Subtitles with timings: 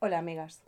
[0.00, 0.62] Hola amigas.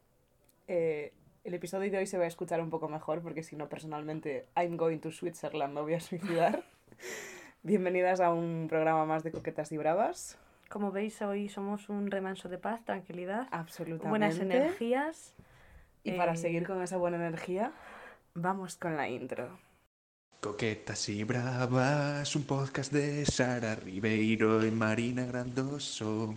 [0.69, 1.13] Eh,
[1.45, 4.47] el episodio de hoy se va a escuchar un poco mejor porque si no personalmente
[4.57, 6.65] I'm going to Switzerland, me voy a suicidar.
[7.63, 10.37] Bienvenidas a un programa más de Coquetas y Bravas.
[10.69, 14.09] Como veis, hoy somos un remanso de paz, tranquilidad, Absolutamente.
[14.09, 15.35] buenas energías.
[16.05, 17.73] Y para Eh, seguir con esa buena energía,
[18.35, 19.59] vamos con la intro.
[20.41, 26.35] Coquetas y Bravas, un podcast de Sara Ribeiro y Marina Grandoso.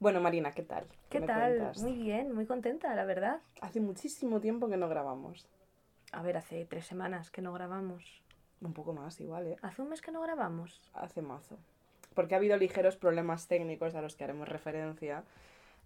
[0.00, 0.84] Bueno, Marina, ¿qué tal?
[1.20, 1.56] ¿Qué tal?
[1.56, 1.82] cuentas?
[1.82, 3.40] Muy bien, muy contenta, la verdad.
[3.60, 5.46] Hace muchísimo tiempo que no grabamos.
[6.12, 8.22] A ver, hace tres semanas que no grabamos.
[8.60, 9.56] Un poco más igual, ¿eh?
[9.62, 10.80] ¿Hace un mes que no grabamos?
[10.94, 11.58] Hace mazo.
[12.14, 15.24] Porque ha habido ligeros problemas técnicos a los que haremos referencia.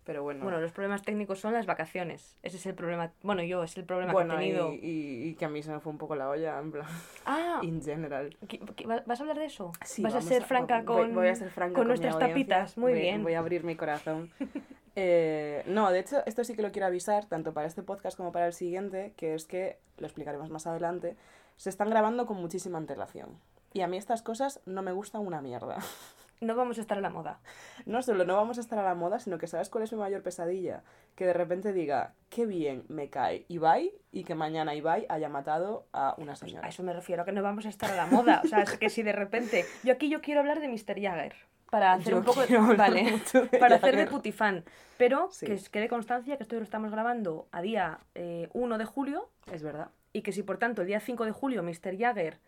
[0.04, 0.42] Pero bueno.
[0.44, 2.36] Bueno, los problemas técnicos son las vacaciones.
[2.42, 3.12] Ese es el problema.
[3.22, 4.72] Bueno, yo, es el problema bueno, que he tenido.
[4.72, 6.86] y, y- y que a mí se me fue un poco la olla, en plan,
[7.26, 8.34] Ah, in general.
[8.48, 9.72] ¿qué- qué- va- ¿vas a hablar de eso?
[9.84, 12.78] Sí, ¿Vas a ser franca voy- con, voy a ser franca con mi nuestras tapitas?
[12.78, 13.22] Muy Voy- bien.
[13.22, 14.30] Voy a abrir mi corazón.
[14.96, 18.32] Eh, no, de hecho, esto sí que lo quiero avisar, tanto para este podcast como
[18.32, 21.16] para el siguiente, que es que, lo explicaremos más adelante,
[21.56, 23.38] se están grabando con muchísima antelación.
[23.72, 25.78] Y a mí estas cosas no me gustan una mierda.
[26.42, 27.38] No vamos a estar a la moda.
[27.84, 29.98] No solo no vamos a estar a la moda, sino que sabes cuál es mi
[29.98, 30.82] mayor pesadilla.
[31.14, 35.86] Que de repente diga, qué bien me cae Ibai y que mañana Ibai haya matado
[35.92, 36.66] a una señora.
[36.66, 38.40] A eso me refiero, que no vamos a estar a la moda.
[38.42, 39.66] O sea, es que si de repente.
[39.84, 40.98] Yo aquí yo quiero hablar de Mr.
[40.98, 41.34] Jagger.
[41.70, 42.40] Para hacer Yo un poco.
[42.76, 43.20] Vale.
[43.32, 44.64] de Para hacer de putifan.
[44.98, 45.46] Pero Sí.
[45.46, 49.28] que quede constancia que esto lo estamos grabando a día eh, 1 de julio.
[49.52, 49.90] Es verdad.
[50.12, 51.96] Y que si por tanto el día 5 de julio Mr.
[51.98, 52.38] Jagger.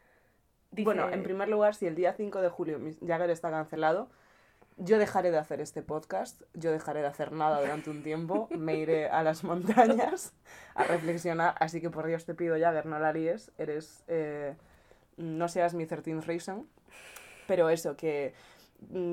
[0.70, 4.08] Dice, Bueno, en primer lugar, si el día 5 de julio Jagger está cancelado,
[4.78, 8.76] yo dejaré de hacer este podcast, yo dejaré de hacer nada durante un tiempo, me
[8.76, 10.32] iré a las montañas
[10.74, 14.54] a reflexionar, así que por Dios te pido, Jagger, no la líes, eres, eh,
[15.18, 16.66] no seas mi 13th reason,
[17.46, 18.32] pero eso, que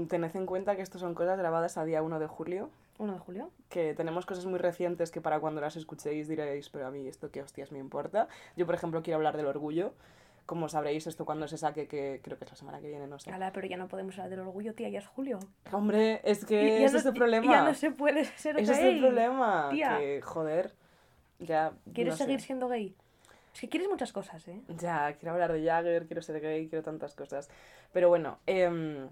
[0.07, 3.19] tened en cuenta que esto son cosas grabadas a día 1 de julio, 1 de
[3.19, 3.49] julio.
[3.69, 7.31] que tenemos cosas muy recientes que para cuando las escuchéis diréis, pero a mí esto
[7.31, 8.27] qué hostias me importa.
[8.55, 9.93] Yo, por ejemplo, quiero hablar del orgullo.
[10.45, 13.19] Como sabréis, esto cuando se saque, que creo que es la semana que viene, no
[13.19, 13.29] sé.
[13.31, 15.37] Ala, pero ya no podemos hablar del orgullo, tía, ya es julio.
[15.71, 17.51] Hombre, es que no- es el y- problema.
[17.53, 18.95] Ya no se puede ser Ese es gay.
[18.95, 19.69] el problema.
[19.71, 19.99] tía.
[19.99, 20.73] Que, joder,
[21.37, 21.73] ya.
[21.93, 22.23] ¿Quieres no sé.
[22.23, 22.95] seguir siendo gay?
[23.53, 24.59] Es que quieres muchas cosas, ¿eh?
[24.79, 27.47] Ya, quiero hablar de Jagger, quiero ser gay, quiero tantas cosas.
[27.93, 29.07] Pero bueno, em,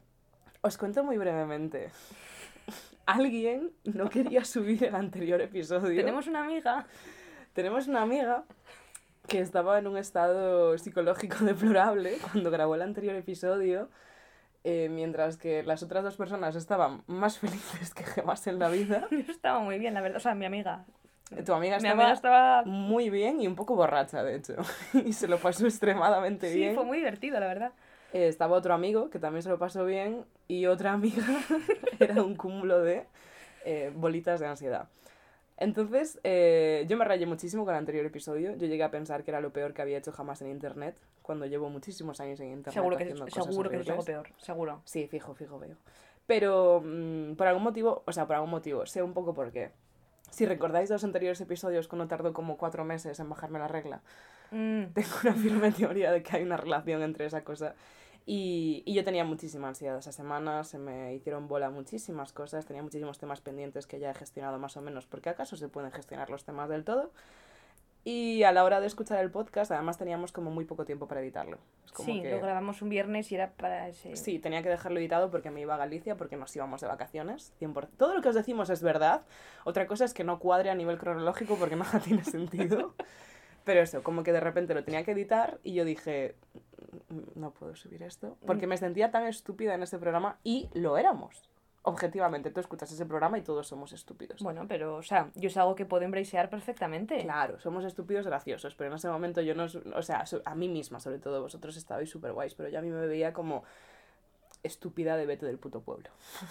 [0.61, 1.89] os cuento muy brevemente.
[3.05, 5.95] Alguien no quería subir el anterior episodio.
[6.01, 6.85] Tenemos una amiga.
[7.53, 8.43] Tenemos una amiga
[9.27, 13.89] que estaba en un estado psicológico deplorable cuando grabó el anterior episodio,
[14.63, 19.07] eh, mientras que las otras dos personas estaban más felices que jamás en la vida.
[19.11, 20.17] Yo estaba muy bien, la verdad.
[20.17, 20.85] O sea, mi amiga.
[21.45, 22.63] Tu amiga Mi estaba, amiga estaba.
[22.63, 24.55] muy bien y un poco borracha, de hecho,
[24.93, 26.75] y se lo pasó extremadamente Sí, bien.
[26.75, 27.71] fue muy divertido, la verdad.
[28.13, 31.25] Eh, estaba otro amigo que también se lo pasó bien y otra amiga
[31.99, 33.05] era un cúmulo de
[33.65, 34.87] eh, bolitas de ansiedad.
[35.57, 38.55] Entonces, eh, yo me rayé muchísimo con el anterior episodio.
[38.55, 41.47] Yo llegué a pensar que era lo peor que había hecho jamás en internet, cuando
[41.47, 42.73] llevo muchísimos años en internet.
[42.75, 44.81] Seguro que, haciendo es, cosas seguro que es algo peor, seguro.
[44.85, 45.75] Sí, fijo, fijo, veo.
[46.27, 49.71] Pero mm, por algún motivo, o sea, por algún motivo, sé un poco por qué.
[50.29, 54.01] Si recordáis los anteriores episodios, cuando tardó como cuatro meses en bajarme la regla,
[54.51, 57.75] Mm, tengo una firme teoría de que hay una relación entre esa cosa.
[58.25, 62.83] Y, y yo tenía muchísima ansiedad esa semana, se me hicieron bola muchísimas cosas, tenía
[62.83, 66.29] muchísimos temas pendientes que ya he gestionado más o menos, porque acaso se pueden gestionar
[66.29, 67.11] los temas del todo.
[68.03, 71.19] Y a la hora de escuchar el podcast, además teníamos como muy poco tiempo para
[71.21, 71.57] editarlo.
[71.93, 74.15] Como sí, que- lo grabamos un viernes y era para ese.
[74.15, 77.51] Sí, tenía que dejarlo editado porque me iba a Galicia, porque nos íbamos de vacaciones.
[77.59, 77.89] 100%.
[77.97, 79.23] Todo lo que os decimos es verdad.
[79.65, 82.93] Otra cosa es que no cuadre a nivel cronológico porque nada tiene sentido.
[83.67, 86.35] Pero eso, como que de repente lo tenía que editar y yo dije,
[87.09, 88.37] "Mm, no puedo subir esto.
[88.47, 91.43] Porque me sentía tan estúpida en ese programa y lo éramos.
[91.83, 94.41] Objetivamente, tú escuchas ese programa y todos somos estúpidos.
[94.41, 97.21] Bueno, pero, o sea, yo es algo que puedo embracear perfectamente.
[97.23, 101.01] Claro, somos estúpidos graciosos, pero en ese momento yo no, o sea, a mí misma
[101.01, 103.63] sobre todo, vosotros estabais súper guays, pero yo a mí me veía como
[104.63, 106.09] estúpida de vete del puto pueblo,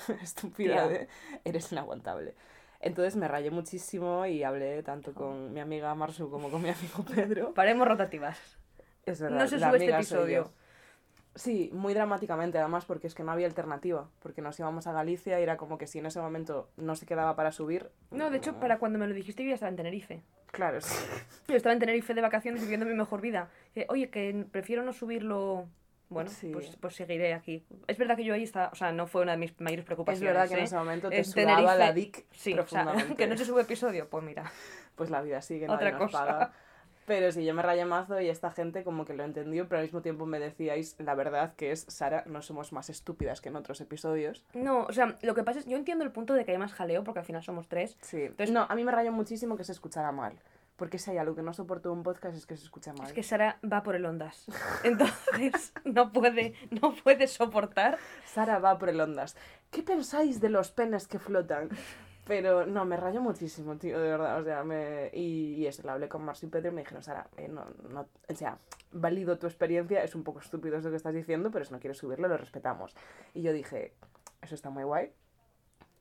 [0.23, 1.09] estúpida de
[1.45, 2.35] eres inaguantable.
[2.81, 7.05] Entonces me rayé muchísimo y hablé tanto con mi amiga Marsu como con mi amigo
[7.15, 7.55] Pedro.
[7.55, 8.39] Paremos rotativas.
[9.05, 10.51] Es verdad, No se sube este episodio.
[11.37, 15.39] Sí, muy dramáticamente además porque es que no había alternativa, porque nos íbamos a Galicia
[15.39, 17.91] y era como que si en ese momento no se quedaba para subir...
[18.11, 20.23] No, de hecho, para cuando me lo dijiste, yo ya estaba en Tenerife.
[20.51, 20.97] Claro, sí.
[21.47, 23.51] Yo estaba en Tenerife de vacaciones viviendo mi mejor vida.
[23.75, 25.67] Dice, Oye, que prefiero no subirlo.
[26.09, 26.51] Bueno, Sí.
[26.53, 27.65] pues, pues seguiré aquí.
[27.89, 29.87] Es verdad que yo ahí estaba, o sea, no fue una de mis mayores Es
[29.87, 30.33] preocupaciones.
[30.35, 30.65] verdad que en ¿eh?
[30.65, 33.17] ese momento te sudaba Tenerife- la dick Sí, o sea, profundamente.
[33.17, 34.51] que no se sube episodio, pues mira.
[34.95, 36.19] Pues la vida sigue, Otra nadie nos cosa.
[36.25, 36.53] paga.
[37.07, 39.85] Pero sí, yo me rayé mazo y esta gente como que lo entendió, pero al
[39.85, 43.55] mismo tiempo me decíais la verdad que es, Sara, no somos más estúpidas que en
[43.57, 44.45] otros episodios.
[44.55, 46.73] No, o sea, lo que pasa es, yo entiendo el punto de que hay más
[46.73, 47.97] jaleo, porque al final somos tres.
[48.01, 48.23] Sí.
[48.23, 50.33] Entonces- no, a mí me rayó muchísimo que se escuchara mal.
[50.77, 53.07] Porque si hay algo que no soporto un podcast es que se escucha mal.
[53.07, 54.47] Es que Sara va por el ondas.
[54.85, 57.97] Entonces, no puede, no puede soportar.
[58.27, 59.37] Sara va por el ondas.
[59.71, 61.71] ¿Qué pensáis de los penes que flotan?
[62.27, 64.41] Pero no, me rayó muchísimo, tío, de verdad.
[64.41, 65.11] O sea, me...
[65.15, 67.65] y, y eso, lo hablé con Marcio y Pedro y me dijeron, Sara, eh, no,
[67.89, 68.59] no, o sea,
[68.93, 71.99] valido tu experiencia, es un poco estúpido eso que estás diciendo, pero si no quieres
[71.99, 72.95] subirlo, lo respetamos.
[73.33, 73.95] Y yo dije,
[74.43, 75.13] eso está muy guay.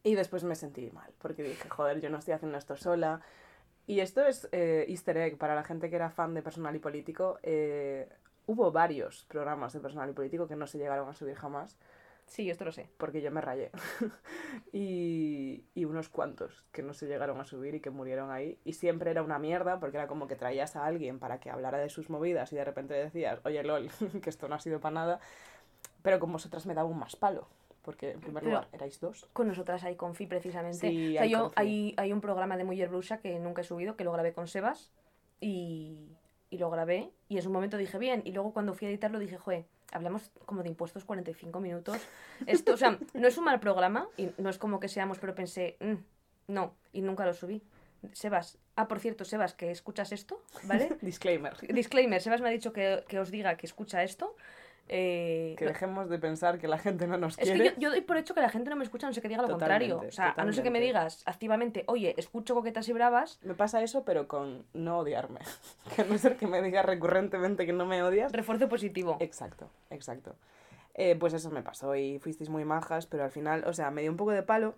[0.03, 3.21] Y después me sentí mal, porque dije, joder, yo no estoy haciendo esto sola.
[3.87, 6.79] Y esto es eh, easter egg para la gente que era fan de Personal y
[6.79, 7.39] Político.
[7.43, 8.09] eh,
[8.47, 11.77] hubo varios programas de Personal y Político que no se llegaron a subir jamás
[12.27, 12.89] Sí, esto lo sé.
[12.97, 13.71] porque yo me rayé.
[14.73, 18.59] y, y unos cuantos que no se llegaron a subir y que murieron ahí.
[18.65, 21.77] Y siempre era una mierda porque era como que traías a alguien para que hablara
[21.77, 23.89] de sus movidas y de repente decías, oye, lol,
[24.23, 25.19] que esto no ha sido para nada.
[26.01, 27.47] Pero con vosotras me daba un más palo.
[27.85, 29.27] Porque en primer Pero- lugar erais dos.
[29.31, 30.89] Con nosotras hay Confi, precisamente.
[30.89, 33.63] Sí, o sea, hay yo, hay, hay un programa de Mujer Brusa que nunca he
[33.63, 34.91] subido, que lo grabé con Sebas.
[35.39, 36.09] Y,
[36.49, 37.11] y lo grabé.
[37.29, 38.21] Y en su momento dije, bien.
[38.25, 41.97] Y luego cuando fui a editarlo dije, joder, hablamos como de impuestos 45 minutos.
[42.47, 44.07] Esto, o sea, no es un mal programa.
[44.17, 46.73] Y no es como que seamos, pero pensé, "Mm, no.
[46.91, 47.61] Y nunca lo subí.
[48.13, 48.57] Sebas.
[48.75, 50.89] Ah, por cierto, Sebas, que escuchas esto, ¿vale?
[51.01, 51.55] Disclaimer.
[51.73, 54.35] Disclaimer, Sebas me ha dicho que, que os diga que escucha esto.
[54.87, 57.59] Eh, Que dejemos de pensar que la gente no nos es quiere.
[57.59, 59.27] que yo, yo doy por hecho que la gente no me escucha, no sé que
[59.27, 60.01] diga lo contrario.
[60.07, 63.55] O sea, a no ser que me digas activamente, oye, escucho coquetas y bravas, Me
[63.55, 65.39] pasa eso, pero con no odiarme.
[65.95, 68.31] que a no ser que me digas recurrentemente que no me odias.
[68.31, 69.17] refuerzo positivo.
[69.19, 70.35] Exacto, exacto.
[70.93, 74.01] Eh, pues eso me pasó y fuisteis muy majas, pero al final, o sea, me
[74.01, 74.75] dio un poco de palo,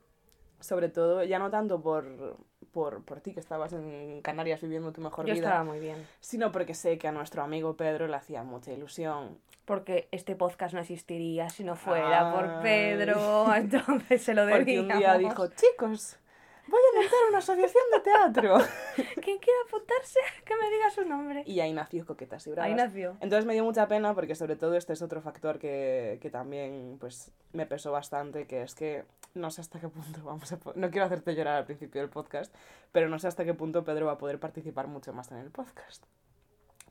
[0.59, 2.37] sobre todo, ya no tanto por,
[2.77, 6.05] por, por ti que estabas en Canarias viviendo tu mejor Yo vida, estaba muy bien.
[6.19, 9.39] sino porque sé que a nuestro amigo Pedro le hacía mucha ilusión.
[9.65, 12.61] Porque este podcast no existiría si no fuera por.
[12.61, 13.51] Pedro.
[13.55, 14.93] Entonces se lo Porque debíamos.
[14.93, 16.19] un día dijo, chicos,
[16.67, 18.57] voy a montar una asociación de teatro.
[18.95, 20.19] ¿Quién quiere apuntarse?
[20.45, 21.43] Que me diga su nombre.
[21.45, 22.69] y ahí nació Coquetas y Bravas.
[22.69, 23.17] Ahí nació.
[23.21, 26.97] Entonces me dio mucha pena porque sobre todo este es otro factor que, que también
[26.99, 30.59] pues me pesó bastante, que es que no sé hasta qué punto vamos a...
[30.75, 32.53] No quiero hacerte llorar al principio del podcast,
[32.91, 35.51] pero no sé hasta qué punto Pedro va a poder participar mucho más en el
[35.51, 36.03] podcast.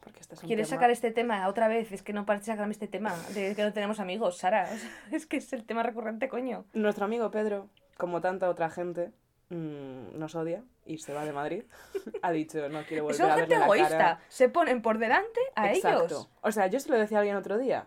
[0.00, 1.90] Porque este es un ¿Quieres tema- sacar este tema otra vez?
[1.90, 4.68] Es que no parece sacarme este tema de que no tenemos amigos, Sara.
[4.72, 6.64] O sea, es que es el tema recurrente, coño.
[6.74, 7.68] Nuestro amigo Pedro,
[7.98, 9.10] como tanta otra gente,
[9.50, 11.64] mm, nos odia y se va de Madrid.
[12.22, 13.98] ha dicho, no quiero volver Son a gente verle la egoísta.
[13.98, 14.20] cara.
[14.28, 16.04] Se ponen por delante a Exacto.
[16.06, 16.28] ellos.
[16.42, 17.86] O sea, yo se lo decía a alguien otro día.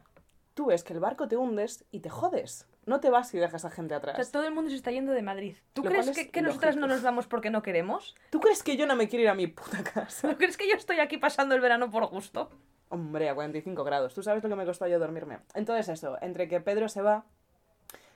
[0.54, 2.68] Tú ves que el barco te hundes y te jodes.
[2.86, 4.18] No te vas y dejas a gente atrás.
[4.20, 5.56] O sea, todo el mundo se está yendo de Madrid.
[5.74, 8.16] ¿Tú Lo crees cual es que, que nosotras no nos vamos porque no queremos?
[8.30, 10.28] ¿Tú crees que yo no me quiero ir a mi puta casa?
[10.30, 12.50] ¿Tú crees que yo estoy aquí pasando el verano por gusto?
[12.90, 14.14] Hombre, a 45 grados.
[14.16, 15.38] ¿Tú sabes lo que me costó yo dormirme?
[15.54, 17.24] Entonces eso, entre que Pedro se va,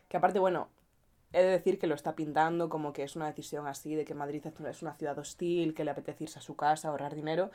[0.09, 0.67] que aparte, bueno,
[1.33, 4.13] he de decir que lo está pintando como que es una decisión así, de que
[4.13, 7.51] Madrid es una- ciudad hostil, que le apetece irse a su casa, ahorrar dinero.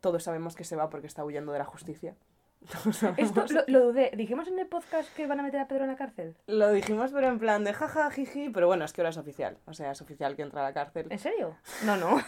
[0.00, 2.14] Todos sabemos que se va porque está huyendo de la justicia.
[3.16, 4.10] Esto lo, lo dudé.
[4.14, 6.36] ¿Dijimos en el podcast que van a meter a Pedro en la cárcel?
[6.46, 9.56] Lo dijimos, pero en plan de jaja, jiji, pero bueno, es que ahora es oficial.
[9.66, 11.06] O sea, es oficial que entra a la cárcel.
[11.10, 11.56] ¿En serio?
[11.86, 12.20] No, no.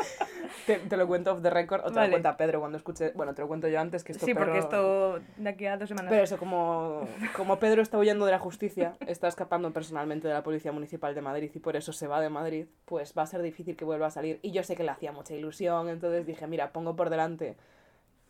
[0.66, 2.08] Te, te lo cuento off the record o te Vale.
[2.08, 3.12] lo cuenta Pedro cuando escuche.
[3.14, 5.88] Bueno, te lo cuento yo antes que esto sí, porque esto de aquí a dos
[5.88, 6.10] semanas.
[6.10, 10.42] Pero eso, como, como Pedro está huyendo de la justicia, está escapando personalmente de la
[10.42, 13.42] Policía Municipal de Madrid y por eso se va de Madrid, pues va a ser
[13.42, 14.38] difícil que vuelva a salir.
[14.42, 17.56] Y yo sé que le hacía mucha ilusión, entonces dije, mira, pongo por delante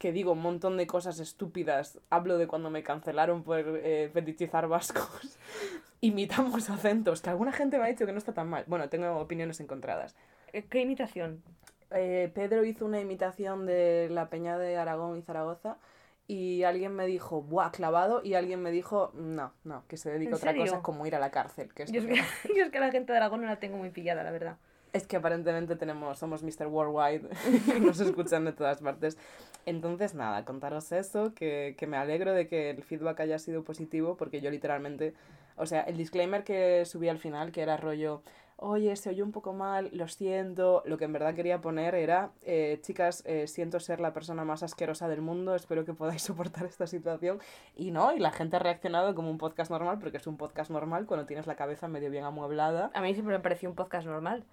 [0.01, 2.01] que digo un montón de cosas estúpidas.
[2.09, 5.39] Hablo de cuando me cancelaron por eh, fetichizar vascos.
[6.01, 8.65] Imitamos acentos, que alguna gente me ha dicho que no está tan mal.
[8.67, 10.17] Bueno, tengo opiniones encontradas.
[10.53, 11.43] Eh, ¿Qué imitación?
[11.91, 15.79] Eh, Pedro hizo una imitación de la Peña de Aragón y Zaragoza
[16.27, 18.23] y alguien me dijo, ¡buah, clavado!
[18.25, 20.63] Y alguien me dijo, no, no, que se dedica ¿En a otra serio?
[20.63, 21.73] cosa como ir a la cárcel.
[21.75, 22.15] Que es, Yo es, que,
[22.57, 24.59] yo es que la gente de Aragón no la tengo muy pillada, la verdad.
[24.93, 26.67] es que aparentemente tenemos, somos Mr.
[26.67, 27.29] Worldwide
[27.77, 29.19] y nos escuchan de todas partes.
[29.67, 34.17] Entonces, nada, contaros eso, que, que me alegro de que el feedback haya sido positivo
[34.17, 35.15] porque yo literalmente,
[35.57, 38.23] o sea, el disclaimer que subí al final, que era rollo,
[38.61, 40.83] oye, se oyó un poco mal, lo siento.
[40.87, 44.63] Lo que en verdad quería poner era, eh, chicas, eh, siento ser la persona más
[44.63, 47.41] asquerosa del mundo, espero que podáis soportar esta situación.
[47.75, 50.71] Y no, y la gente ha reaccionado como un podcast normal, porque es un podcast
[50.71, 52.91] normal cuando tienes la cabeza medio bien amueblada.
[52.95, 54.45] A mí siempre me pareció un podcast normal.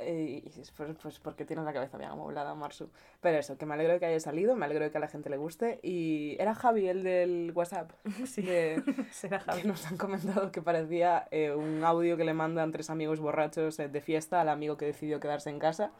[0.00, 2.90] Eh, y es por- pues porque tienes la cabeza bien amueblada, Marsu.
[3.20, 5.08] Pero eso, que me alegro de que haya salido, me alegro de que a la
[5.08, 5.78] gente le guste.
[5.82, 7.92] Y era Javi, el del WhatsApp,
[8.26, 8.42] Sí.
[8.42, 9.62] de- Será que Javi.
[9.64, 13.88] nos han comentado que parecía eh, un audio que le mandan tres amigos borrachos eh,
[13.88, 15.90] de fiesta al amigo que decidió quedarse en casa.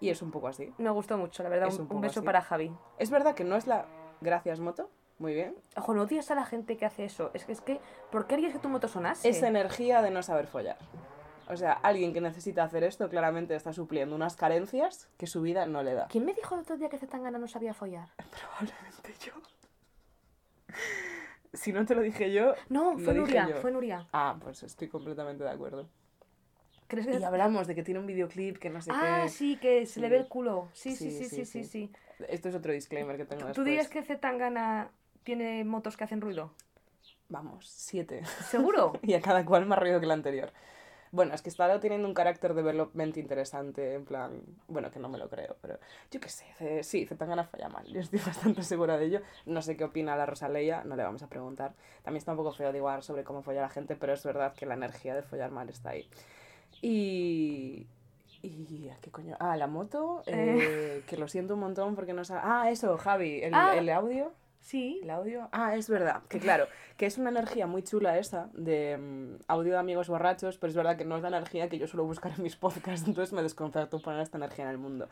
[0.00, 0.72] Y es un poco así.
[0.78, 1.68] Me gustó mucho, la verdad.
[1.68, 2.26] Es Un, un beso así.
[2.26, 2.70] para Javi.
[2.98, 3.86] Es verdad que no es la...
[4.20, 4.90] Gracias, moto.
[5.18, 5.54] Muy bien.
[5.76, 7.30] Ojo, no odias a la gente que hace eso.
[7.32, 7.80] Es que, es que,
[8.12, 9.26] ¿por qué harías que tu moto sonase?
[9.30, 10.76] Esa energía de no saber follar.
[11.48, 15.64] O sea, alguien que necesita hacer esto claramente está supliendo unas carencias que su vida
[15.66, 16.08] no le da.
[16.08, 18.08] ¿Quién me dijo el otro día que Zetangana no sabía follar?
[18.30, 19.32] Probablemente yo.
[21.52, 22.54] Si no te lo dije yo...
[22.68, 24.06] No, fue Nuria, fue Nuria.
[24.12, 25.88] Ah, pues estoy completamente de acuerdo.
[26.88, 29.28] ¿Crees que Y hablamos de que tiene un videoclip que no sé Ah, qué.
[29.30, 30.10] sí, que se le Sí.
[30.10, 30.68] ve el culo.
[30.72, 31.90] Sí, sí, Sí, sí, sí, sí.
[32.28, 33.64] Esto es otro disclaimer que tengo ¿Tú después.
[33.64, 34.90] dirías que Zetangana
[35.24, 36.52] tiene motos que hacen ruido?
[37.28, 38.22] Vamos, siete.
[38.48, 38.92] ¿Seguro?
[39.02, 40.52] y a cada cual más ruido que el anterior.
[41.16, 45.16] Bueno, es que está teniendo un carácter development interesante, en plan, bueno, que no me
[45.16, 45.78] lo creo, pero
[46.10, 49.20] yo qué sé, C- sí, Zetangana falla mal, yo estoy bastante segura de ello.
[49.46, 51.72] No sé qué opina la Rosalía, no le vamos a preguntar.
[52.02, 54.52] También está un poco feo divagar sobre cómo follar a la gente, pero es verdad
[54.54, 56.06] que la energía de follar mal está ahí.
[56.82, 57.86] Y...
[58.42, 59.36] ¿Y a qué coño?
[59.40, 62.42] Ah, la moto, eh, que lo siento un montón porque no sabe...
[62.44, 63.74] Ah, eso, Javi, el, Ah.
[63.76, 64.32] el audio.
[64.66, 64.98] Sí.
[65.00, 65.48] ¿El audio?
[65.52, 66.22] Ah, es verdad.
[66.28, 70.58] Que claro, que es una energía muy chula esa de mm, audio de amigos borrachos,
[70.58, 73.06] pero es verdad que no es la energía que yo suelo buscar en mis podcasts,
[73.06, 75.08] entonces me desconcerto poner esta energía en el mundo.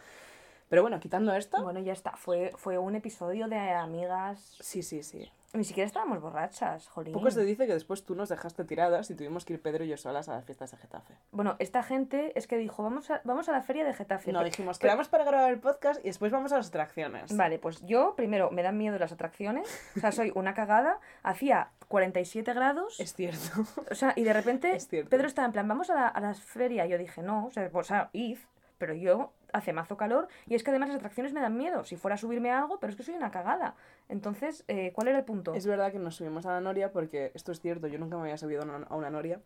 [0.69, 2.13] Pero bueno, quitando esto, Bueno, ya está.
[2.17, 4.57] Fue, fue un episodio de amigas.
[4.61, 5.31] sí, sí, sí.
[5.53, 7.13] Ni siquiera estábamos borrachas, jolín.
[7.13, 9.89] Poco se dice que después tú nos dejaste tiradas y tuvimos que ir Pedro y
[9.89, 11.15] yo solas a las fiestas de Getafe.
[11.31, 14.33] Bueno, esta gente es que dijo, vamos a, vamos a la feria de Getafe.
[14.33, 17.37] No, dijimos, pe- quedamos para grabar el podcast y después vamos a las atracciones.
[17.37, 19.69] Vale, pues yo primero me dan miedo las atracciones.
[19.97, 20.99] O sea, soy una cagada.
[21.23, 22.99] Hacía 47 grados.
[22.99, 23.65] Es cierto.
[23.89, 24.87] O sea, y de repente Es.
[24.89, 26.85] Pedro estaba en plan, vamos a la, a la feria.
[26.87, 28.39] Yo dije, no, o sea, o sea, id.
[28.79, 31.85] Pero yo hace mazo calor y es que además las atracciones me dan miedo.
[31.85, 33.75] Si fuera a subirme a algo, pero es que soy una cagada.
[34.09, 35.55] Entonces, eh, ¿cuál era el punto?
[35.55, 38.23] Es verdad que nos subimos a la noria porque esto es cierto, yo nunca me
[38.23, 39.41] había subido a una, noria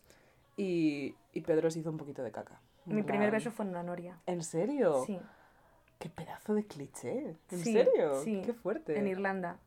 [0.57, 2.61] y, y Pedro se hizo un poquito de caca.
[2.87, 4.19] Mi primer beso fue en una noria.
[4.27, 5.05] ¿En serio?
[5.05, 5.21] Sí,
[5.99, 7.37] Qué pedazo de cliché.
[7.51, 8.21] ¿En Sí, serio?
[8.23, 8.41] sí.
[8.47, 8.99] Qué fuerte.
[8.99, 9.59] en Irlanda.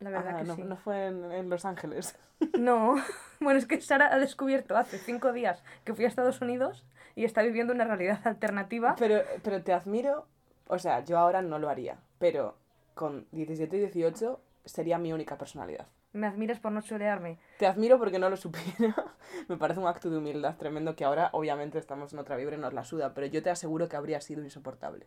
[0.00, 0.62] La verdad Ah, que no, sí.
[0.62, 2.16] no fue en, en Los Ángeles.
[2.58, 2.96] No,
[3.40, 6.84] bueno, es que Sara ha descubierto hace cinco días que fui a Estados Unidos
[7.14, 8.94] y está viviendo una realidad alternativa.
[8.98, 10.26] Pero, pero te admiro,
[10.68, 12.56] o sea, yo ahora no lo haría, pero
[12.94, 15.86] con 17 y 18 sería mi única personalidad.
[16.12, 17.38] Me admiras por no chorearme.
[17.58, 18.94] Te admiro porque no lo supiera.
[19.48, 22.58] Me parece un acto de humildad tremendo que ahora obviamente estamos en otra vibra y
[22.60, 25.06] nos la suda, pero yo te aseguro que habría sido insoportable.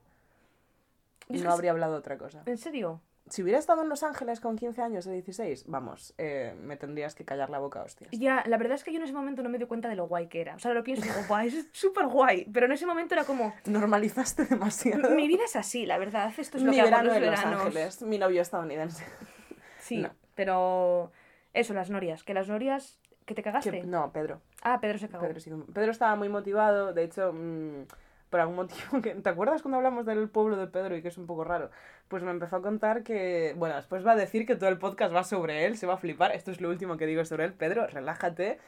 [1.28, 2.42] Y No habría hablado otra cosa.
[2.48, 3.02] ¿En serio?
[3.30, 7.14] Si hubiera estado en Los Ángeles con 15 años o 16, vamos, eh, me tendrías
[7.16, 8.10] que callar la boca, hostias.
[8.12, 10.08] Ya, la verdad es que yo en ese momento no me di cuenta de lo
[10.08, 10.56] guay que era.
[10.56, 12.46] O sea, lo pienso y digo, guay, es súper guay.
[12.52, 15.12] Pero en ese momento era como, Normalizaste demasiado.
[15.12, 16.32] mi vida es así, la verdad.
[16.38, 17.62] Esto es lo Mi que hago verano los en Los veranos.
[17.68, 19.04] Ángeles, mi novio estadounidense.
[19.80, 20.10] Sí, No.
[20.36, 21.12] pero
[21.54, 22.24] eso, las norias.
[22.24, 23.72] Que las norias, que te cagaste.
[23.72, 24.42] Que- no, Pedro.
[24.62, 25.26] Ah, Pedro se cagó.
[25.26, 27.86] Pedro, sí- Pedro estaba muy motivado, de hecho, mm,
[28.30, 29.16] por algún motivo que...
[29.16, 31.70] ¿Te acuerdas cuando hablamos del pueblo de Pedro y que es un poco raro?
[32.08, 33.54] Pues me empezó a contar que...
[33.58, 35.98] Bueno, después va a decir que todo el podcast va sobre él, se va a
[35.98, 36.32] flipar.
[36.32, 37.54] Esto es lo último que digo sobre él.
[37.54, 38.60] Pedro, relájate,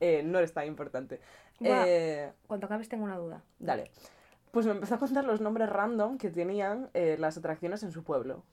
[0.00, 1.20] eh, no eres tan importante.
[1.60, 1.84] Buah.
[1.86, 3.42] Eh, Cuando acabes tengo una duda.
[3.58, 3.90] dale.
[4.50, 8.04] Pues me empezó a contar los nombres random que tenían eh, las atracciones en su
[8.04, 8.44] pueblo.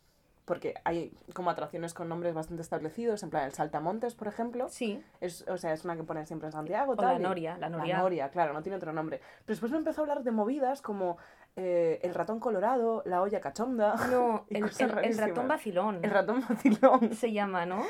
[0.49, 4.67] Porque hay como atracciones con nombres bastante establecidos, en plan el Saltamontes, por ejemplo.
[4.67, 6.93] Sí, Es, o sea, es una que ponen siempre en Santiago.
[6.93, 7.53] o tal, la noria.
[7.59, 7.97] La la noria.
[7.99, 9.19] noria, claro, no tiene otro nombre.
[9.19, 11.17] Pero después me empezó a hablar de movidas como
[11.55, 13.95] eh, el ratón colorado, la olla cachonda.
[14.09, 15.99] No, el, el- el ratón vacilón.
[16.03, 17.13] El ratón vacilón.
[17.13, 17.83] se llama, ¿no?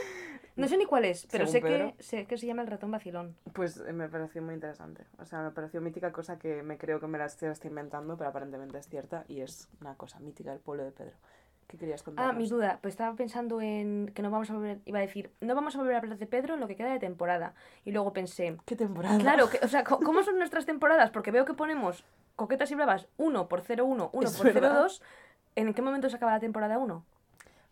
[0.56, 1.96] No sé ni cuál es, pero Según sé Pedro.
[1.96, 3.38] que, sé que se llama el ratón vacilón.
[3.54, 5.06] Pues eh, me pareció muy interesante.
[5.18, 8.18] O sea, me pareció mítica cosa que me creo que me la estoy, estoy inventando,
[8.18, 11.16] pero aparentemente es cierta y es una cosa mítica del pueblo de Pedro.
[11.70, 12.28] ¿Qué querías contar?
[12.28, 15.32] Ah, mi duda, pues estaba pensando en que no vamos a volver, iba a decir,
[15.40, 17.54] no vamos a volver a hablar de Pedro en lo que queda de temporada.
[17.86, 19.20] Y luego pensé, ¿Qué temporada?
[19.20, 21.12] claro, que, o sea, ¿cómo son nuestras temporadas?
[21.12, 22.04] Porque veo que ponemos
[22.36, 24.82] Coquetas y Bravas 1 por 01, 1 Es por verdad.
[24.82, 25.04] 02.
[25.56, 27.06] ¿En qué momento se acaba la temporada 1?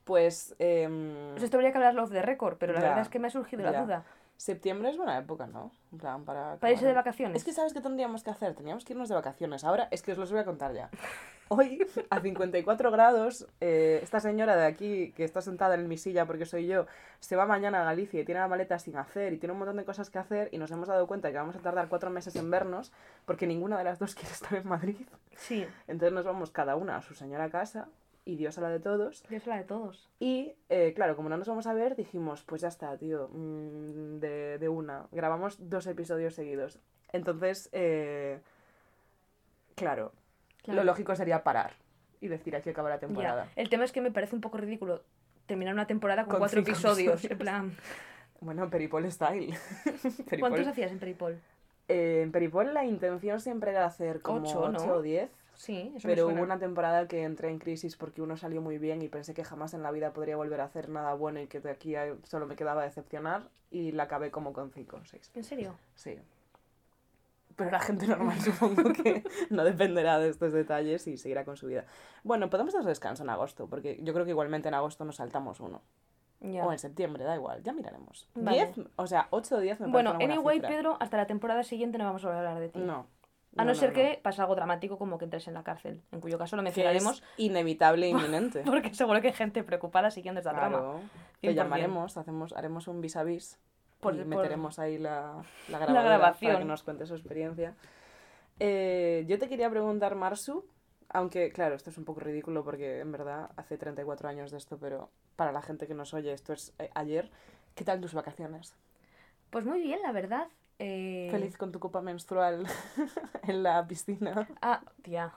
[0.04, 3.18] Pues O sea, esto habría que hablarlo de récord, pero la Ya, verdad es que
[3.18, 4.04] me ha surgido la duda.
[4.38, 5.72] Septiembre es buena época, ¿no?
[5.92, 6.58] En plan, para...
[6.58, 7.38] Para irse de vacaciones.
[7.38, 8.54] Es que ¿sabes qué tendríamos que hacer?
[8.54, 9.64] Teníamos que irnos de vacaciones.
[9.64, 10.90] Ahora es que os los voy a contar ya.
[11.50, 11.80] Hoy,
[12.10, 16.46] a 54 grados, eh, esta señora de aquí, que está sentada en mi silla porque
[16.46, 16.88] soy yo,
[17.20, 19.78] se va mañana a Galicia y tiene la maleta sin hacer y tiene un montón
[19.78, 22.36] de cosas que hacer y nos hemos dado cuenta que vamos a tardar cuatro meses
[22.36, 22.92] en vernos
[23.26, 25.08] porque ninguna de las dos quiere estar en Madrid.
[25.38, 27.88] Sí, Entonces nos vamos cada una a su señora casa
[28.28, 29.24] y Dios a la de todos.
[29.30, 30.10] yo soy la de todos.
[30.20, 34.20] Y eh, claro, como no nos vamos a ver, dijimos, pues ya está, tío, mm,
[34.20, 35.08] de, de una.
[35.12, 36.80] Grabamos dos episodios seguidos.
[37.14, 38.40] Entonces, eh,
[39.76, 40.12] claro,
[40.64, 40.82] Claro.
[40.82, 41.74] lo lógico sería parar
[42.20, 43.00] y decir aquí acaba la Ya.
[43.00, 43.48] temporada.
[43.56, 45.04] El tema es que me parece un poco ridículo
[45.46, 47.24] terminar una temporada con, Con cuatro episodios.
[47.24, 47.32] episodios.
[47.32, 47.78] En plan,
[48.42, 49.56] Bueno, Peripol style.
[49.86, 51.40] Peripol- ¿cuántos hacías en Peripol?
[51.88, 54.94] Eh, en Peripol la intención siempre era hacer como Ocho, 8 ¿no?
[54.96, 55.32] o 10.
[55.58, 56.40] Sí, eso me Pero suena.
[56.40, 59.44] hubo una temporada que entré en crisis porque uno salió muy bien y pensé que
[59.44, 62.16] jamás en la vida podría volver a hacer nada bueno y que de aquí a-
[62.24, 65.32] solo me quedaba decepcionar y la acabé como con 5 o 6.
[65.36, 65.76] ¿En serio?
[65.96, 66.18] Sí.
[67.56, 71.66] Pero la gente normal supongo que no dependerá de estos detalles y seguirá con su
[71.68, 71.86] vida.
[72.24, 75.60] Bueno, podemos dar descanso en agosto, porque yo creo que igualmente en agosto nos saltamos
[75.60, 75.82] uno.
[76.40, 76.64] Ya.
[76.68, 78.30] O en septiembre, da igual, ya miraremos.
[78.36, 78.72] Vale.
[78.76, 80.70] 10, o sea, 8 o 10 me Bueno, anyway, cifra.
[80.70, 82.78] Pedro, hasta la temporada siguiente no vamos a hablar de ti.
[82.78, 83.08] No.
[83.58, 83.96] A no, no, ser no.
[83.96, 86.70] que pasa algo dramático como que entres en la cárcel, en cuyo caso lo Que
[86.70, 88.62] es mencionaremos inevitable e inminente.
[88.66, 90.78] porque seguro que hay gente preocupada siguiendo esta trama.
[90.78, 91.00] Claro.
[91.42, 91.54] Te 100%.
[91.56, 93.60] llamaremos, hacemos, haremos un vis a vis
[94.00, 96.52] Por- y por- meteremos ahí la, la, grabación.
[96.54, 97.74] para que nos cuente su experiencia.
[98.60, 100.66] Eh, yo te quería preguntar, Marsu,
[101.10, 104.78] aunque claro, esto es un poco ridículo porque en verdad hace 34 años de esto,
[104.78, 107.30] pero para la gente que nos oye, esto es eh, ayer.
[107.76, 108.76] ¿Qué tal tus vacaciones?
[109.52, 110.48] Pues muy bien, la verdad.
[110.80, 112.66] Eh, Feliz con tu copa menstrual
[113.48, 114.48] en la piscina.
[114.62, 115.34] Ah, tía.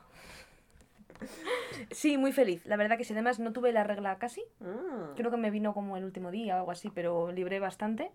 [1.91, 2.65] Sí, muy feliz.
[2.67, 3.13] La verdad que sí.
[3.13, 4.43] Además no tuve la regla casi.
[4.61, 5.15] Mm.
[5.17, 8.11] Creo que me vino como el último día o algo así, pero libré bastante.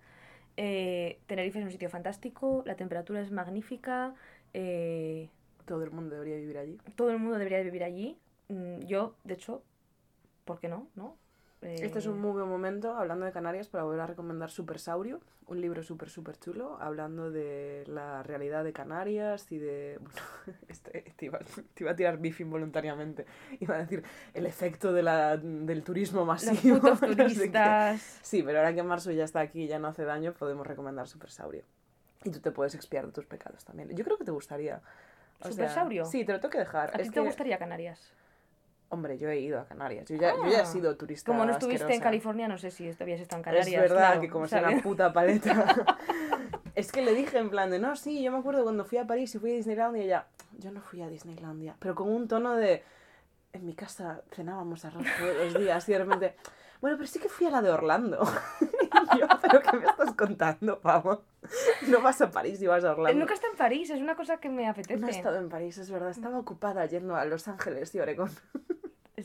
[0.58, 4.15] Eh, Tenerife es un sitio fantástico, la temperatura es magnífica,
[4.53, 5.29] eh,
[5.65, 6.77] Todo el mundo debería vivir allí.
[6.96, 8.17] todo el mundo debería de vivir allí.
[8.48, 9.63] Mm, Yo, de hecho,
[10.46, 10.88] ¿por qué no?
[10.96, 11.17] ¿No?
[11.65, 15.19] Este es un Eh, muy buen momento, hablando de Canarias, para volver a recomendar Supersaurio,
[15.48, 20.00] un libro súper, súper chulo, hablando de la realidad de Canarias y de...
[20.45, 21.39] Bueno, este, te, iba,
[21.74, 23.25] te iba a tirar bife involuntariamente.
[23.60, 24.03] Iba a decir
[24.36, 26.79] el efecto de la, del turismo Los masivo.
[26.79, 28.19] putos no sé turistas.
[28.22, 31.07] Sí, pero ahora que Marzo ya está aquí y ya no hace daño, podemos recomendar
[31.07, 31.63] Supersaurio.
[32.24, 33.89] Y tú te puedes expiar de tus pecados también.
[33.95, 34.81] Yo creo que te gustaría.
[35.39, 36.05] O sea, ¿Supersaurio?
[36.05, 36.89] sí, te lo tengo que dejar.
[36.89, 38.12] ¿A ti Es te que- gustaría Canarias?
[38.96, 40.08] Hombre, yo he ido a Canarias.
[40.08, 40.66] Yo ya, yo ya he Ah.
[40.66, 42.04] sido turista Como no estuviste en asquerosa.
[42.04, 43.68] California, no sé si habías estado en Canarias.
[43.68, 44.74] Es verdad claro, que como ¿sabes?
[44.74, 45.52] una puta paleta.
[46.75, 49.06] es que le dije en plan de, no, sí, yo me acuerdo cuando fui a
[49.06, 50.28] París y fui a Disneylandia y ella,
[50.60, 52.84] yo no fui a Disneylandia, pero con un tono de,
[53.52, 56.36] en mi casa cenábamos arroz todos los días y de repente,
[56.80, 58.22] bueno, pero sí que fui a la de Orlando.
[59.16, 61.24] y yo, pero ¿qué me estás contando, pavo?
[61.88, 63.20] No vas a París y vas a Orlando.
[63.20, 64.98] Nunca está en París, es una cosa que me apetece.
[65.00, 66.10] No he estado en París, es verdad.
[66.10, 68.30] Estaba ocupada yendo a Los Ángeles y Oregón.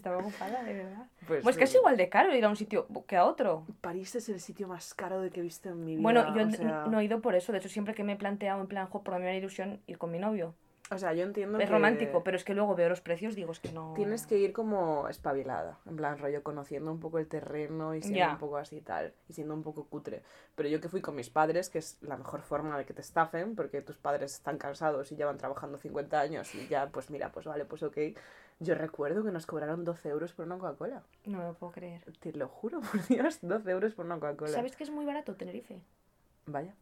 [0.00, 1.06] Estaba ocupada, de verdad.
[1.26, 3.67] Pues, Pues que es igual de caro ir a un sitio que a otro.
[3.82, 6.02] París es el sitio más caro de que he visto en mi vida.
[6.02, 7.52] Bueno, yo o sea, no he ido por eso.
[7.52, 9.99] De hecho, siempre que me he planteado en plan, jo, por mí me ilusión ir
[9.99, 10.54] con mi novio.
[10.93, 13.52] O sea, yo entiendo Es que romántico, pero es que luego veo los precios, digo,
[13.52, 13.93] es que no.
[13.95, 18.19] Tienes que ir como espabilada, en plan rollo conociendo un poco el terreno y siendo
[18.19, 18.32] Ya.
[18.32, 20.25] un poco así y tal, y siendo un poco cutre.
[20.56, 23.02] Pero yo que fui con mis padres, que es la mejor forma de que te
[23.02, 27.30] estafen, porque tus padres están cansados y llevan trabajando 50 años y ya, pues mira,
[27.30, 27.97] pues vale, pues ok.
[28.62, 31.02] Yo recuerdo que nos cobraron 12 euros por una Coca-Cola.
[31.25, 32.04] No me lo puedo creer.
[32.20, 34.52] Te lo juro, por Dios, 12 euros por una Coca-Cola.
[34.52, 35.80] ¿Sabes que es muy barato Tenerife?
[36.46, 36.75] Vaya.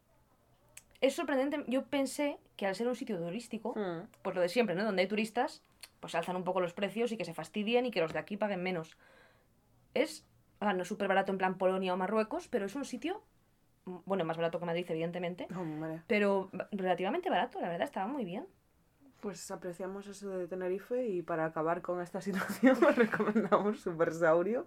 [1.00, 1.64] Es sorprendente.
[1.68, 4.08] Yo pensé que al ser un sitio turístico, Hmm.
[4.22, 4.84] pues lo de siempre, ¿no?
[4.84, 5.62] Donde hay turistas,
[6.00, 8.36] pues alzan un poco los precios y que se fastidien y que los de aquí
[8.36, 8.96] paguen menos.
[9.94, 10.26] Es,
[10.58, 13.22] ah, no es súper barato en plan Polonia o Marruecos, pero es un sitio,
[13.84, 15.46] mm, bueno, más barato que Madrid, evidentemente,
[16.08, 18.46] pero relativamente barato, la verdad, estaba muy bien.
[19.20, 24.66] Pues apreciamos eso de Tenerife y para acabar con esta situación os recomendamos Supersaurio.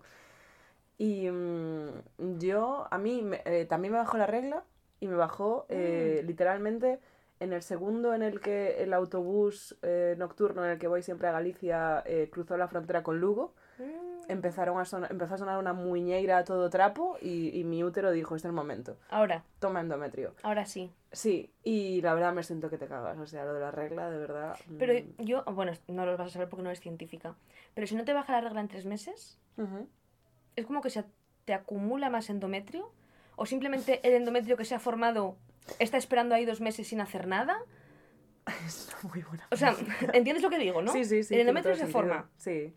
[0.98, 4.64] Y mm, yo, a mí me- eh, también me bajó la regla
[5.00, 7.00] y me bajó eh, literalmente
[7.40, 11.28] en el segundo en el que el autobús eh, nocturno en el que voy siempre
[11.28, 13.56] a Galicia cruzó la frontera con Lugo.
[14.28, 18.12] Empezaron a sonar, empezó a sonar una muñeira a todo trapo y, y mi útero
[18.12, 20.34] dijo, este es el momento, Ahora, toma endometrio.
[20.44, 20.92] ahora sí.
[21.12, 24.10] Sí, y la verdad me siento que te cagas, o sea, lo de la regla,
[24.10, 24.56] de verdad.
[24.80, 27.36] Pero mm, yo, bueno, no lo vas a saber porque no eres científica,
[27.74, 29.90] pero si no te baja la regla en tres meses, ujú.
[30.56, 31.04] es como que se
[31.44, 32.92] te acumula más endometrio,
[33.36, 35.36] o simplemente el endometrio que se ha formado
[35.80, 37.58] está esperando ahí dos meses sin hacer nada.
[38.66, 39.48] Es muy buena.
[39.52, 39.76] O sea,
[40.14, 40.92] ¿entiendes lo que digo, no?
[40.94, 41.34] Sí, sí, sí.
[41.36, 42.00] El endometrio se sentido.
[42.02, 42.30] forma.
[42.38, 42.74] Sí,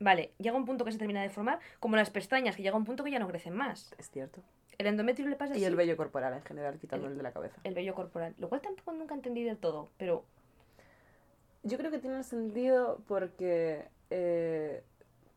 [0.00, 2.84] Vale, llega un punto que se termina de formar, como las pestañas, que llega un
[2.84, 3.94] punto que ya no crecen más.
[3.98, 4.40] es cierto.
[4.78, 7.32] El endometrio le pasa Y el vello corporal en general, quitando El- el de la
[7.32, 7.60] cabeza.
[7.64, 10.24] el vello corporal, lo cual tampoco nunca entendí del todo, pero
[11.62, 14.82] Yo creo que tiene sentido porque eh,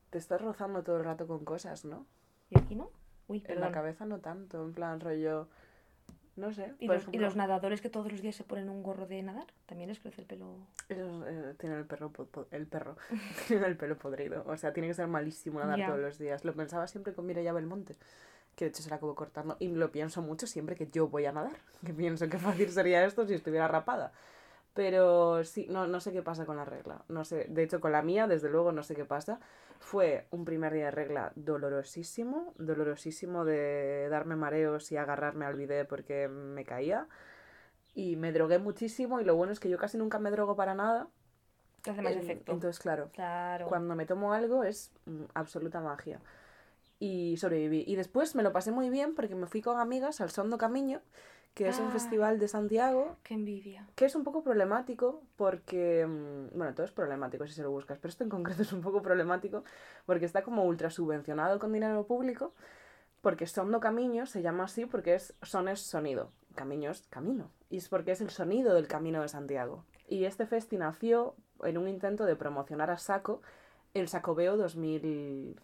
[0.09, 2.05] te estás rozando todo el rato con cosas, ¿no?
[2.49, 2.89] ¿y aquí no?
[3.27, 3.71] Uy, En la perdón.
[3.73, 5.49] cabeza no tanto, en plan rollo.
[6.35, 6.73] No sé.
[6.79, 9.05] ¿Y por los, y ejemplo, los nadadores que todos los días se ponen un gorro
[9.05, 9.45] de nadar?
[9.67, 10.57] ¿También les crece el pelo?
[10.89, 12.97] Ellos eh, tienen el perro, po- po- el perro,
[13.47, 14.43] tienen el pelo podrido.
[14.47, 15.85] O sea, tiene que ser malísimo nadar Ya.
[15.87, 16.43] todos los días.
[16.43, 17.95] Lo pensaba siempre con Mireia Belmonte,
[18.55, 19.57] que de hecho se la acabo cortando.
[19.59, 21.55] Y lo pienso mucho siempre que yo voy a nadar.
[21.85, 24.11] Que pienso que fácil sería esto si estuviera rapada.
[24.73, 27.03] Pero sí, no, no sé qué pasa con la regla.
[27.07, 29.39] No sé, de hecho con la mía, desde luego, no sé qué pasa.
[29.85, 35.85] Fue un primer día de regla dolorosísimo, dolorosísimo de darme mareos y agarrarme al bidé
[35.85, 37.07] porque me caía.
[37.95, 40.73] y me drogué muchísimo y lo bueno es que yo casi nunca me drogo para
[40.75, 41.09] nada.
[41.83, 42.51] Te hace más Eh, efecto.
[42.51, 43.65] Entonces, claro, claro.
[43.67, 46.21] cuando me tomo algo es mm, absoluta magia.
[46.99, 47.83] Y sobreviví.
[47.87, 51.01] Y después me lo pasé muy bien porque me fui con amigas al Sondo Camiño,
[51.53, 51.91] que es un Ah.
[51.91, 53.87] festival de Santiago, Qué envidia.
[53.95, 57.99] que es un poco problemático porque, mm, bueno, todo es problemático si se lo buscas,
[57.99, 59.63] pero esto en concreto es un poco problemático
[60.05, 62.53] porque está como ultra subvencionado con dinero público,
[63.21, 67.77] porque Sondo Camiño se llama así porque es son es sonido, Camiño es camino, y
[67.77, 69.85] es porque es el sonido del Camino de Santiago.
[70.07, 73.41] Y este festi nació en un intento de promocionar a Saco
[73.93, 75.59] el Sacobeo 2000...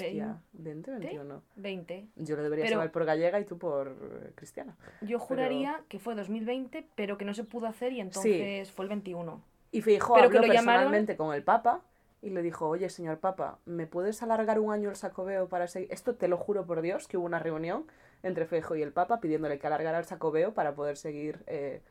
[0.00, 1.42] Hostia, 20, 21.
[1.56, 2.08] 20.
[2.16, 4.76] Yo lo debería Pero- saber por gallega y tú por eh, cristiana.
[5.00, 8.88] Yo juraría que fue 2020, pero que no se pudo hacer y entonces fue el
[8.90, 9.42] 21.
[9.72, 11.80] Y Fijo Pero que habló lo llamaron- personalmente con el Papa
[12.22, 15.92] y le dijo, oye, señor Papa, ¿me puedes alargar un año el sacobeo para seguir?
[15.92, 17.84] Esto te lo juro por Dios, que hubo una reunión
[18.22, 21.82] entre Feijo y el Papa pidiéndole que alargara el sacobeo para poder seguir eh,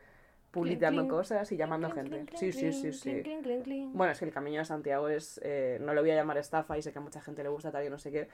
[0.50, 1.10] publicitando clink.
[1.10, 2.26] cosas y llamando gente.
[2.36, 3.22] Sí, sí, sí, sí.
[3.92, 6.76] Bueno, es que el Camino de Santiago es, eh, no lo voy a llamar estafa
[6.78, 8.28] y sé que a mucha gente le gusta tal y no sé qué,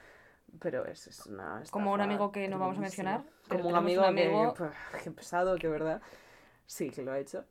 [0.59, 4.01] pero es, es una Como un amigo que no vamos a mencionar, Como un amigo,
[4.01, 4.53] un amigo-
[5.03, 6.01] que, pesado, que verdad,
[6.65, 7.45] sí, que lo ha hecho.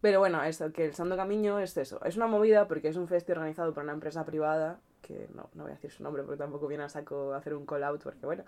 [0.00, 2.00] Pero bueno, eso, que el Santo Camino es eso.
[2.04, 5.64] Es una movida porque es un festival organizado por una empresa privada, que no, no
[5.64, 8.24] voy a decir su nombre porque tampoco viene a saco hacer un call out, porque
[8.24, 8.44] bueno,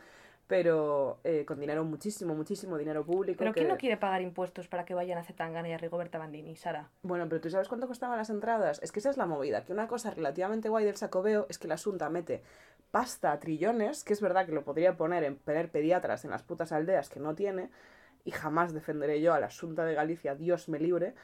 [0.51, 3.39] pero eh, con dinero muchísimo, muchísimo dinero público.
[3.39, 3.61] Pero que...
[3.61, 6.91] ¿quién no quiere pagar impuestos para que vayan a Zetangana y a Rigoberta Bandini, Sara?
[7.03, 8.81] Bueno, pero ¿tú sabes cuánto costaban las entradas?
[8.83, 11.69] Es que esa es la movida, que una cosa relativamente guay del sacobeo es que
[11.69, 12.43] la Asunta mete
[12.91, 16.73] pasta a trillones, que es verdad que lo podría poner en pediatras en las putas
[16.73, 17.71] aldeas que no tiene,
[18.25, 21.15] y jamás defenderé yo a la Asunta de Galicia, Dios me libre,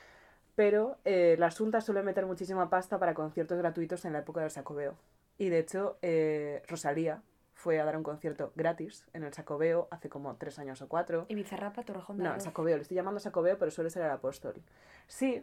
[0.55, 4.53] pero eh, la Asunta suele meter muchísima pasta para conciertos gratuitos en la época del
[4.53, 4.95] sacobeo.
[5.37, 7.23] Y de hecho, eh, Rosalía
[7.57, 11.25] fue a dar un concierto gratis en el sacobeo hace como tres años o cuatro.
[11.29, 12.40] Y Bizarrapa, Torrejón de No, el.
[12.40, 14.62] Sacobeo, le estoy llamando Sacobeo, pero suele ser el apóstol.
[15.07, 15.42] Sí,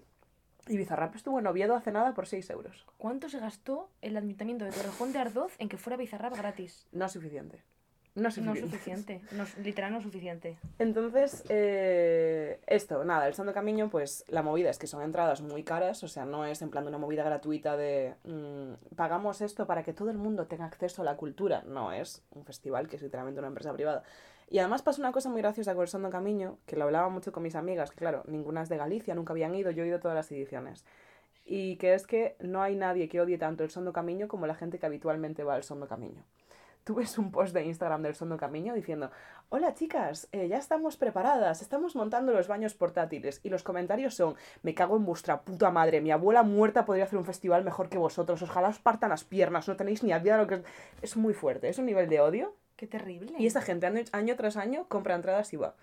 [0.67, 2.85] y Bizarrap estuvo en Oviedo hace nada por 6 euros.
[2.97, 6.87] ¿Cuánto se gastó el ayuntamiento de Torrejón de Ardoz en que fuera Bizarrap gratis?
[6.91, 7.63] No es suficiente.
[8.15, 8.77] No es No suficiente.
[8.77, 10.57] suficiente, no, es- literal no suficiente.
[10.77, 15.63] Entonces, eh, esto, nada, el Santo Camino, pues la movida es que son entradas muy
[15.63, 19.65] caras, o sea, no es en plan de una movida gratuita de mm, pagamos esto
[19.65, 21.63] para que todo el mundo tenga acceso a la cultura.
[21.65, 24.03] No, es un festival que es literalmente una empresa privada.
[24.49, 27.31] Y además pasa una cosa muy graciosa con el Santo Camino, que lo hablaba mucho
[27.31, 29.97] con mis amigas, que claro, ninguna es de Galicia, nunca habían ido, yo he ido
[29.97, 30.85] a todas las ediciones.
[31.45, 34.53] Y que es que no hay nadie que odie tanto el Sondo Camino como la
[34.55, 36.23] gente que habitualmente va al Sondo Camino.
[36.83, 39.09] Tú ves un post de Instagram del Sondo Camino diciendo,
[39.47, 43.39] hola chicas, eh, ya estamos preparadas, estamos montando los baños portátiles.
[43.43, 47.17] Y los comentarios son, me cago en vuestra puta madre, mi abuela muerta podría hacer
[47.17, 50.43] un festival mejor que vosotros, ojalá os partan las piernas, no tenéis ni idea de
[50.43, 50.55] lo que...
[50.55, 50.63] es".
[51.01, 52.53] Es muy fuerte, es un nivel de odio.
[52.75, 53.33] Qué terrible.
[53.37, 55.75] Y esta gente año, año tras año compra entradas y va.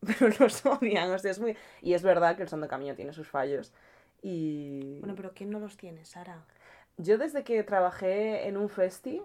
[0.00, 1.56] Pero los odian, o sea, es muy...
[1.80, 3.72] Y es verdad que el Sondo Camino tiene sus fallos.
[4.20, 4.98] Y...
[5.00, 6.44] Bueno, pero ¿quién no los tiene, Sara?
[6.96, 9.22] Yo desde que trabajé en un festi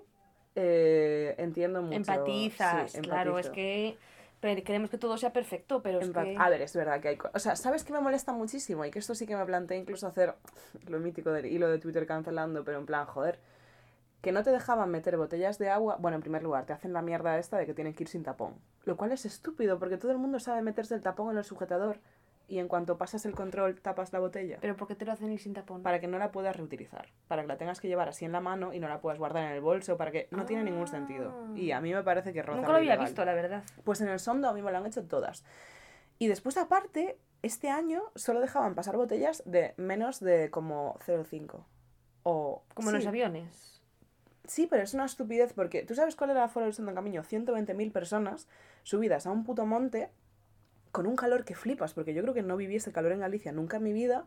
[0.55, 1.95] eh, entiendo mucho.
[1.97, 3.97] Empatizas, sí, claro, es que
[4.39, 6.35] queremos que todo sea perfecto, pero es Empa- que...
[6.38, 7.17] A ver, es verdad que hay.
[7.33, 8.85] O sea, ¿sabes qué me molesta muchísimo?
[8.85, 10.35] Y que esto sí que me planteé incluso hacer
[10.88, 13.39] lo mítico del hilo de Twitter cancelando, pero en plan, joder.
[14.21, 15.95] Que no te dejaban meter botellas de agua.
[15.97, 18.23] Bueno, en primer lugar, te hacen la mierda esta de que tienen que ir sin
[18.23, 18.55] tapón.
[18.83, 21.99] Lo cual es estúpido, porque todo el mundo sabe meterse el tapón en el sujetador.
[22.49, 24.57] Y en cuanto pasas el control, tapas la botella.
[24.59, 25.83] Pero ¿por qué te lo hacen ir sin tapón?
[25.83, 28.41] para que no la puedas reutilizar, para que la tengas que llevar así en la
[28.41, 31.33] mano y no la puedas guardar en el bolso, para que no tiene ningún sentido.
[31.55, 33.63] Y a mí me parece que roza Nunca lo había visto, la verdad.
[33.83, 35.45] Pues en el Sondo a mí me lo han hecho todas.
[36.17, 41.63] Y después aparte, este año solo dejaban pasar botellas de menos de como 0,5.
[42.23, 43.81] O Como en sí, los aviones.
[44.45, 47.23] Sí, pero es una estupidez porque ¿tú sabes cuál era el aforo del Santo Camino?
[47.23, 48.47] 120.000 personas
[48.83, 50.09] subidas a un puto monte
[50.91, 53.52] con un calor que flipas, porque yo creo que no viví ese calor en Galicia
[53.52, 54.25] nunca en mi vida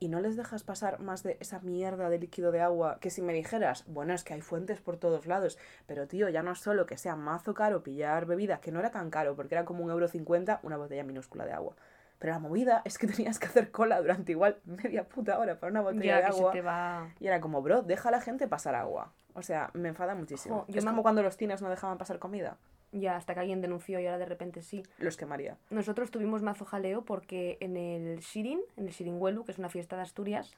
[0.00, 3.20] y no les dejas pasar más de esa mierda de líquido de agua que si
[3.20, 6.60] me dijeras, bueno, es que hay fuentes por todos lados, pero tío, ya no es
[6.60, 9.84] solo que sea mazo caro pillar bebida, que no era tan caro, porque era como
[9.84, 11.74] un euro cincuenta una botella minúscula de agua.
[12.20, 15.70] Pero la movida es que tenías que hacer cola durante igual media puta hora para
[15.70, 16.52] una botella Ya de que agua.
[16.52, 17.08] se te va...
[17.20, 19.12] Y era como, bro, deja a la gente pasar agua.
[19.34, 20.60] O sea, me enfada muchísimo.
[20.60, 22.56] Jo, yo es me como cuando los tines no dejaban pasar comida.
[22.92, 24.82] Ya, hasta que alguien denunció y ahora de repente sí.
[24.98, 25.58] Los quemaría.
[25.70, 29.96] Nosotros tuvimos mazo jaleo porque en el Shirin, en el Shiringuelu, que es una fiesta
[29.96, 30.54] de Asturias,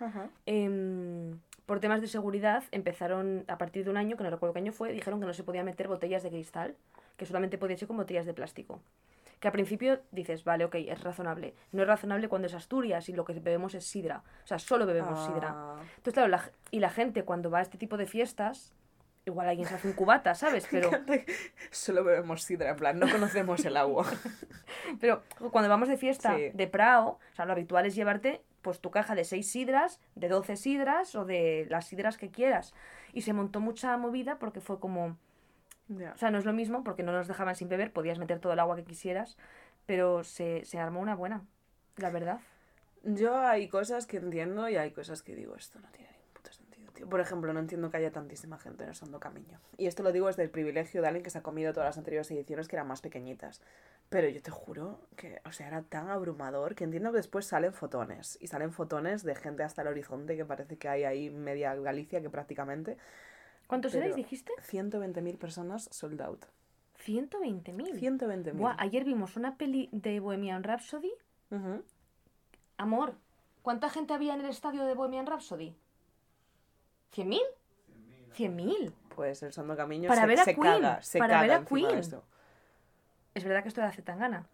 [0.46, 4.60] em, por temas de seguridad empezaron, a partir de un año, que no recuerdo qué
[4.60, 6.76] año fue, dijeron que no se podía meter botellas de cristal,
[7.16, 8.80] que solamente podía ser con botellas de plástico.
[9.40, 11.54] Que al principio dices, vale, ok, es razonable.
[11.72, 14.22] No es razonable cuando es Asturias y lo que bebemos es sidra.
[14.44, 15.52] O sea, solo bebemos sidra.
[15.54, 18.74] Ah, Entonces, claro, la y la gente cuando va a este tipo de fiestas
[19.26, 20.66] igual alguien se hace un cubata, ¿sabes?
[20.70, 20.90] Pero,
[21.70, 24.06] Solo bebemos sidra, en plan, no conocemos el agua.
[25.00, 26.50] pero cuando vamos de fiesta Sí.
[26.54, 30.28] de Prao, o sea, lo habitual es llevarte pues tu caja de 6 sidras, de
[30.28, 32.74] 12 sidras o de las sidras que quieras.
[33.12, 35.16] Y se montó mucha movida porque fue como,
[35.88, 36.12] Ya.
[36.12, 38.52] o sea, no es lo mismo porque no nos dejaban sin beber, podías meter todo
[38.52, 39.36] el agua que quisieras,
[39.86, 41.42] pero se, se armó una buena,
[41.96, 42.40] la verdad.
[43.02, 46.52] Yo hay cosas que entiendo y hay cosas que digo, esto no tiene ningún puto
[46.52, 46.89] sentido, tío.
[47.08, 49.58] Por ejemplo, no entiendo que haya tantísima gente en el Sondo Camino.
[49.76, 51.98] Y esto lo digo desde el privilegio de alguien que se ha comido todas las
[51.98, 53.60] anteriores ediciones que eran más pequeñitas.
[54.08, 57.72] Pero yo te juro que, o sea, era tan abrumador que entiendo que después salen
[57.72, 58.38] fotones.
[58.40, 62.20] Y salen fotones de gente hasta el horizonte que parece que hay ahí media Galicia
[62.20, 62.96] que prácticamente...
[63.66, 64.52] ¿Cuántos erais, dijiste?
[64.58, 66.44] 120.000 personas sold out.
[67.06, 67.98] 120.000.
[68.00, 68.52] 120.000.
[68.54, 71.12] Buah, ayer vimos una peli de Bohemian Rhapsody.
[71.50, 71.84] Ujú.
[72.76, 73.14] Amor,
[73.62, 75.76] ¿cuánta gente había en el estadio de Bohemian Rhapsody?
[77.14, 77.40] ¿100.000?
[78.36, 78.92] 100.000.
[79.14, 81.52] Pues el Sondo Camino Para se, ver a se Queen, caga, se para caga ver
[81.52, 81.98] a de Queen.
[81.98, 82.22] esto.
[83.34, 84.46] Es verdad que esto hace tan gana.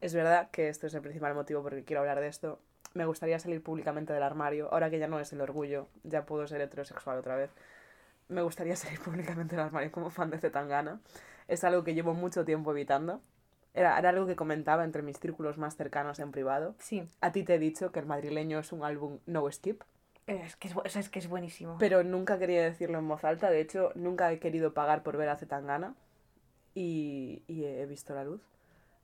[0.00, 2.60] Es verdad que esto es el principal motivo por el que quiero hablar de esto.
[2.94, 6.46] Me gustaría salir públicamente del armario, ahora que ya no es el orgullo, ya puedo
[6.46, 7.50] ser heterosexual otra vez.
[8.28, 11.00] Me gustaría salir públicamente del armario como fan de Zetangana.
[11.48, 13.20] Es algo que llevo mucho tiempo evitando.
[13.74, 16.76] Era, era algo que comentaba entre mis círculos más cercanos en privado.
[16.78, 19.82] Sí, A ti te he dicho que el madrileño es un álbum no skip,
[20.26, 21.76] es que es, o sea, es, que es buenísimo.
[21.78, 23.50] pero nunca quería decirlo en voz alta.
[23.50, 25.94] De hecho, nunca he querido pagar por ver a Zetangana
[26.74, 28.42] y, y he visto la luz.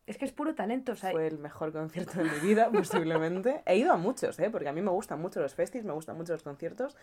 [0.06, 0.92] Es que es puro talento.
[0.92, 3.62] O sea, Fue el mejor concierto de mi vida, posiblemente.
[3.66, 4.50] He ido a muchos, ¿eh?
[4.50, 6.96] Porque a mí me gustan mucho los festis, me gustan mucho los conciertos.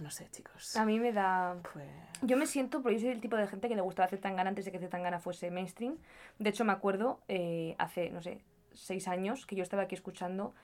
[0.00, 0.76] No sé, chicos.
[0.76, 1.56] a mí me da...
[1.72, 1.88] Fue...
[2.20, 4.66] Yo me siento, porque yo soy el tipo de gente que le gustaba Zetangana antes
[4.66, 5.96] de que Zetangana fuese mainstream.
[6.38, 10.54] De hecho, me acuerdo eh, hace, no sé, seis años que yo estaba aquí escuchando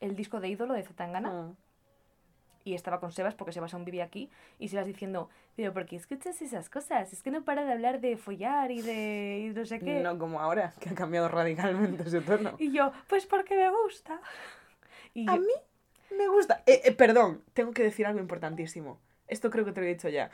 [0.00, 1.30] el disco de ídolo de Zetangana.
[1.30, 1.56] Mm.
[2.64, 5.96] y estaba con Sebas porque Sebas aún vivía aquí y Sebas diciendo, pero ¿por qué
[5.96, 7.10] escuchas esas cosas?
[7.14, 10.00] Es que no para de hablar de follar y de y no sé qué.
[10.00, 12.56] No como ahora, que ha cambiado radicalmente su tono.
[12.58, 14.20] Y yo, pues porque me gusta.
[15.14, 15.52] Y A yo- mí
[16.16, 16.62] me gusta.
[16.66, 19.00] Eh, eh, perdón, tengo que decir algo importantísimo.
[19.28, 20.30] Esto creo que te lo he dicho ya.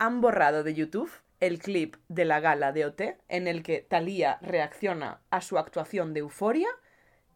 [0.00, 4.38] Han borrado de YouTube el clip de la gala de OT en el que Thalía
[4.40, 6.68] reacciona a su actuación de euforia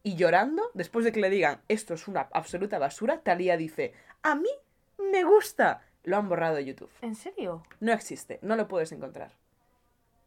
[0.03, 4.35] y llorando, después de que le digan esto es una absoluta basura, Thalía dice, a
[4.35, 4.51] mí
[4.99, 5.83] me gusta.
[6.03, 6.91] Lo han borrado de YouTube.
[7.03, 7.63] ¿En serio?
[7.81, 9.33] No existe, no lo puedes encontrar.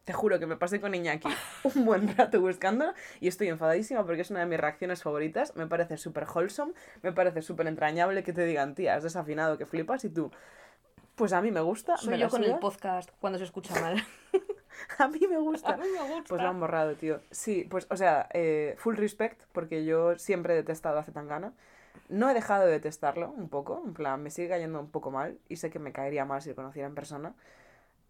[0.04, 1.28] Te juro que me pasé con Iñaki
[1.74, 5.56] un buen rato buscándolo y estoy enfadadísima porque es una de mis reacciones favoritas.
[5.56, 9.66] Me parece súper wholesome, me parece súper entrañable que te digan, tía, has desafinado que
[9.66, 10.30] flipas y tú,
[11.16, 11.96] pues a mí me gusta.
[11.96, 14.04] Soy me yo con el podcast cuando se escucha mal.
[14.98, 15.76] A mí me gusta.
[15.76, 16.28] me gusta.
[16.28, 17.20] Pues lo han borrado, tío.
[17.30, 21.52] Sí, pues, o sea, eh, full respect, porque yo siempre he detestado a Zetangana.
[22.08, 25.38] No he dejado de detestarlo un poco, en plan, me sigue cayendo un poco mal
[25.48, 27.34] y sé que me caería mal si lo conociera en persona.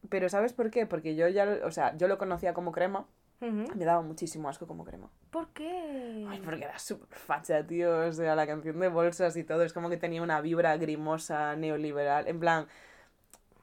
[0.09, 0.87] Pero ¿sabes por qué?
[0.87, 3.07] Porque yo ya, o sea, yo lo conocía como crema,
[3.41, 3.65] Ujú.
[3.77, 5.11] me daba muchísimo asco como crema.
[5.31, 6.27] ¿Por qué?
[6.29, 9.73] Ay, porque era súper facha, tío, o sea, la canción de bolsas y todo, es
[9.73, 12.67] como que tenía una vibra grimosa, neoliberal, en plan...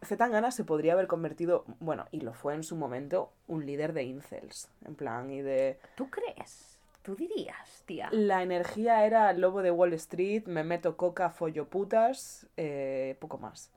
[0.03, 4.03] Zetangana se podría haber convertido, bueno, y lo fue en su momento, un líder de
[4.03, 5.77] incels, en plan, y de...
[5.95, 6.77] ¿Tú crees?
[7.03, 8.09] ¿Tú dirías, tía?
[8.11, 13.71] La energía era lobo de Wall Street, me meto coca, follo putas, eh, poco más.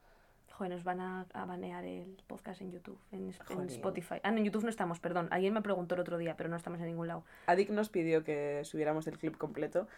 [0.52, 3.68] Joder, nos van a, a banear el podcast en YouTube, en, en.
[3.70, 4.16] Spotify.
[4.22, 5.26] Ah, no, en YouTube no estamos, perdón.
[5.30, 7.24] Alguien me preguntó el otro día, pero no estamos en ningún lado.
[7.46, 9.88] Adik nos pidió que subiéramos el clip completo.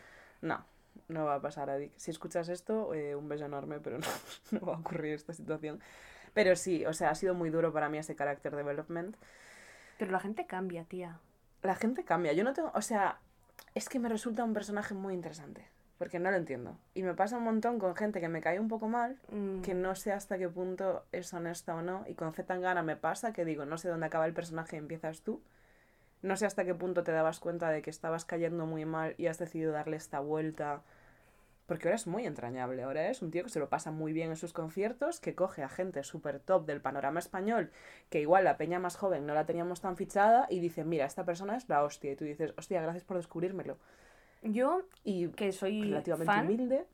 [0.41, 0.65] No,
[1.09, 1.93] no va a pasar, Adik.
[1.97, 4.07] Si escuchas esto, eh, un beso enorme, pero no,
[4.53, 5.81] no va a ocurrir esta situación.
[6.37, 9.17] Pero sí, o sea, ha sido muy duro para mí ese character development.
[9.99, 11.19] Pero la gente cambia, tía.
[11.63, 12.35] La gente cambia.
[12.35, 13.21] Yo no tengo, o sea,
[13.75, 15.67] es que me resulta un personaje muy interesante.
[15.97, 16.77] Porque no lo entiendo.
[16.93, 19.73] Y me pasa un montón con gente que me cae un poco mal, Mm, que
[19.73, 22.05] no sé hasta qué punto es honesta o no.
[22.07, 24.79] Y con Z Tangana me pasa que digo, no sé dónde acaba el personaje y
[24.79, 25.41] empiezas tú.
[26.21, 29.29] No sé hasta qué punto te dabas cuenta de que estabas cayendo muy mal y
[29.29, 30.83] has decidido darle esta vuelta.
[31.67, 32.83] Porque ahora es muy entrañable.
[32.85, 35.63] Ahora es un tío que se lo pasa muy bien en sus conciertos, que coge
[35.65, 37.71] a gente súper top del panorama español,
[38.09, 41.25] que igual la peña más joven no la teníamos tan fichada, y dice, mira, esta
[41.25, 42.13] persona es la hostia.
[42.13, 43.79] Y tú dices, hostia, gracias por descubrírmelo.
[44.43, 46.87] Yo, Y que soy relativamente fan, humilde.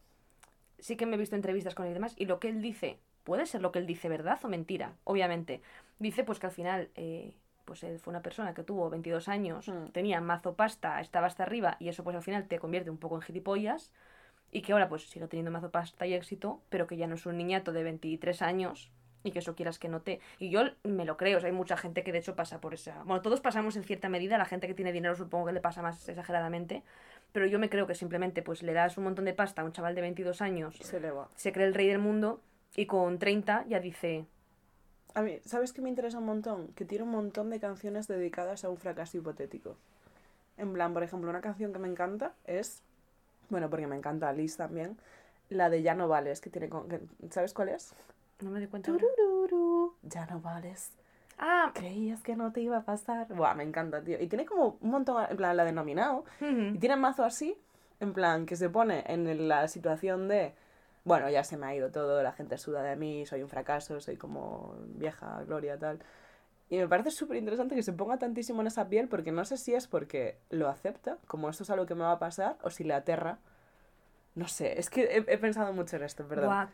[0.79, 2.99] sí que me he visto entrevistas con él y demás, y lo que él dice,
[3.25, 5.61] puede ser lo que él dice verdad o mentira, obviamente.
[5.99, 7.35] Dice pues que al final, eh,
[7.67, 9.89] pues él fue una persona que tuvo 22 años, Mm.
[9.93, 13.17] tenía mazo pasta, estaba hasta arriba, y eso pues al final te convierte un poco
[13.17, 13.93] en gilipollas,
[14.53, 17.27] y que ahora pues sigue teniendo mazo pasta y éxito, pero que ya no es
[17.27, 18.93] un niñato de 23 años,
[19.25, 20.21] y que eso quieras que note.
[20.39, 22.75] Y yo me lo creo, o sea, hay mucha gente que de hecho pasa por
[22.75, 23.03] esa...
[23.05, 25.83] Bueno, todos pasamos en cierta medida, la gente que tiene dinero supongo que le pasa
[25.83, 26.83] más exageradamente,
[27.33, 29.73] pero yo me creo que simplemente pues le das un montón de pasta a un
[29.73, 31.29] chaval de 22 años Se le va.
[31.35, 32.41] se cree el rey del mundo
[32.77, 34.27] y con 30 ya dice,
[35.15, 36.69] A mí, ¿sabes qué me interesa un montón?
[36.75, 39.77] Que tiene un montón de canciones dedicadas a un fracaso hipotético.
[40.57, 42.83] En plan, por ejemplo, una canción que me encanta es.
[43.49, 44.97] Bueno, porque me encanta Liz también.
[45.51, 46.69] La de Ya no vales, que tiene.
[46.69, 46.87] con-
[47.31, 47.93] ¿Sabes cuál es?
[48.41, 48.91] No me doy cuenta.
[48.91, 50.91] Turururu, ya no vales.
[51.39, 53.27] Ah, Creías que no te iba a pasar.
[53.29, 54.21] Buah, me encanta, tío.
[54.21, 56.25] Y tiene como un montón, en plan, la de nominado.
[56.41, 57.57] Y tiene mazo así,
[58.01, 60.55] en plan, que se pone en la situación de,
[61.05, 64.01] bueno, ya se me ha ido todo, la gente suda de mí, soy un fracaso,
[64.01, 65.99] soy como vieja gloria, tal.
[66.73, 69.59] Y me parece súper interesante que se ponga tantísimo en esa piel, porque no sé
[69.59, 72.71] si es porque lo acepta, como esto es algo que me va a pasar, o
[72.71, 73.37] si le aterra.
[74.35, 76.47] No sé, es que he, he pensado mucho en esto, perdón.
[76.47, 76.69] Buah,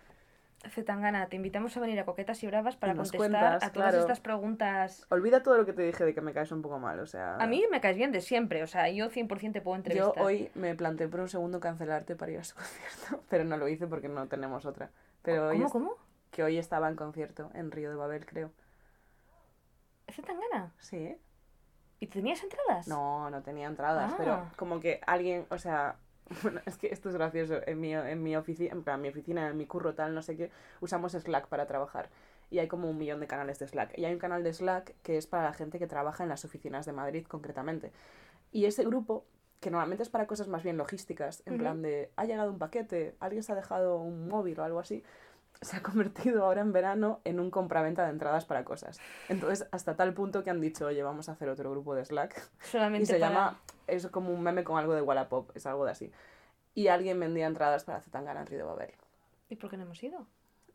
[0.70, 3.88] Zetangana, te invitamos a venir a Coquetas y Bravas para nos contestar cuentas, a todas
[3.90, 3.98] claro.
[3.98, 5.04] estas preguntas.
[5.10, 7.34] Olvida todo lo que te dije de que me caes un poco mal, o sea...
[7.34, 10.22] A mí me caes bien de siempre, o sea, yo 100% te puedo Yo entrevistar.
[10.22, 13.66] hoy me planteé por un segundo cancelarte para ir a su concierto, pero no lo
[13.66, 14.90] hice porque no tenemos otra.
[15.22, 15.96] Pero hoy ¿Cómo, es- cómo?
[16.30, 18.52] que hoy estaba en concierto en Río de Babel, creo.
[20.12, 20.72] ¿Zetangana?
[20.78, 21.16] Sí.
[22.00, 22.86] ¿Y tenías entradas?
[22.88, 24.16] No, no tenía entradas, Ah.
[24.18, 25.96] pero como que alguien, o sea,
[26.42, 27.60] bueno, es que esto es gracioso.
[27.66, 30.36] En mi, en mi oficina, en plan, mi oficina, en mi curro, tal, no sé
[30.36, 32.10] qué, usamos Slack para trabajar.
[32.50, 33.98] Y hay como un millón de canales de Slack.
[33.98, 36.44] Y hay un canal de Slack que es para la gente que trabaja en las
[36.44, 37.92] oficinas de Madrid, concretamente.
[38.52, 39.26] Y ese grupo,
[39.60, 41.62] que normalmente es para cosas más bien logísticas, en Ujú.
[41.62, 45.02] plan de, ha llegado un paquete, alguien se ha dejado un móvil o algo así,
[45.60, 49.00] se ha convertido ahora en verano en un compraventa de entradas para cosas.
[49.28, 52.50] Entonces, hasta tal punto que han dicho, oye, vamos a hacer otro grupo de Slack.
[52.60, 55.84] Solamente Y se para- llama, es como un meme con algo de Wallapop, es algo
[55.84, 56.12] de así.
[56.74, 58.90] Y alguien vendía entradas para Zetangana en Río de Babel.
[59.48, 60.26] ¿Y por qué no hemos ido?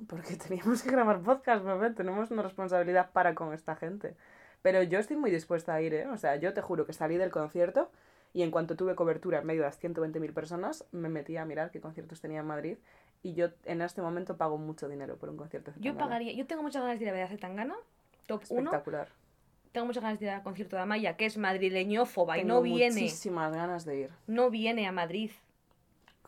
[0.08, 1.92] Porque teníamos que grabar podcast, bebé.
[1.92, 4.16] Tenemos una responsabilidad para con esta gente.
[4.62, 6.08] Pero yo estoy muy dispuesta a ir, ¿eh?
[6.08, 7.92] O sea, yo te juro que salí del concierto
[8.34, 11.70] y en cuanto tuve cobertura en medio de las 120.000 personas, me metí a mirar
[11.70, 12.78] qué conciertos tenía en Madrid.
[13.24, 16.46] Y yo en este momento pago mucho dinero por un concierto de Yo pagaría, yo
[16.46, 17.76] tengo muchas ganas de ir a ver a Zetangana,
[18.28, 18.60] top 1.
[18.60, 19.08] Espectacular.
[19.72, 22.62] Tengo muchas ganas de ir al concierto de Amaya, que es madrileñófoba y Tengo no
[22.62, 24.10] viene, muchísimas ganas de ir.
[24.28, 25.32] no viene a Madrid.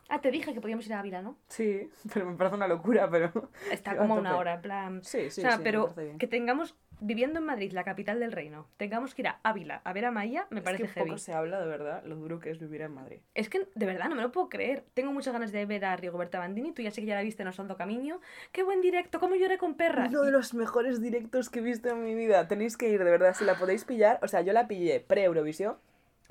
[0.08, 1.36] Ah, te dije que podíamos ir a Ávila, ¿no?
[1.48, 3.50] Sí, pero me parece una locura, pero...
[3.70, 5.04] Está como una hora, en plan...
[5.04, 8.66] Sí, sí, o sea, sí, pero que tengamos, viviendo en Madrid, la capital del reino,
[8.76, 11.10] tengamos que ir a Ávila a ver a Maya, me Es parece que heavy.
[11.10, 13.20] poco se habla de verdad lo duro que es vivir en Madrid.
[13.34, 14.84] Es que de verdad no me lo puedo creer.
[14.94, 16.72] Tengo muchas ganas de ver a Rigoberta Bandini.
[16.72, 18.20] Tú ya sé que ya la viste en Osondo Camino.
[18.52, 19.20] ¡Qué buen directo!
[19.20, 20.06] ¿Cómo lloré con perra?
[20.08, 22.48] Uno de los mejores directos que he visto en mi vida.
[22.48, 24.18] Tenéis que ir, de verdad, si la podéis pillar.
[24.22, 25.76] O sea, yo la pillé pre-Eurovisión,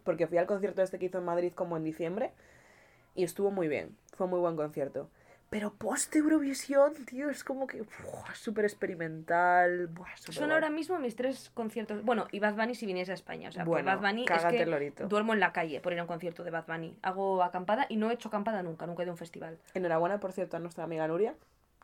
[0.03, 2.31] porque fui al concierto este que hizo en Madrid como en diciembre,
[3.15, 3.95] y estuvo muy bien.
[4.15, 5.09] Fue muy buen concierto.
[5.49, 7.83] Pero post-Eurovisión, tío, es como que
[8.33, 9.87] súper experimental.
[9.87, 10.53] buah, súper Son guay.
[10.55, 12.03] ahora mismo mis tres conciertos.
[12.03, 13.49] Bueno, y Bad Bunny si viniese a España.
[13.49, 15.07] O sea, por Bueno, Bad Bunny es que el lorito.
[15.07, 16.97] duermo en la calle por ir a un concierto de Bad Bunny.
[17.03, 19.57] Hago acampada y no he hecho acampada nunca, nunca he ido a un festival.
[19.73, 21.35] Enhorabuena, por cierto, a nuestra amiga Nuria,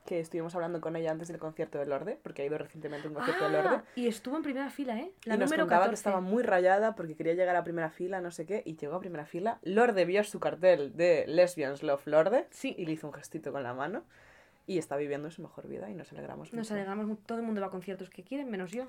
[0.05, 3.09] que estuvimos hablando con ella antes del concierto de Lorde, porque ha ido recientemente a
[3.09, 3.75] un concierto de Lorde.
[3.77, 5.11] Ah, y estuvo en primera fila, ¿eh?
[5.25, 5.89] La y nos número contaba 14.
[5.89, 8.95] que estaba muy rayada porque quería llegar a primera fila, no sé qué, y llegó
[8.95, 9.59] a primera fila.
[9.61, 12.75] Lorde vio su cartel de Lesbians Love Lorde Sí.
[12.77, 14.03] y le hizo un gestito con la mano
[14.67, 16.73] y está viviendo su mejor vida y nos alegramos Nos mucho.
[16.73, 18.85] alegramos, todo el mundo va a conciertos que quieren, menos yo.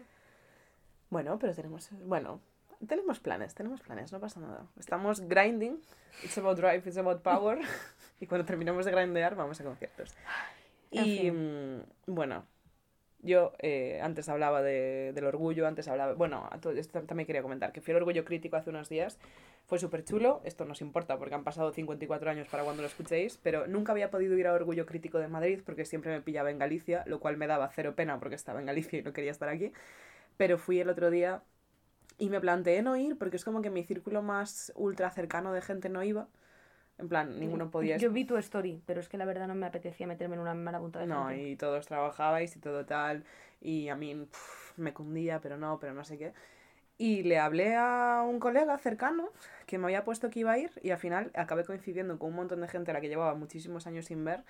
[1.11, 2.41] Bueno, pero tenemos, bueno,
[2.89, 4.67] tenemos planes, tenemos planes, no pasa nada.
[4.79, 5.79] Estamos grinding,
[6.25, 7.59] it's about drive, it's about power,
[8.21, 10.15] y cuando terminemos de grindear vamos a conciertos.
[10.93, 12.47] En Y mm, bueno,
[13.21, 17.81] yo eh, antes hablaba de- del orgullo, antes hablaba, bueno, esto también quería comentar, que
[17.81, 19.19] fui al orgullo crítico hace unos días,
[19.67, 23.39] fue súper chulo, esto nos importa porque han pasado 54 años para cuando lo escuchéis,
[23.43, 26.59] pero nunca había podido ir a Orgullo Crítico de Madrid porque siempre me pillaba en
[26.59, 29.49] Galicia, lo cual me daba cero pena porque estaba en Galicia y no quería estar
[29.49, 29.73] aquí,
[30.37, 31.43] pero fui el otro día
[32.19, 35.63] y me planteé no ir porque es como que mi círculo más ultra cercano de
[35.63, 36.29] gente no iba,
[37.03, 39.67] en plan, ninguno podía Yo vi tu story, pero es que la verdad no me
[39.67, 41.49] apetecía meterme en una marabunta de No, gente.
[41.51, 43.25] y todos trabajabais y todo tal,
[43.61, 44.27] y a mí
[44.77, 46.33] me cundía, pero no, pero no sé qué.
[46.99, 49.29] Y le hablé a un colega cercano
[49.67, 52.37] que me había puesto que iba a ir y al final acabé coincidiendo con un
[52.37, 54.45] montón de gente a la que llevaba muchísimos años sin ver.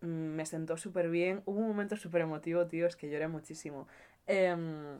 [0.00, 1.42] Mm, Me sentó súper bien.
[1.46, 3.88] Hubo un momento súper emotivo, tío, es que lloré muchísimo.
[4.28, 4.98] Em,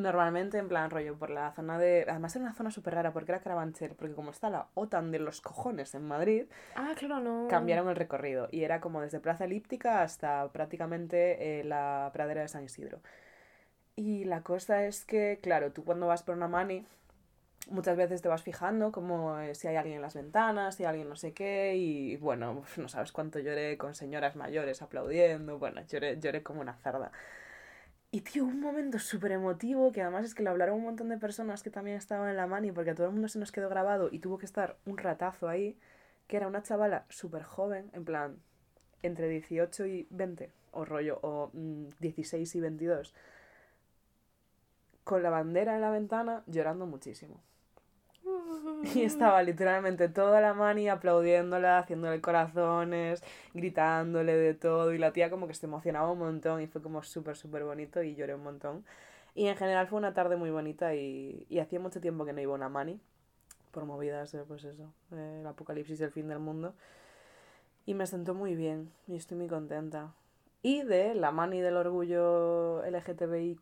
[0.00, 2.04] normalmente, en plan rollo, por la zona de...
[2.08, 5.18] Además era una zona súper rara porque era Carabanchel, porque como está la OTAN de
[5.20, 7.46] los cojones en Madrid, Ah, claro, no.
[7.48, 12.48] cambiaron el recorrido y era como desde Plaza Elíptica hasta prácticamente eh, la pradera de
[12.48, 13.00] San Isidro.
[13.96, 16.86] Y la cosa es que, claro, tú cuando vas por una mani,
[17.70, 20.88] muchas veces te vas fijando como eh, si hay alguien en las ventanas, si hay
[20.90, 25.82] alguien no sé qué, y bueno, no sabes cuánto lloré con señoras mayores aplaudiendo, bueno,
[25.88, 27.12] lloré, lloré como una cerda.
[28.12, 31.16] Y tío, un momento súper emotivo, que además es que lo hablaron un montón de
[31.18, 33.68] personas que también estaban en la mani, porque a todo el mundo se nos quedó
[33.68, 35.78] grabado y tuvo que estar un ratazo ahí,
[36.26, 38.36] que era una chavala súper joven, en plan,
[39.02, 43.14] entre 18 y 20, o rollo, o mm, 16 y 22,
[45.04, 47.40] con la bandera en la ventana, llorando muchísimo.
[48.94, 53.22] Y estaba literalmente toda la mani aplaudiéndola, haciéndole corazones,
[53.54, 54.92] gritándole de todo.
[54.92, 58.02] Y la tía como que se emocionaba un montón y fue como súper, súper bonito
[58.02, 58.84] y lloré un montón.
[59.34, 62.40] Y en general fue una tarde muy bonita y, y hacía mucho tiempo que no
[62.40, 63.00] iba a una mani.
[63.70, 66.74] Por movidas, pues eso, el apocalipsis, el fin del mundo.
[67.86, 70.12] Y me sentó muy bien y estoy muy contenta.
[70.62, 73.60] Y de la mani del orgullo LGTBIQ+,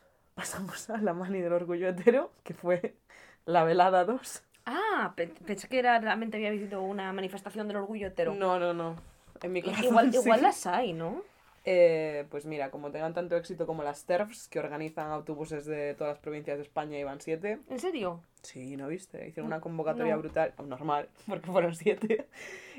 [0.34, 2.96] pasamos a la mani del orgullo hetero, que fue
[3.50, 4.42] la velada 2.
[4.66, 8.34] Ah, pe- pensé que era, realmente había habido una manifestación del orgullo hetero.
[8.34, 8.96] No, no, no.
[9.42, 10.18] En mi corazón Igual, sí.
[10.18, 11.22] igual las hay, ¿no?
[11.66, 16.14] Eh, pues mira, como tengan tanto éxito como las TERFs, que organizan autobuses de todas
[16.14, 17.58] las provincias de España y van siete.
[17.68, 18.22] ¿En serio?
[18.42, 19.28] Sí, ¿no viste?
[19.28, 20.20] Hicieron una convocatoria No.
[20.22, 22.26] brutal, normal, porque fueron siete.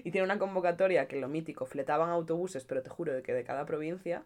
[0.03, 4.24] Hicieron una convocatoria que lo mítico, fletaban autobuses, pero te juro que de cada provincia,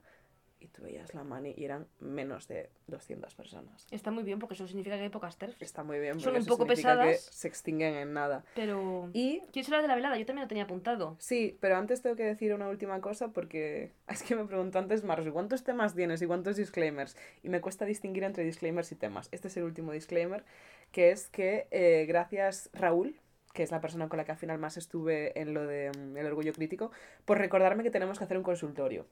[0.59, 3.87] y tú veías la mani y eran menos de 200 personas.
[3.91, 5.61] Está muy bien porque eso significa que hay pocas TERFs.
[5.61, 7.21] Está muy bien, Son porque un eso poco significa que pesadas.
[7.35, 8.43] se extinguen en nada.
[8.55, 9.09] Pero...
[9.13, 10.17] Y ¿Quieres hablar de la velada?
[10.17, 11.15] Yo también lo tenía apuntado.
[11.19, 15.03] Sí, pero antes tengo que decir una última cosa porque es que me preguntó antes
[15.03, 17.15] Marcos, ¿cuántos temas tienes y cuántos disclaimers?
[17.43, 19.29] Y me cuesta distinguir entre disclaimers y temas.
[19.31, 20.43] Este es el último disclaimer,
[20.91, 23.19] que es que eh, gracias Raúl,
[23.53, 26.17] que es la persona con la que al final más estuve en lo de mm,
[26.17, 26.91] el orgullo crítico,
[27.25, 29.07] por recordarme que tenemos que hacer un consultorio.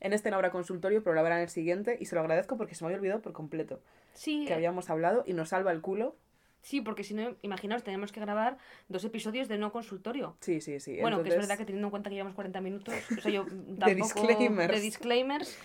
[0.00, 2.56] En este no habrá consultorio, pero lo habrá en el siguiente y se lo agradezco
[2.56, 3.80] porque se me había olvidado por completo
[4.12, 6.16] Sí, que habíamos hablado y nos salva el culo.
[6.62, 10.36] sí, porque si no, imaginaos, tenemos que grabar dos episodios de no consultorio.
[10.40, 10.98] Sí, sí, sí.
[11.00, 13.44] Bueno, que es verdad que teniendo en cuenta que llevamos 40 minutos, o sea, yo
[13.78, 13.94] tampoco...
[13.94, 14.74] disclaimers.
[14.74, 15.58] De disclaimers.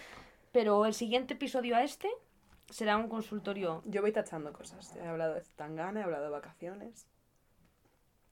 [0.52, 2.10] Pero el siguiente episodio a este
[2.70, 3.82] será un consultorio.
[3.86, 4.96] Yo voy tachando cosas.
[4.96, 7.08] He hablado de Tangana, he hablado de vacaciones.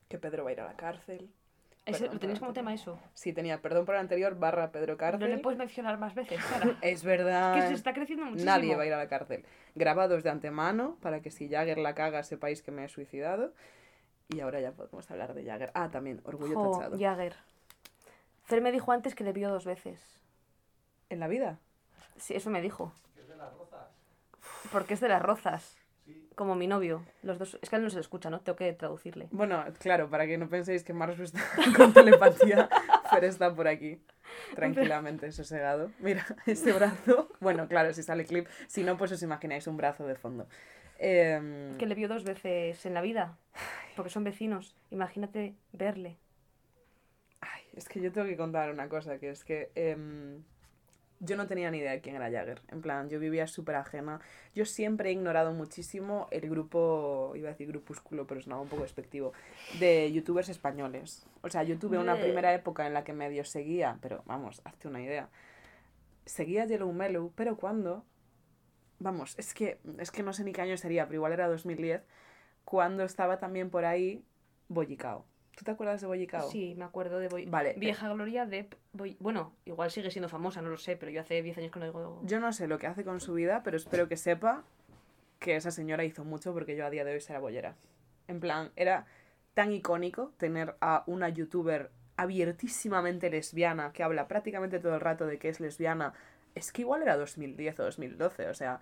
[0.10, 1.30] Que Pedro va a ir a la cárcel.
[1.88, 3.00] Ese- Perdón ¿Lo tenéis por como tema eso?
[3.14, 5.30] Sí, tenía perdón por el anterior, barra Pedro No cárcel.
[5.30, 6.78] le puedes mencionar más veces, Sara.
[6.82, 7.56] Es verdad.
[7.56, 8.52] que se está creciendo muchísimo.
[8.52, 9.46] Nadie va a ir a la cárcel.
[9.76, 13.54] Grabados de antemano para que si Jagger la caga sepáis que me he suicidado.
[14.30, 15.72] Y ahora ya podemos hablar de Jagger.
[15.74, 16.98] Ah, también, orgullo Jo, tachado.
[17.00, 17.36] Jagger.
[18.44, 20.20] Fer me dijo antes que le vio dos veces.
[21.10, 21.60] ¿En la vida?
[22.18, 22.92] Sí, eso me dijo.
[24.72, 25.78] Porque es de las rozas.
[26.38, 27.04] Como mi novio.
[27.24, 27.58] Los dos.
[27.64, 28.42] Es que él no se le escucha, ¿no?
[28.42, 29.28] Tengo que traducirle.
[29.32, 31.42] Bueno, claro, para que no penséis que Marus está
[31.76, 32.70] con telepatía,
[33.10, 34.00] Fer está por aquí,
[34.54, 35.90] tranquilamente, sosegado.
[35.98, 37.28] Mira, ese brazo.
[37.40, 38.48] Bueno, claro, si sale clip.
[38.68, 40.48] Si no, pues os imagináis un brazo de fondo.
[41.00, 43.36] Em, Que le vio dos veces en la vida.
[43.96, 44.76] Porque son vecinos.
[44.92, 46.18] Imagínate verle.
[47.42, 50.44] Ay, es que yo tengo que contar una cosa, que es que em,
[51.20, 52.62] yo no tenía ni idea de quién era Jagger.
[52.70, 54.20] En plan, yo vivía súper ajena.
[54.54, 58.84] Yo siempre he ignorado muchísimo el grupo, iba a decir grupúsculo, pero sonaba un poco
[58.84, 59.34] despectivo,
[59.80, 61.26] de youtubers españoles.
[61.42, 64.88] O sea, yo tuve una primera época en la que medio seguía, pero vamos, hazte
[64.88, 65.30] una idea.
[66.26, 68.06] Seguía Yellow Mellow, pero cuando,
[69.00, 72.04] vamos, es que, es que no sé ni qué año sería, pero igual era 2010,
[72.66, 74.24] cuando estaba también por ahí
[74.68, 75.26] Bollicao.
[75.58, 76.52] ¿Tú te acuerdas de Bollicao?
[76.52, 77.74] Sí, me acuerdo de Boy- Vale.
[77.78, 81.42] Vieja Gloria de Boy- Bueno, igual sigue siendo famosa, no lo sé, pero yo hace
[81.42, 82.22] 10 años que no digo.
[82.24, 84.64] Yo no sé lo que hace con su vida, pero espero que sepa
[85.40, 87.76] que esa señora hizo mucho porque yo a día de hoy será bollera.
[88.28, 89.08] En plan, era
[89.56, 95.40] tan icónico tener a una youtuber abiertísimamente lesbiana que habla prácticamente todo el rato de
[95.40, 96.14] que es lesbiana.
[96.54, 98.80] Es que igual era 2010 o 2012, o sea,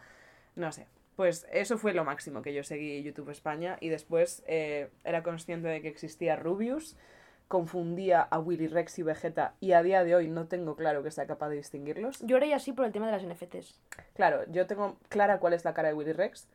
[0.57, 0.87] no sé.
[1.15, 5.67] Pues eso fue lo máximo que yo seguí YouTube España y después eh, era consciente
[5.67, 6.97] de que existía Rubius,
[7.47, 11.11] confundía a Willy Rex y Vegeta y a día de hoy no tengo claro que
[11.11, 12.19] sea capaz de distinguirlos.
[12.21, 13.79] Yo era así por el tema de las NFTs.
[14.13, 16.47] Claro, yo tengo clara cuál es la cara de Willy Rex.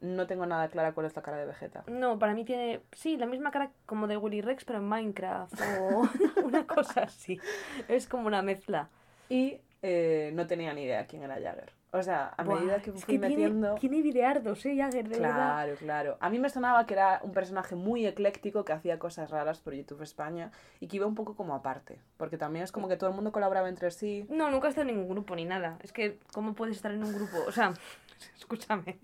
[0.00, 1.84] No tengo nada clara cuál es la cara de Vegeta.
[1.86, 5.54] No, para mí tiene, sí, la misma cara como de Willy Rex, pero en Minecraft
[5.80, 6.08] o
[6.44, 7.40] una cosa así.
[7.86, 8.88] Es como una mezcla.
[9.28, 11.72] Y eh, no tenía ni idea quién era Jagger.
[11.94, 13.74] O sea, a Buah, medida que fui tiene- metiendo...
[13.74, 15.08] Tiene, videardos, ¿eh, Jagger?
[15.08, 15.34] De verdad.
[15.34, 16.16] Claro, claro.
[16.20, 19.74] A mí me sonaba que era un personaje muy ecléctico que hacía cosas raras por
[19.74, 21.98] YouTube España y que iba un poco como aparte.
[22.16, 24.24] Porque también es como que todo el mundo colaboraba entre sí.
[24.30, 25.76] No, nunca he estado en ningún grupo ni nada.
[25.82, 27.36] Es que, ¿cómo puedes estar en un grupo?
[27.46, 27.74] O sea,
[28.38, 28.96] escúchame.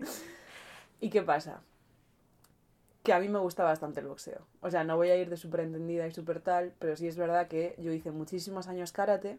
[0.99, 1.61] ¿Y qué pasa?
[3.03, 4.41] Que a mí me gusta bastante el boxeo.
[4.61, 7.17] O sea, no voy a ir de súper entendida y súper tal, pero sí es
[7.17, 9.37] verdad que yo hice muchísimos años karate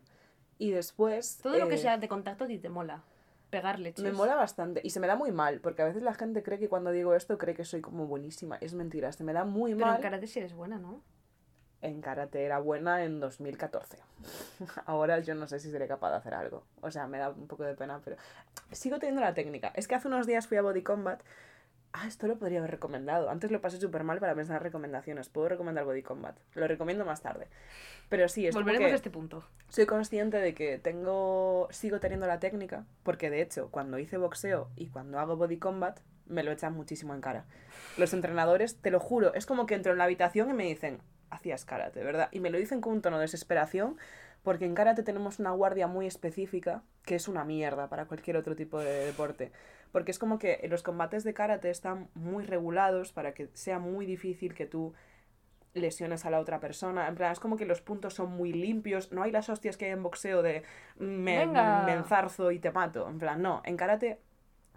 [0.60, 1.38] y después...
[1.42, 3.02] Todo lo que eh, sea de contacto a ti te mola.
[3.48, 4.04] Pegar leches.
[4.04, 6.58] Me mola bastante y se me da muy mal, porque a veces la gente cree
[6.58, 8.58] que cuando digo esto cree que soy como buenísima.
[8.60, 9.96] Es mentira, se me da muy Pero mal.
[9.96, 11.02] en karate sí eres buena, ¿no?
[11.80, 13.96] En karate era buena en 2014.
[14.84, 16.62] Ahora yo no sé si seré capaz de hacer algo.
[16.82, 18.16] O sea, me da un poco de pena, pero
[18.70, 19.72] sigo teniendo la técnica.
[19.74, 21.22] Es que hace unos días fui a Body Combat
[21.92, 23.30] Ah, esto lo podría haber recomendado.
[23.30, 25.28] Antes lo pasé súper mal para pensar en recomendaciones.
[25.28, 26.36] Puedo recomendar Body Combat.
[26.54, 27.48] Lo recomiendo más tarde.
[28.08, 29.44] Pero sí, es Volveremos a este punto.
[29.68, 34.68] soy consciente de que tengo sigo teniendo la técnica porque de hecho cuando hice boxeo
[34.76, 37.44] y cuando hago body combat me lo echan muchísimo en cara
[37.98, 40.98] los entrenadores te lo juro es como que entro en la habitación y me dicen
[41.30, 43.96] hacías karate verdad y me lo dicen con un tono de desesperación
[44.42, 48.56] porque en karate tenemos una guardia muy específica que es una mierda para cualquier otro
[48.56, 49.52] tipo de deporte
[49.92, 54.06] porque es como que los combates de karate están muy regulados para que sea muy
[54.06, 54.94] difícil que tú
[55.74, 57.06] lesiones a la otra persona.
[57.08, 59.12] En plan, es como que los puntos son muy limpios.
[59.12, 60.62] No hay las hostias que hay en boxeo de
[60.98, 61.82] me, Venga.
[61.84, 63.08] me enzarzo y te mato.
[63.08, 63.62] En plan, no.
[63.64, 64.18] En karate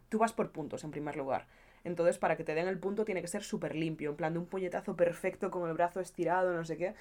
[0.10, 1.48] tú vas por puntos en primer lugar.
[1.84, 4.12] Entonces, para que te den el punto tiene que ser súper limpio.
[4.12, 6.94] En plan, de un puñetazo perfecto con el brazo estirado, no sé qué.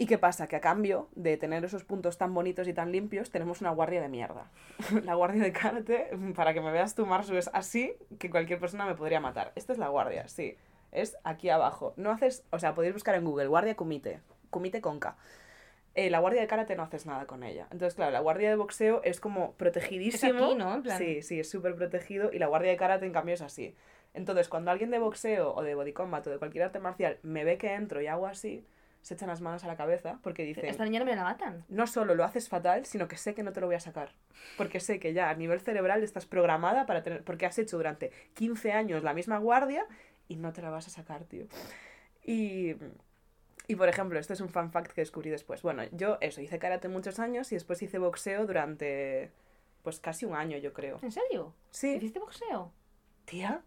[0.00, 0.46] ¿Y qué pasa?
[0.46, 4.00] Que a cambio de tener esos puntos tan bonitos y tan limpios, tenemos una guardia
[4.00, 4.48] de mierda.
[5.04, 8.86] la guardia de karate, para que me veas tú, Marsu, es así que cualquier persona
[8.86, 9.52] me podría matar.
[9.56, 10.56] Esta es la guardia, sí.
[10.92, 11.94] Es aquí abajo.
[11.96, 14.20] No haces, o sea, podéis buscar en Google, guardia kumite.
[14.50, 15.16] Kumite con K.
[15.94, 17.64] Eh, la guardia de karate no haces nada con ella.
[17.72, 20.38] Entonces, claro, la guardia de boxeo es como protegidísimo.
[20.38, 20.74] Es aquí, ¿no?
[20.76, 22.30] En plan- Sí, sí, es súper protegido.
[22.32, 23.74] Y la guardia de karate, en cambio, es así.
[24.14, 27.42] Entonces, cuando alguien de boxeo o de body combat o de cualquier arte marcial me
[27.44, 28.64] ve que entro y hago así,
[29.08, 31.64] se echan las manos a la cabeza porque dicen, Esta niña no me la matan.
[31.70, 34.12] no solo lo haces fatal, sino que sé que no te lo voy a sacar.
[34.58, 37.24] Porque sé que ya a nivel cerebral estás programada para tener.
[37.24, 39.86] Porque has hecho durante 15 años la misma guardia
[40.28, 41.46] y no te la vas a sacar, tío.
[42.22, 42.76] Y.
[43.66, 45.62] Y por ejemplo, este es un fan fact que descubrí después.
[45.62, 49.30] Bueno, yo eso, hice karate muchos años y después hice boxeo durante.
[49.82, 50.98] Pues casi un año, yo creo.
[51.00, 51.54] ¿En serio?
[51.70, 51.94] Sí.
[51.94, 52.72] ¿Hiciste boxeo?
[53.24, 53.62] Tía.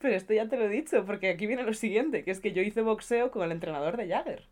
[0.00, 2.52] Pero esto ya te lo he dicho, porque aquí viene lo siguiente, que es que
[2.52, 4.46] yo hice boxeo con el entrenador de Jagger.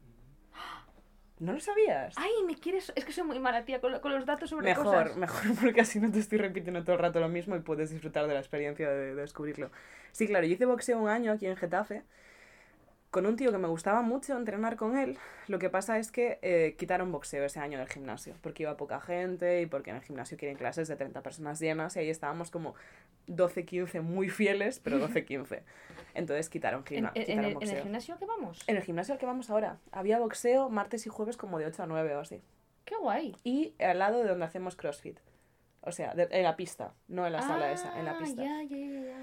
[1.41, 2.15] ¿No lo sabías?
[2.17, 2.93] Ay, me quieres.
[2.95, 5.17] Es que soy muy mala, tía, con, lo- con los datos sobre Mejor, cosas.
[5.17, 8.27] mejor, porque así no te estoy repitiendo todo el rato lo mismo y puedes disfrutar
[8.29, 9.71] de la experiencia de, de descubrirlo.
[10.13, 12.03] Sí, claro, yo hice boxeo un año aquí en Getafe
[13.15, 15.17] con un tío que me gustaba mucho entrenar con él.
[15.47, 19.01] Lo que pasa es que eh, quitaron boxeo ese año del gimnasio, porque iba poca
[19.01, 22.51] gente y porque en el gimnasio quieren clases de 30 personas llenas y ahí estábamos
[22.51, 22.75] como
[23.29, 25.63] 12, 15 muy fieles, pero 12, 15.
[26.15, 27.77] Entonces quitaron, ¿En, gimna- en- quitaron el, en boxeo.
[27.77, 28.65] el gimnasio que vamos?
[28.67, 31.85] En el gimnasio al que vamos ahora, había boxeo martes y jueves como de 8
[31.85, 32.43] a 9 o así
[32.85, 33.37] Qué guay.
[33.45, 35.21] y al lado de donde hacemos CrossFit.
[35.83, 38.43] O sea, de- en la pista, no en la sala esa, en la Ah, pista.
[38.43, 39.17] Ya, ya, ya, ya.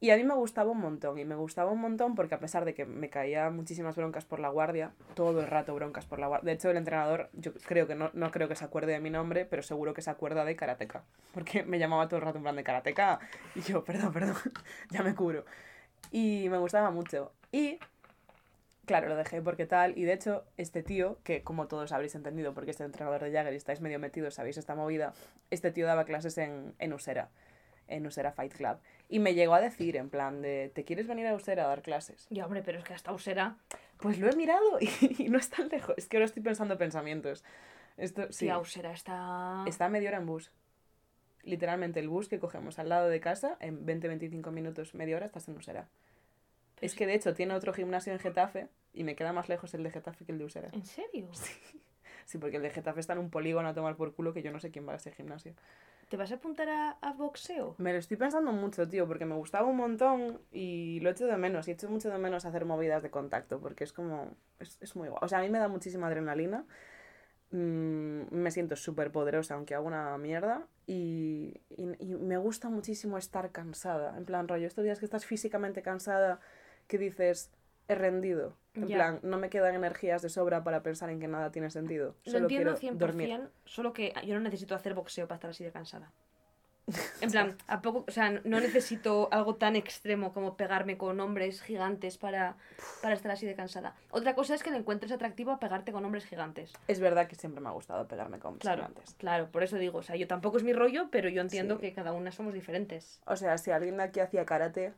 [0.00, 2.64] Y a mí me gustaba un montón, y me gustaba un montón porque a pesar
[2.64, 6.28] de que me caía muchísimas broncas por la guardia, todo el rato broncas por la
[6.28, 6.46] guardia.
[6.46, 9.10] De hecho, el entrenador, yo creo que no, no creo que se acuerde de mi
[9.10, 11.02] nombre, pero seguro que se acuerda de Karateka.
[11.34, 13.18] Porque me llamaba todo el rato en plan de Karateka.
[13.56, 14.36] Y yo, perdón, perdón,
[14.90, 15.44] ya me cubro.
[16.12, 17.32] Y me gustaba mucho.
[17.50, 17.80] Y
[18.88, 19.98] Claro, lo dejé porque tal.
[19.98, 23.52] Y de hecho, este tío, que como todos habréis entendido, porque este entrenador de Jagger
[23.52, 25.12] y estáis medio metidos, sabéis esta movida,
[25.50, 27.28] este tío daba clases en, en Usera,
[27.88, 28.78] en Usera Fight Club.
[29.08, 31.82] Y me llegó a decir, en plan de, ¿te quieres venir a Usera a dar
[31.82, 32.26] clases?
[32.30, 33.56] Ya, hombre, pero es que hasta Usera.
[33.98, 34.88] Pues lo he mirado y,
[35.24, 35.94] y no es tan lejos.
[35.98, 37.44] Es que ahora estoy pensando pensamientos.
[37.96, 39.64] Esto, sí, Tía, Usera está.
[39.66, 40.52] está a media hora en bus.
[41.42, 45.48] Literalmente el bus que cogemos al lado de casa, en 20-25 minutos, media hora, estás
[45.48, 45.88] en Usera.
[46.80, 49.82] Es que de hecho tiene otro gimnasio en Getafe y me queda más lejos el
[49.82, 50.68] de Getafe que el de Usera.
[50.72, 51.28] ¿En serio?
[52.24, 54.52] Sí, porque el de Getafe está en un polígono a tomar por culo que yo
[54.52, 55.54] no sé quién va a ese gimnasio.
[56.08, 57.74] ¿Te vas a apuntar a, boxeo?
[57.78, 61.36] Me lo estoy pensando mucho, tío, porque me gustaba un montón y lo echo de
[61.36, 61.68] menos.
[61.68, 64.34] Y echo mucho de menos hacer movidas de contacto, porque es como.
[64.58, 65.20] Es, es muy guay.
[65.22, 66.64] O sea, a mí me da muchísima adrenalina.
[67.50, 70.66] Mm, me siento súper poderosa, aunque hago una mierda.
[70.86, 74.16] Y, y, y me gusta muchísimo estar cansada.
[74.16, 76.40] En plan, rollo, estos días que estás físicamente cansada,
[76.86, 77.50] que dices,
[77.88, 78.54] he rendido.
[78.74, 82.14] En plan, no me quedan energías de sobra para pensar en que nada tiene sentido.
[82.26, 83.48] Lo Solo entiendo quiero 100%, dormir.
[83.64, 86.12] solo que yo no necesito hacer boxeo para estar así de cansada.
[87.20, 91.60] En plan, a poco, o sea, no necesito algo tan extremo como pegarme con hombres
[91.60, 92.56] gigantes para,
[93.02, 93.94] para estar así de cansada.
[94.10, 96.72] Otra cosa es que le encuentres atractivo a pegarte con hombres gigantes.
[96.86, 99.16] Es verdad que siempre me ha gustado pegarme con Claro, gigantes.
[99.18, 101.80] claro, por eso digo, o sea, yo tampoco es mi rollo, pero yo entiendo Sí.
[101.80, 103.20] que cada una somos diferentes.
[103.26, 104.94] O sea, si alguien de aquí hacía karate,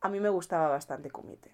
[0.00, 1.52] a mí me gustaba bastante kumite.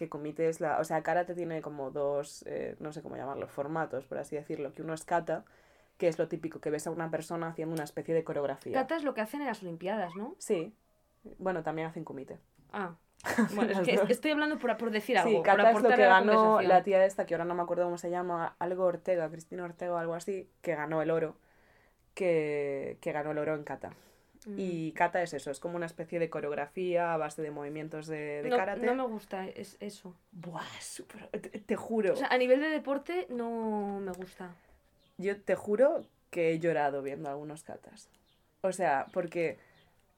[0.00, 0.80] Que kumite es la...
[0.80, 4.72] O sea, karate tiene como dos, eh, no sé cómo llamarlos, formatos, por así decirlo.
[4.72, 5.44] Que uno es kata,
[5.98, 8.72] que es lo típico, que ves a una persona haciendo una especie de coreografía.
[8.72, 10.36] Kata es lo que hacen en las Olimpiadas, ¿no?
[10.38, 10.72] Sí.
[11.36, 12.38] Bueno, también hacen kumite.
[12.72, 12.94] Ah,
[13.54, 14.08] bueno, es que dos.
[14.08, 15.28] estoy hablando por, por decir algo.
[15.28, 17.54] Sí, por kata es lo aportar que la ganó la tía esta, que ahora no
[17.54, 21.10] me acuerdo cómo se llama, algo Ortega, Cristina Ortega o algo así, que ganó el
[21.10, 21.36] oro.
[22.14, 23.90] Que, que ganó el oro en kata.
[24.46, 24.54] Mm.
[24.56, 28.42] Y kata es eso, es como una especie de coreografía a base de movimientos de,
[28.42, 28.86] de no, karate.
[28.86, 30.14] no me gusta es, eso.
[30.32, 31.28] Buah, súper...
[31.28, 32.14] Te, te juro.
[32.14, 34.54] O sea, a nivel de deporte no me gusta.
[35.18, 38.08] Yo te juro que he llorado viendo algunos katas.
[38.62, 39.58] O sea, porque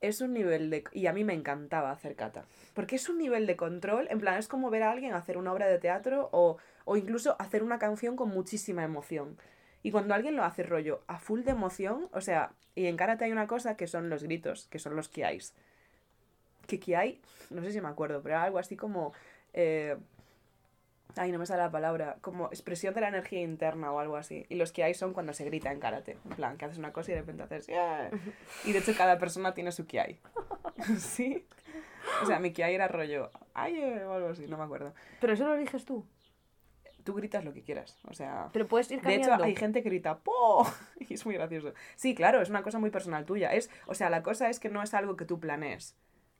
[0.00, 0.84] es un nivel de...
[0.92, 2.44] Y a mí me encantaba hacer cata.
[2.74, 5.52] Porque es un nivel de control, en plan, es como ver a alguien hacer una
[5.52, 9.36] obra de teatro o, o incluso hacer una canción con muchísima emoción.
[9.82, 13.24] Y cuando alguien lo hace rollo a full de emoción, o sea, y en karate
[13.24, 15.54] hay una cosa que son los gritos, que son los kiais.
[16.66, 17.20] Que kiai,
[17.50, 19.12] no sé si me acuerdo, pero algo así como...
[19.52, 19.96] eh,
[21.16, 22.16] Ay, no me sale la palabra.
[22.22, 24.46] Como expresión de la energía interna o algo así.
[24.48, 26.16] Y los kiai son cuando se grita en karate.
[26.24, 27.66] En plan, que haces una cosa y de repente haces...
[27.66, 28.10] "Yeah".
[28.64, 30.18] Y de hecho cada persona tiene su kiai.
[30.98, 31.44] ¿Sí?
[32.22, 33.30] O sea, mi kiai era rollo...
[33.52, 34.94] Ay, eh", o algo así, no me acuerdo.
[35.20, 36.06] Pero eso lo eliges tú.
[37.04, 37.98] Tú gritas lo que quieras.
[38.08, 38.48] O sea...
[38.52, 39.34] Pero puedes ir De cambiando.
[39.34, 40.64] hecho, hay gente que grita ¡Po!
[41.00, 41.72] Y es muy gracioso.
[41.96, 43.52] Sí, claro, es una cosa muy personal tuya.
[43.52, 45.96] Es, o sea, la cosa es que no es algo que tú planees.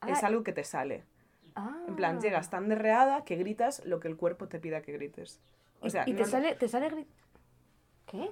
[0.07, 0.27] Es Ah.
[0.29, 1.05] algo que te sale.
[1.55, 1.77] Ah.
[1.89, 5.41] En plan, llegas tan derreada que gritas lo que el cuerpo te pida que grites.
[5.81, 7.07] O Y- sea, y, no te sale, te sale gri-
[8.07, 8.31] ¿Qué?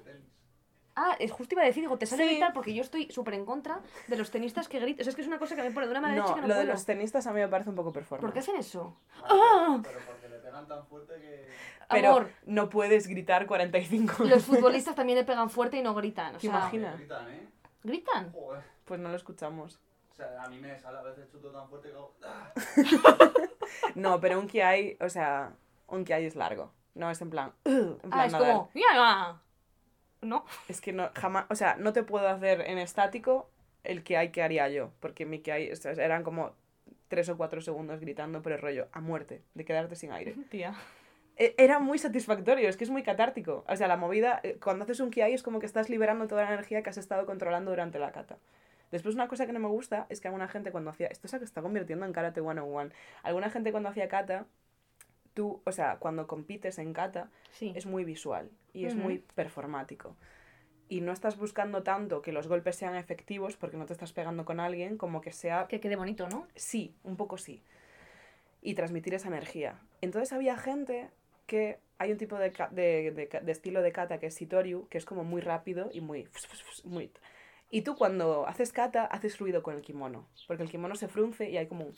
[0.97, 2.31] Ah, es justo iba a decir, digo, te sale Sí.
[2.31, 5.01] gritar porque yo estoy súper en contra de los tenistas que gritan.
[5.01, 6.41] O sea, es que es una cosa que me pone de una manera No, chica,
[6.43, 6.73] no lo de puedo.
[6.73, 8.33] los tenistas a mí me parece un poco ¿Por performance.
[8.35, 8.97] qué hacen eso?
[9.25, 9.81] ¡Ah!
[9.83, 11.47] Pero porque le pegan tan fuerte que.
[11.91, 16.35] Pero Amor, no puedes gritar 45 los futbolistas también le pegan fuerte y no gritan.
[16.37, 16.93] O ¿Te sea, imaginas?
[16.95, 17.49] que gritan, ¿eh?
[17.83, 18.33] ¿Gritan?
[18.33, 18.63] Joder.
[18.85, 19.81] Pues no lo escuchamos.
[20.11, 22.15] O sea, a mí me sale a veces chuto tan fuerte que hago.
[22.25, 22.53] ¡Ah!
[23.95, 25.53] No, pero un kiai, o sea,
[25.89, 26.73] un kiai es largo.
[26.95, 27.53] No es en plan...
[27.65, 28.53] en plan Ah, es Nadal.
[28.53, 28.71] como...
[28.75, 29.41] "Ya".
[30.23, 30.45] ¿No?
[30.69, 33.49] Es que no, jamás, o sea, no te puedo hacer en estático
[33.85, 36.53] el que hay que haría yo, porque mi que hay, eran como
[37.09, 40.35] tres o cuatro segundos gritando, pero rollo, a muerte, de quedarte sin aire.
[40.51, 40.75] Tía.
[41.41, 43.65] E- Era muy satisfactorio, es que es muy catártico.
[43.67, 46.43] O sea, la movida, eh, cuando haces un kiai es como que estás liberando toda
[46.45, 48.37] la energía que has estado controlando durante la kata.
[48.93, 51.43] Después una cosa que no me gusta es que alguna gente cuando hacía, esto se
[51.43, 52.91] está convirtiendo en Karate 101,
[53.23, 54.47] alguna gente cuando hacía kata,
[55.33, 57.73] tú, o sea, cuando compites en kata, Sí.
[57.75, 60.17] es muy visual y es muy performático.
[60.89, 64.45] Y no estás buscando tanto que los golpes sean efectivos porque no te estás pegando
[64.45, 65.69] con alguien como que sea...
[65.69, 66.49] Que quede bonito, ¿no?
[66.57, 67.63] Sí, un poco sí.
[68.61, 69.79] Y transmitir esa energía.
[70.01, 71.09] Entonces había gente
[71.51, 71.79] que...
[71.99, 74.89] Hay un tipo de, ka- de, de ka- de estilo de kata que es Sitoryu,
[74.89, 76.27] que es como muy rápido y muy...
[76.85, 77.11] muy
[77.73, 81.51] y tú cuando haces kata haces ruido con el kimono, porque el kimono se frunce
[81.51, 81.95] y hay como un...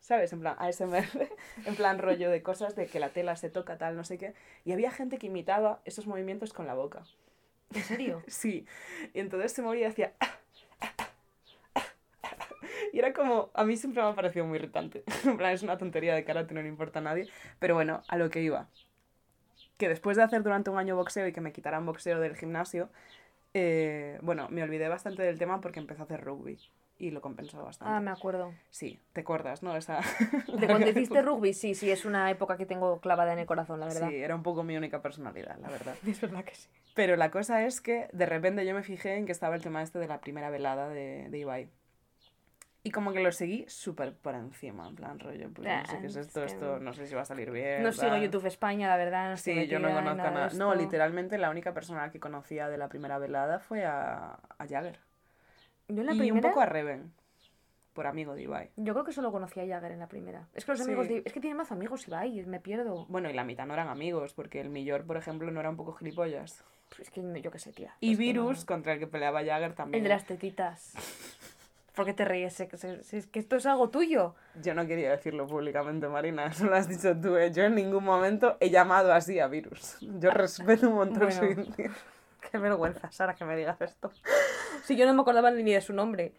[0.00, 0.32] ¿Sabes?
[0.32, 1.04] En plan ASMR,
[1.66, 4.34] en plan rollo de cosas de que la tela se toca, tal, no sé qué.
[4.64, 7.02] Y había gente que imitaba esos movimientos con la boca.
[7.74, 8.22] ¿En serio?
[8.28, 8.66] Sí.
[9.14, 10.14] Y entonces se movía y hacía...
[12.94, 15.02] Y era como, a mí siempre me ha parecido muy irritante.
[15.24, 17.28] En plan, es una tontería de karate, no le importa a nadie.
[17.58, 18.68] Pero bueno, a lo que iba.
[19.78, 22.88] Que después de hacer durante un año boxeo y que me quitaran boxeo del gimnasio,
[23.52, 26.56] eh, bueno, me olvidé bastante del tema porque empecé a hacer rugby.
[26.96, 27.92] Y lo compensó bastante.
[27.92, 28.54] Ah, me acuerdo.
[28.70, 29.76] Sí, te acuerdas, ¿no?
[29.76, 29.98] Esa...
[30.56, 33.80] De cuando hiciste rugby, sí, sí, es una época que tengo clavada en el corazón,
[33.80, 34.08] la verdad.
[34.08, 35.96] Sí, era un poco mi única personalidad, la verdad.
[36.06, 36.68] Es verdad que sí.
[36.94, 39.82] Pero la cosa es que de repente yo me fijé en que estaba el tema
[39.82, 41.68] este de la primera velada de, de Ibai.
[42.86, 46.06] Y como que lo seguí súper por encima, en plan rollo, pues no sé qué
[46.06, 47.82] es esto, esto, no sé si va a salir bien.
[47.82, 48.14] No sigo.
[48.18, 49.30] YouTube España, la verdad.
[49.30, 52.88] No Sí, yo no conozco nada No, literalmente la única persona que conocía de la
[52.90, 54.98] primera velada fue a, a Jagger.
[55.88, 56.46] Yo en la y primera...
[56.46, 57.10] un poco a Reven,
[57.94, 58.70] por amigo de Ibai.
[58.76, 60.46] Yo creo que solo conocí a Jagger en la primera.
[60.52, 60.84] Es que los Sí.
[60.84, 61.22] amigos de...
[61.24, 63.06] Es que tiene más amigos Ibai, me pierdo.
[63.08, 65.76] Bueno, y la mitad no eran amigos, porque el Millor, por ejemplo, no era un
[65.76, 66.62] poco gilipollas.
[66.98, 67.94] Es que yo qué sé, tía.
[68.00, 70.02] Y no- Virus, contra el que peleaba Jagger también.
[70.02, 70.92] El de las tetitas.
[71.94, 72.58] ¿Por qué te ríes?
[72.60, 74.34] Es que- Es que esto es algo tuyo.
[74.62, 77.36] Yo no quería decirlo públicamente, Marina, eso lo has dicho tú.
[77.36, 77.52] ¿eh?
[77.52, 79.96] Yo en ningún momento he llamado así a Virus.
[80.00, 81.62] Yo respeto un montón su Bueno.
[81.62, 81.90] identidad.
[82.50, 84.12] Qué vergüenza, Sara, que me digas esto.
[84.84, 86.34] Si yo no me acordaba ni de su nombre.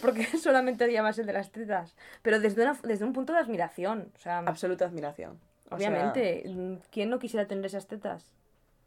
[0.00, 1.96] Porque solamente llamas el de las tetas.
[2.22, 4.12] Pero desde, una- desde un punto de admiración.
[4.14, 5.40] O sea, Absoluta admiración.
[5.70, 6.44] O obviamente.
[6.92, 8.34] ¿Quién no quisiera tener esas tetas?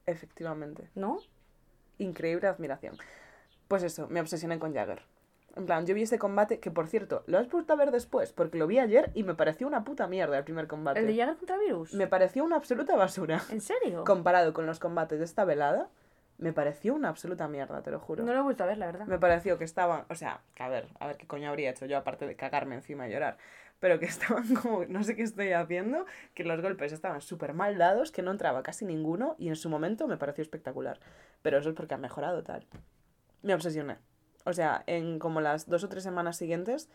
[0.07, 0.89] efectivamente.
[0.95, 1.19] ¿No?
[1.99, 2.97] Increíble admiración.
[3.67, 5.01] Pues eso, me obsesioné con Jagger.
[5.55, 8.31] En plan, yo vi ese combate, que por cierto, lo has vuelto a ver después,
[8.31, 10.99] porque lo vi ayer y me pareció una puta mierda el primer combate.
[10.99, 11.93] ¿El de Jagger contra Virus?
[11.93, 13.41] Me pareció una absoluta basura.
[13.49, 14.03] ¿En serio?
[14.05, 15.89] Comparado con los combates de esta velada,
[16.37, 18.23] me pareció una absoluta mierda, te lo juro.
[18.23, 19.05] No lo he vuelto a ver, la verdad.
[19.07, 21.97] Me pareció que estaban, o sea, a ver, a ver qué coño habría hecho yo
[21.97, 23.37] aparte de cagarme encima y llorar,
[23.79, 27.77] pero que estaban como, no sé qué estoy haciendo, que los golpes estaban súper mal
[27.77, 30.99] dados, que no entraba casi ninguno y en su momento me pareció espectacular.
[31.41, 32.65] Pero eso es porque han mejorado tal.
[33.41, 33.97] Me obsesioné.
[34.45, 36.89] O sea, en como las dos o tres semanas siguientes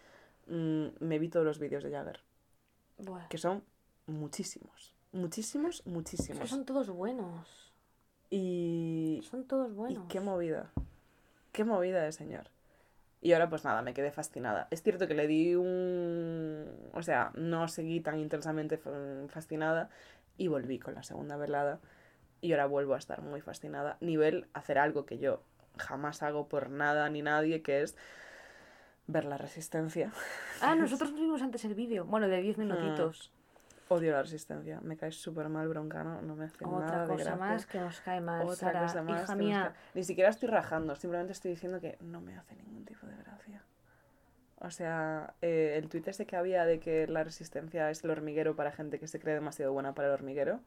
[0.46, 2.20] mm, me vi todos los vídeos de Jagger,
[3.28, 3.62] que son
[4.06, 6.48] muchísimos, muchísimos, muchísimos.
[6.50, 7.72] son todos buenos.
[8.30, 10.04] Y Son todos buenos.
[10.04, 10.72] Y qué movida.
[11.52, 12.50] Qué movida de señor.
[13.22, 14.66] Y ahora pues nada, me quedé fascinada.
[14.70, 16.66] Es cierto que le di un...
[16.92, 18.90] O sea, no seguí tan intensamente fa-
[19.28, 19.90] fascinada
[20.36, 21.78] y volví con la segunda velada.
[22.40, 23.96] Y ahora vuelvo a estar muy fascinada.
[24.00, 25.42] Nivel hacer algo que yo
[25.78, 27.96] jamás hago por nada ni nadie, que es
[29.08, 30.10] Ver la resistencia.
[30.60, 32.04] Ah, nosotros vimos antes el vídeo.
[32.04, 33.30] Bueno, de 10 minutitos.
[33.88, 34.80] Odio la resistencia.
[34.80, 36.20] Me cae súper mal broncano.
[36.22, 38.80] No me hace nada Otra de cosa más que nos cae mal, Otra Sara.
[38.82, 40.96] cosa más Hija que nos mía, cae- Ni siquiera estoy rajando.
[40.96, 43.62] Simplemente estoy diciendo que no me hace ningún tipo de gracia.
[44.58, 48.56] O sea, eh, el tuit ese que había de que la resistencia es el hormiguero
[48.56, 50.58] para gente que se cree demasiado buena para el hormiguero.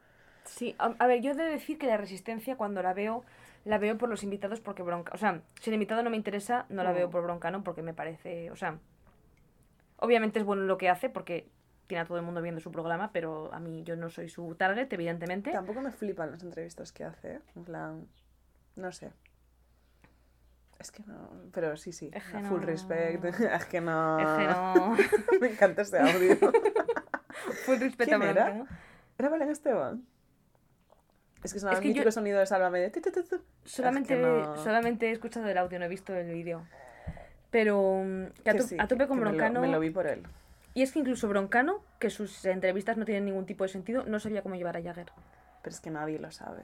[0.46, 3.26] Sí, a, a ver, yo he de decir que la resistencia cuando la veo,
[3.66, 5.12] la veo por los invitados porque bronca.
[5.14, 6.96] O sea, si el invitado no me interesa, no la Mm.
[6.96, 8.50] veo por broncano porque me parece.
[8.52, 8.78] O sea,
[9.98, 11.50] obviamente es bueno lo que hace porque
[11.88, 14.54] tiene a todo el mundo viendo su programa, pero a mí yo no soy su
[14.56, 15.52] target, evidentemente.
[15.52, 17.34] Tampoco me flipan las entrevistas que hace.
[17.36, 17.40] ¿eh?
[17.56, 18.08] En plan,
[18.76, 19.12] no sé.
[20.78, 21.30] Es que no.
[21.52, 22.10] Pero sí, sí.
[22.14, 22.66] Es que a Full no.
[22.66, 23.26] respect.
[23.60, 24.20] Es que no.
[24.20, 24.96] Es que no.
[25.42, 26.36] me encanta este audio.
[27.66, 28.44] Full respeto a ¿Quién era?
[28.46, 28.78] Bronca, ¿no?
[29.18, 30.06] ¿Era Belén Esteban?
[31.44, 33.24] Es que sonaba Es el que yo- mítico sonido de Sálvame de tu, tu, tu,
[33.24, 33.42] tu.
[33.66, 36.66] Solamente, Es que no- solamente he escuchado el audio, no he visto el vídeo.
[37.50, 39.62] Pero mm, que a, sí, a tope con que me lo- Broncano.
[39.62, 40.24] Me lo, vi por él.
[40.74, 44.20] Y es que incluso Broncano, que sus entrevistas no tienen ningún tipo de sentido, no
[44.20, 45.12] sabía cómo llevar a Jagger.
[45.64, 46.62] Pero es que nadie lo sabe.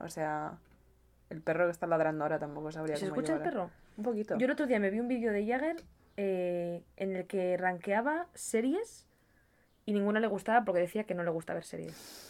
[0.00, 0.58] O sea,
[1.30, 3.70] el perro que está ladrando ahora tampoco sabría ¿Se cómo escucha el llevar perro?
[3.96, 4.36] Un poquito.
[4.36, 5.76] Yo el otro día me vi un vídeo de Jagger
[6.16, 9.06] eh, en el que rankeaba series
[9.86, 12.27] y ninguna le gustaba porque decía que no le gusta ver series.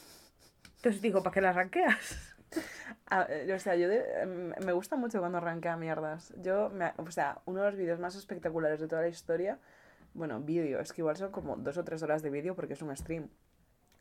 [0.79, 2.35] Entonces digo, ¿para qué las ranqueas?
[3.29, 6.33] Eh, o sea, yo de- em, me gusta mucho cuando arranquea mierdas.
[6.43, 9.59] Yo, me, o sea, uno de los vídeos más espectaculares de toda la historia,
[10.15, 12.83] bueno, vídeo, es que igual son como dos o tres horas de vídeo porque es
[12.83, 13.29] un stream.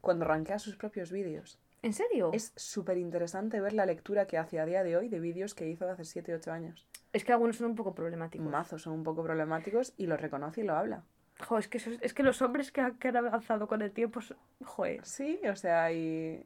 [0.01, 1.59] Cuando arranquea sus propios vídeos.
[1.83, 2.31] ¿En serio?
[2.33, 5.67] Es súper interesante ver la lectura que hace a día de hoy de vídeos que
[5.67, 6.85] hizo hace 7 8 años.
[7.13, 8.47] Es que algunos son un poco problemáticos.
[8.47, 11.03] Mazos son un poco problemáticos y lo reconoce y lo habla.
[11.47, 13.91] Jo, es que, eso- es que los hombres que, han- que han avanzado con el
[13.91, 15.05] tiempo, son- joder.
[15.05, 16.45] Sí, o sea, y...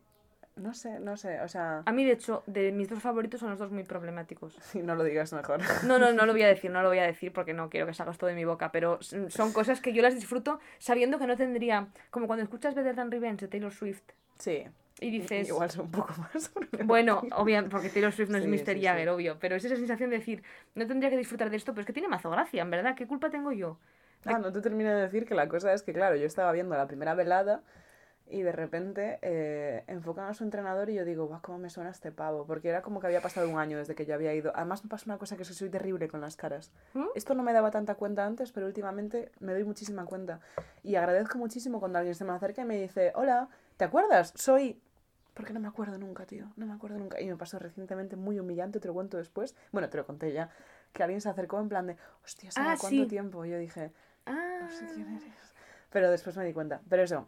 [0.62, 1.82] No sé, no sé, o sea...
[1.86, 4.54] A mí, de hecho, de mis dos favoritos son los dos muy problemáticos.
[4.62, 5.60] Si no lo digas mejor.
[5.86, 7.88] No, no, no lo voy a decir, no lo voy a decir porque no quiero
[7.88, 11.26] que salgas todo de mi boca, pero son cosas que yo las disfruto sabiendo que
[11.26, 14.04] no tendría, como cuando escuchas Better Than Revenge de Taylor Swift
[14.38, 14.66] Sí.
[15.00, 16.52] y dices, Igual son un poco más
[16.86, 18.58] bueno, obviamente, porque Taylor Swift no es Sí, Mr.
[18.60, 18.82] sí, sí.
[18.86, 20.44] Jagger, obvio, pero es esa sensación de decir,
[20.76, 23.08] no tendría que disfrutar de esto, pero es que tiene mazo gracia, en verdad, ¿qué
[23.08, 23.80] culpa tengo yo?
[24.26, 26.76] Ah, no te termino de decir que la cosa es que, claro, yo estaba viendo
[26.76, 27.64] la primera velada
[28.32, 31.90] y de repente eh, enfocan a su entrenador y yo digo, guau, cómo me suena
[31.90, 32.46] este pavo.
[32.48, 34.52] Porque era como que había pasado un año desde que yo había ido.
[34.56, 36.72] Además me pasa una cosa que es que soy terrible con las caras.
[36.94, 37.06] ¿Mm?
[37.16, 40.40] Esto no me daba tanta cuenta antes, pero últimamente me doy muchísima cuenta.
[40.84, 44.34] Y agradezco muchísimo cuando alguien se me acerca y me dice, hola, ¿te acuerdas?
[44.36, 44.82] Soy...
[45.34, 46.52] Porque no me acuerdo nunca, tío.
[46.58, 47.20] No me acuerdo nunca.
[47.22, 49.56] Y me pasó recientemente muy humillante, te lo cuento después.
[49.72, 50.50] Bueno, te lo conté ya.
[50.92, 53.08] Que alguien se acercó en plan de, hostia, Sara, Ah, ¿cuánto sí.
[53.08, 53.46] tiempo?
[53.46, 53.92] Y yo dije,
[54.26, 55.54] Ah, no sé quién eres.
[55.90, 56.82] Pero después me di cuenta.
[56.90, 57.28] Pero eso,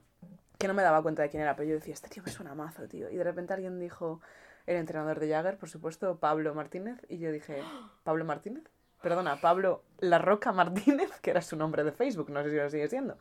[0.58, 1.56] que no me daba cuenta de quién era.
[1.56, 3.10] Pero yo decía, este tío me suena mazo, tío.
[3.10, 4.22] Y de repente alguien dijo,
[4.66, 6.99] el entrenador de Jagger, por supuesto, Pablo Martínez.
[7.10, 7.62] Y yo dije,
[8.04, 8.64] ¿Pablo Martínez?
[9.01, 12.70] Perdona, Pablo La Roca Martínez, que era su nombre de Facebook, no sé si lo
[12.70, 13.18] sigue siendo.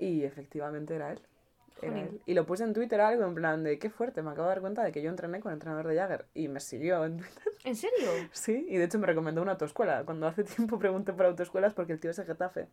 [0.00, 1.20] Y efectivamente era él.
[1.82, 2.06] Era Jolín.
[2.06, 2.22] él.
[2.24, 4.60] Y lo puse en Twitter algo en plan de, qué fuerte, me acabo de dar
[4.62, 6.26] cuenta de que yo entrené con el entrenador de Jagger.
[6.32, 7.52] Y me siguió en Twitter.
[7.64, 8.08] ¿en serio?
[8.32, 10.04] Sí, y de hecho me recomendó una autoescuela.
[10.04, 12.68] Cuando hace tiempo pregunté por autoescuelas porque el tío es de Getafe.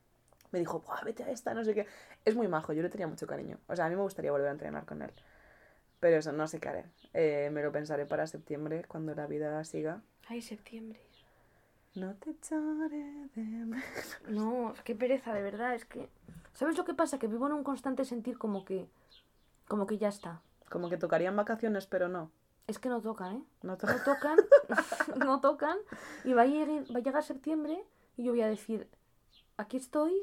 [0.54, 1.88] Me dijo, Buah, vete a esta, no sé qué.
[2.24, 3.58] Es muy majo, yo le tenía mucho cariño.
[3.68, 5.12] O sea, a mí me gustaría volver a entrenar con él.
[6.00, 6.86] Pero eso, no sé qué haré.
[7.14, 10.02] Eh, me lo pensaré para septiembre, cuando la vida siga.
[10.28, 11.00] Ay, septiembre.
[11.96, 13.84] No te echaré de menos.
[14.28, 16.08] No, qué pereza, de verdad, es que...
[16.54, 17.18] ¿Sabes lo que pasa?
[17.20, 18.88] Que vivo en un constante sentir como que...
[19.68, 20.42] Como que ya está.
[20.70, 22.32] Como que tocarían vacaciones, pero no.
[22.68, 23.44] Es que no tocan, ¿eh?
[23.64, 24.38] No to- no tocan,
[25.18, 25.78] no tocan,
[26.24, 27.84] y va a, llegar, va a llegar septiembre
[28.18, 28.88] y yo voy a decir,
[29.58, 30.14] aquí estoy,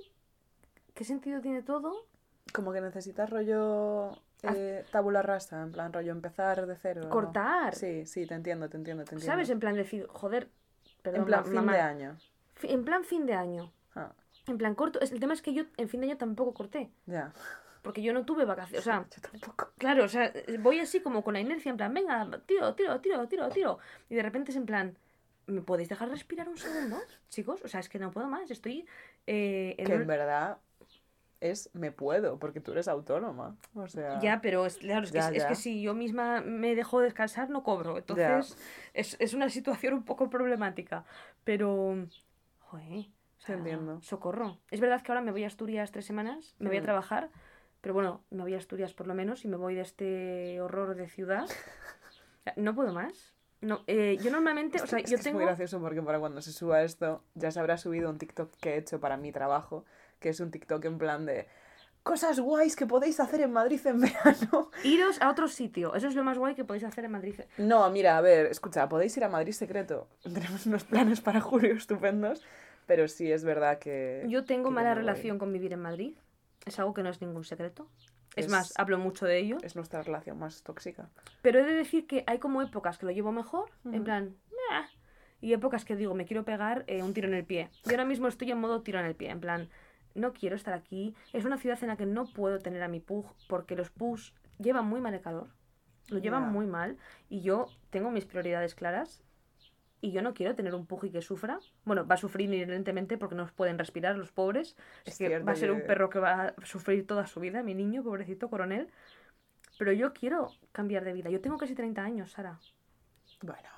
[0.95, 2.07] ¿qué sentido tiene todo?
[2.53, 4.11] Como que necesitas rollo
[4.43, 7.09] eh, tabula rasa, en plan rollo empezar de cero.
[7.11, 9.33] Cortar, Sí, sí, te entiendo, te entiendo, te entiendo.
[9.33, 9.51] ¿sabes?
[9.51, 10.49] En plan decir, joder,
[11.03, 12.17] perdón, en plan fin mamá, de año.
[12.63, 14.13] en plan fin de año, Ah,
[14.47, 17.33] en plan corto, el tema es que yo en fin de año tampoco corté, ya.
[17.83, 19.73] porque yo no tuve vacaciones, o sea, Yo tampoco.
[19.79, 23.29] Claro, o sea, voy así como con la inercia, en plan, venga, tiro, tiro, tiro,
[23.29, 23.79] tiro, tiro.
[24.09, 24.99] Y de repente es en plan,
[25.47, 27.61] ¿me podéis dejar respirar un segundo, chicos?
[27.65, 28.87] O sea, es que no puedo más, estoy
[29.27, 30.59] eh, en Que un- en verdad
[31.41, 33.57] es me puedo, porque tú eres autónoma.
[33.75, 34.19] O sea.
[34.21, 35.49] Ya, pero es, claro, es, que, Ya, es- es ya.
[35.49, 37.99] que si yo misma me dejo descansar, no cobro.
[37.99, 38.57] Entonces,
[38.95, 41.05] es, es una situación un poco problemática.
[41.45, 42.07] Pero,
[42.61, 43.07] joder,
[43.39, 44.01] o sea, entiendo.
[44.03, 44.59] socorro.
[44.71, 46.85] Es verdad que ahora me voy a Asturias tres semanas, me voy a Mm.
[46.85, 47.31] trabajar,
[47.81, 50.95] pero bueno, me voy a Asturias por lo menos y me voy de este horror
[50.95, 51.47] de ciudad.
[52.57, 53.35] No puedo más.
[53.63, 55.39] No, eh, yo normalmente, o sea, es yo que tengo...
[55.39, 58.51] Es muy gracioso porque para cuando se suba esto, ya se habrá subido un TikTok
[58.59, 59.85] que he hecho para mi trabajo,
[60.21, 61.49] que es un TikTok en plan de
[62.03, 64.71] cosas guays que podéis hacer en Madrid en verano.
[64.85, 65.95] Iros a otro sitio.
[65.95, 67.35] Eso es lo más guay que podéis hacer en Madrid.
[67.59, 70.09] No, mira, a ver, escucha, podéis ir a Madrid secreto.
[70.23, 72.43] Tenemos unos planes para julio estupendos,
[72.87, 74.25] Pero sí es verdad que...
[74.29, 76.17] Yo tengo que mala relación con vivir en Madrid.
[76.67, 77.89] Es algo que no es ningún secreto.
[78.37, 79.59] Es, Es- más, hablo mucho de ello.
[79.63, 81.09] Es nuestra relación más tóxica.
[81.43, 84.37] Pero he de decir que hay como épocas que lo llevo mejor, en plan,
[84.71, 84.87] "Nah",
[85.41, 87.71] y épocas que digo, me quiero pegar eh, un tiro en el pie.
[87.87, 89.69] Y ahora mismo estoy en modo tiro en el pie, en plan,
[90.15, 91.15] no quiero estar aquí.
[91.33, 94.35] Es una ciudad en la que no puedo tener a mi pug porque los pugs
[94.59, 95.49] llevan muy mal el calor.
[96.09, 96.97] Lo llevan muy mal
[97.29, 99.23] y yo tengo mis prioridades claras
[100.01, 101.61] y yo no quiero tener un pug y que sufra.
[101.85, 104.77] Bueno, va a sufrir inherentemente porque no pueden respirar los pobres.
[105.05, 107.63] Es que cierto va a ser un perro que va a sufrir toda su vida,
[107.63, 108.89] mi niño, pobrecito coronel.
[109.79, 111.31] Pero yo quiero cambiar de vida.
[111.31, 112.59] Yo tengo casi 30 años, Sara.
[113.43, 113.69] Bueno,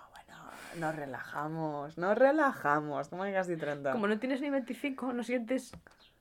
[0.79, 3.13] nos relajamos, nos relajamos.
[3.13, 3.93] No me digas de 30.
[3.93, 5.73] Como no tienes ni 25, no sientes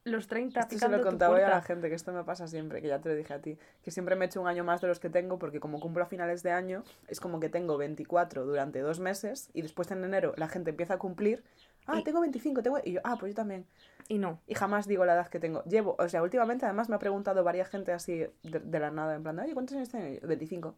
[0.03, 2.81] los 30 Esto se lo contaba hoy a la gente, que esto me pasa siempre,
[2.81, 4.87] que ya te lo dije a ti, que siempre me echo un año más de
[4.87, 8.45] los que tengo, porque como cumplo a finales de año, es como que tengo 24
[8.45, 11.43] durante dos meses, y después en enero la gente empieza a cumplir,
[11.85, 12.79] ah, Y- tengo 25, tengo...
[12.83, 13.67] y yo, ah, pues yo también.
[14.07, 14.39] Y no.
[14.47, 15.63] Y jamás digo la edad que tengo.
[15.65, 19.13] Llevo, o sea, últimamente además me ha preguntado varias gente así de, de la nada,
[19.15, 20.17] en plan, oye, ¿cuántos años tienes?
[20.17, 20.75] Y yo, 25.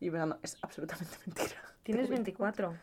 [0.00, 1.62] Y yo pensando, es absolutamente mentira.
[1.84, 2.74] Tienes Tengo 24.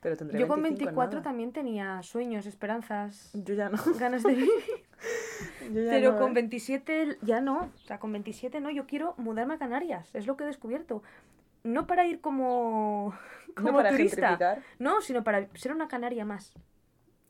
[0.00, 1.22] Pero tendré Yo con 25 en 24 nada.
[1.22, 3.78] también tenía sueños, esperanzas, Yo ya no.
[3.98, 4.50] ganas de vivir.
[5.72, 6.34] Yo ya Pero no, con ¿eh?
[6.34, 7.70] 27 ya no.
[7.74, 8.70] O sea, con 27 no.
[8.70, 10.10] Yo quiero mudarme a Canarias.
[10.14, 11.02] Es lo que he descubierto.
[11.64, 13.14] No para ir como,
[13.56, 14.58] como No para turista.
[14.78, 16.54] No, sino para ser una canaria más.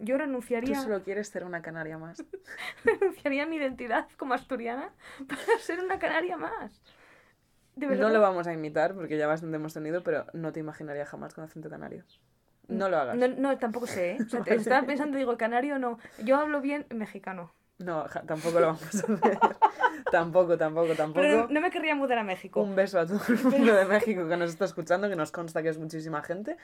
[0.01, 2.23] Yo Tú renunciaría, solo quieres ser una canaria más.
[2.85, 4.93] renunciaría a mi identidad como asturiana
[5.27, 6.81] para ser una canaria más.
[7.75, 7.87] De.
[7.97, 11.35] No lo vamos a imitar porque ya bastante hemos tenido, pero no te imaginaría jamás
[11.35, 12.05] con acento canario.
[12.69, 13.17] No lo hagas.
[13.17, 14.19] No, no, tampoco sé, ¿eh?
[14.25, 15.99] O sea, estaba pensando, digo, canario no.
[16.25, 17.53] Yo hablo bien mexicano.
[17.79, 19.19] No, tampoco lo vamos a hacer.
[20.11, 21.21] tampoco, tampoco, tampoco.
[21.21, 22.61] Pero no, me querría mudar a México.
[22.61, 25.63] Un beso a todo el mundo de México que nos está escuchando, que nos consta
[25.63, 26.57] que es muchísima gente.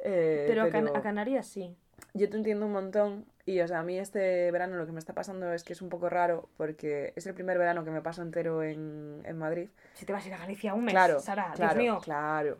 [0.00, 1.74] Eh, pero, a Can- a Canarias sí.
[2.12, 4.98] Yo te entiendo un montón y, o sea, a mí este verano lo que me
[4.98, 8.02] está pasando es que es un poco raro porque es el primer verano que me
[8.02, 9.68] paso entero en, en Madrid.
[9.94, 12.00] Si te vas a ir a Galicia un mes, claro, Sara, claro, Dios mío.
[12.04, 12.58] claro.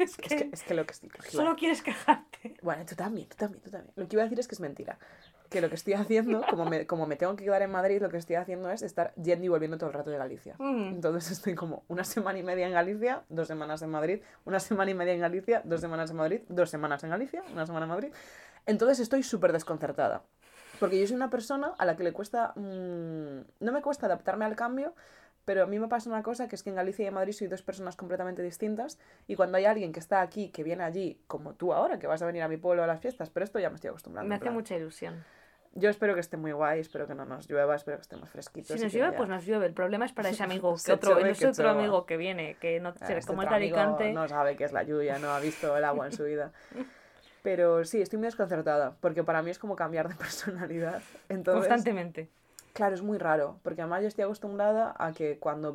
[0.04, 1.10] Es Es que, que, es que lo que estoy...
[1.28, 2.54] solo quieres quejarte.
[2.62, 3.92] Bueno, tú también, tú también, tú también.
[3.96, 4.98] Lo que iba a decir es que es mentira.
[5.50, 8.08] Que lo que estoy haciendo, como me, como me tengo que quedar en Madrid, lo
[8.08, 10.54] que estoy haciendo es estar yendo y volviendo todo el rato de Galicia.
[10.58, 10.94] Mm.
[10.94, 14.90] Entonces estoy como una semana y media en Galicia, dos semanas en Madrid, una semana
[14.90, 17.90] y media en Galicia, dos semanas en Madrid, dos semanas en Galicia, una semana en
[17.90, 18.12] Madrid.
[18.66, 20.22] Entonces estoy súper desconcertada.
[20.78, 22.52] Porque yo soy una persona a la que le cuesta...
[22.56, 24.94] mm, no me cuesta adaptarme al cambio,
[25.44, 27.32] pero a mí me pasa una cosa, que es que en Galicia y en Madrid
[27.32, 28.98] soy dos personas completamente distintas.
[29.26, 32.22] Y cuando hay alguien que está aquí, que viene allí, como tú ahora, que vas
[32.22, 34.28] a venir a mi pueblo a las fiestas, pero esto ya me estoy acostumbrando.
[34.28, 35.24] Me hace mucha ilusión.
[35.72, 38.76] Yo espero que esté muy guay, espero que no nos llueva, espero que estemos fresquitos.
[38.76, 39.66] Si nos llueve, ya- pues nos llueve.
[39.66, 41.78] El problema es para ese amigo, que Se otro, chove, ese que otro chova.
[41.80, 44.12] amigo que viene, que no Ah, sé, este como amigo Alicante.
[44.12, 46.52] No sabe qué es la lluvia, no ha visto el agua en su vida.
[47.42, 51.02] Pero sí, estoy muy desconcertada, porque para mí es como cambiar de personalidad.
[51.28, 52.28] Entonces, Constantemente.
[52.72, 55.74] Claro, es muy raro, porque además yo estoy acostumbrada a que cuando,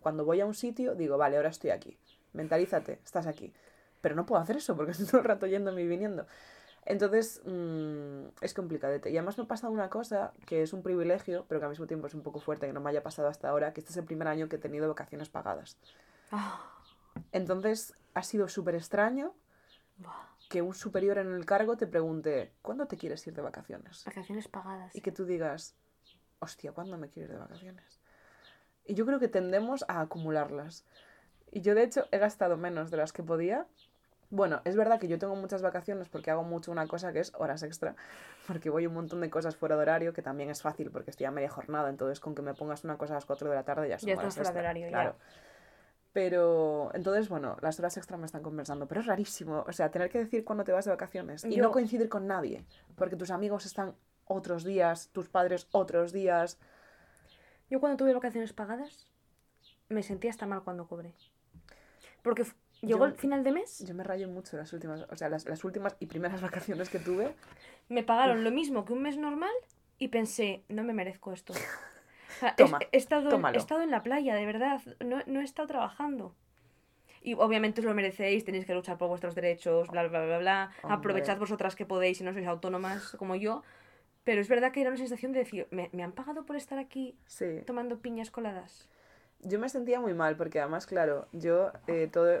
[0.00, 1.98] cuando voy a un sitio digo, vale, ahora estoy aquí,
[2.32, 3.52] mentalízate, estás aquí.
[4.00, 6.26] Pero no puedo hacer eso porque estoy todo el rato yéndome y viniendo.
[6.84, 9.10] Entonces, mm, es complicadete.
[9.10, 11.86] Y además me ha pasado una cosa que es un privilegio, pero que al mismo
[11.86, 13.96] tiempo es un poco fuerte que no me haya pasado hasta ahora, que este es
[13.98, 15.78] el primer año que he tenido vacaciones pagadas.
[16.32, 16.60] Ah,
[17.30, 19.34] Entonces, ha sido súper extraño
[20.48, 24.04] que un superior en el cargo te pregunte, ¿cuándo te quieres ir de vacaciones?
[24.04, 24.94] vacaciones pagadas.
[24.94, 25.76] Y que tú digas,
[26.42, 28.00] hostia, ¿cuándo me quiero ir de vacaciones?
[28.84, 30.84] Y yo creo que tendemos a acumularlas.
[31.52, 33.66] Y yo, de hecho, he gastado menos de las que podía.
[34.30, 37.32] Bueno, es verdad que yo tengo muchas vacaciones porque hago mucho una cosa que es
[37.36, 37.94] horas extra,
[38.48, 41.26] porque voy un montón de cosas fuera de horario, que también es fácil porque estoy
[41.26, 43.62] a media jornada, entonces con que me pongas una cosa a las 4 de la
[43.64, 44.88] tarde ya son Ya horas fuera de extra, horario, ya.
[44.88, 45.16] claro.
[46.12, 50.10] Pero entonces, bueno, las horas extra me están compensando, pero es rarísimo, o sea, tener
[50.10, 52.64] que decir cuándo te vas de vacaciones y Yo- no coincidir con nadie,
[52.96, 53.94] porque tus amigos están
[54.24, 56.58] otros días, tus padres otros días.
[57.70, 59.06] Yo cuando tuve vacaciones pagadas,
[59.88, 61.14] me sentía hasta mal cuando cobré.
[62.22, 62.44] Porque
[62.80, 65.46] llegó Yo- el final de mes, Yo me rayo mucho las últimas, o sea, las,
[65.46, 67.34] las últimas y primeras vacaciones que tuve.
[67.88, 69.52] me pagaron lo mismo que un mes normal
[69.98, 71.52] y pensé, no me merezco esto.
[71.52, 73.56] O sea, he- Toma, he, estado, tómalo.
[73.56, 76.34] he estado en la playa, de verdad, no, no he estado trabajando.
[77.24, 80.70] Y obviamente os lo merecéis, tenéis que luchar por vuestros derechos, bla, bla, bla, bla.
[80.82, 80.96] Hombre.
[80.96, 83.62] Aprovechad vosotras que podéis y no sois autónomas como yo.
[84.24, 86.78] Pero es verdad que era una sensación de decir, ¿me, me han pagado por estar
[86.78, 87.62] aquí Sí.
[87.66, 88.88] tomando piñas coladas?
[89.40, 92.40] Yo me sentía muy mal porque además, claro, yo eh, todo,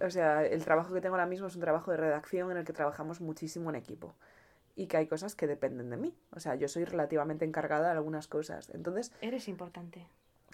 [0.00, 2.64] o sea, el trabajo que tengo ahora mismo es un trabajo de redacción en el
[2.64, 4.14] que trabajamos muchísimo en equipo
[4.74, 6.14] y que hay cosas que dependen de mí.
[6.32, 8.70] O sea, yo soy relativamente encargada de algunas cosas.
[8.70, 10.06] Entonces, Eres importante.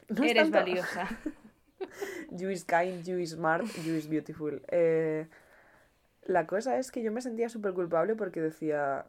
[0.08, 1.08] no Eres tanto- valiosa.
[2.30, 4.62] You is kind, you is smart, you is beautiful.
[4.68, 5.26] Eh,
[6.24, 9.04] la cosa es que yo me sentía súper culpable porque decía,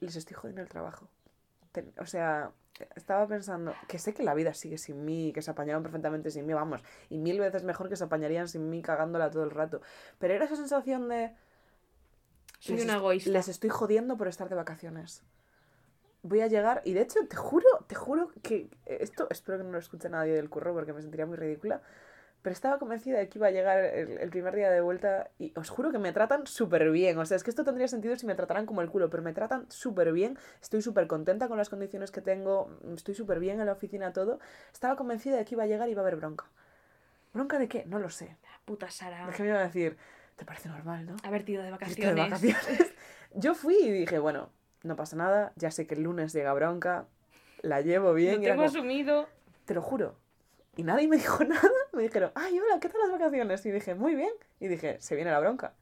[0.00, 1.08] les estoy jodiendo el trabajo.
[1.98, 2.52] O sea,
[2.94, 6.46] estaba pensando que sé que la vida sigue sin mí, que se apañaron perfectamente sin
[6.46, 9.80] mí, vamos, y mil veces mejor que se apañarían sin mí cagándola todo el rato.
[10.18, 11.34] Pero era esa sensación de...
[12.58, 13.30] Soy una egoísta.
[13.30, 15.22] Les estoy jodiendo por estar de vacaciones.
[16.22, 19.72] Voy a llegar, y de hecho, te juro, te juro que esto, espero que no
[19.72, 21.82] lo escuche nadie del curro porque me sentiría muy ridícula,
[22.46, 25.52] pero estaba convencida de que iba a llegar el, el primer día de vuelta y
[25.58, 27.18] os juro que me tratan súper bien.
[27.18, 29.32] O sea, es que esto tendría sentido si me trataran como el culo, pero me
[29.32, 30.38] tratan súper bien.
[30.62, 34.38] Estoy súper contenta con las condiciones que tengo, estoy súper bien en la oficina, todo.
[34.72, 36.44] Estaba convencida de que iba a llegar y iba a haber bronca.
[37.34, 37.84] ¿Bronca de qué?
[37.84, 38.26] No lo sé.
[38.44, 39.28] La puta Sara.
[39.36, 39.96] Que me iba a decir,
[40.36, 41.16] ¿te parece normal, no?
[41.24, 42.14] Haber ido de vacaciones.
[42.14, 42.94] de vacaciones.
[43.34, 44.50] Yo fui y dije, bueno,
[44.84, 47.08] no pasa nada, ya sé que el lunes llega bronca,
[47.62, 48.36] la llevo bien.
[48.36, 49.28] Lo tengo como, asumido.
[49.64, 50.14] te lo juro.
[50.76, 51.70] Y nadie me dijo nada.
[51.96, 53.64] Me dijeron, ay, hola, ¿qué tal las vacaciones?
[53.64, 54.32] Y dije, muy bien.
[54.60, 55.72] Y dije, se viene la bronca.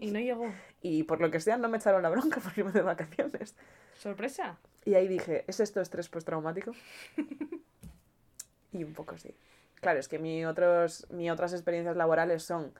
[0.00, 0.50] Y no llegó.
[0.80, 3.54] Y por lo que sea, no me echaron la bronca por irme de vacaciones.
[3.98, 4.58] Sorpresa.
[4.84, 6.72] Y ahí dije, ¿es esto estrés postraumático?
[8.72, 9.34] y un poco sí.
[9.80, 12.72] Claro, es que mi otros, mi otras experiencias laborales son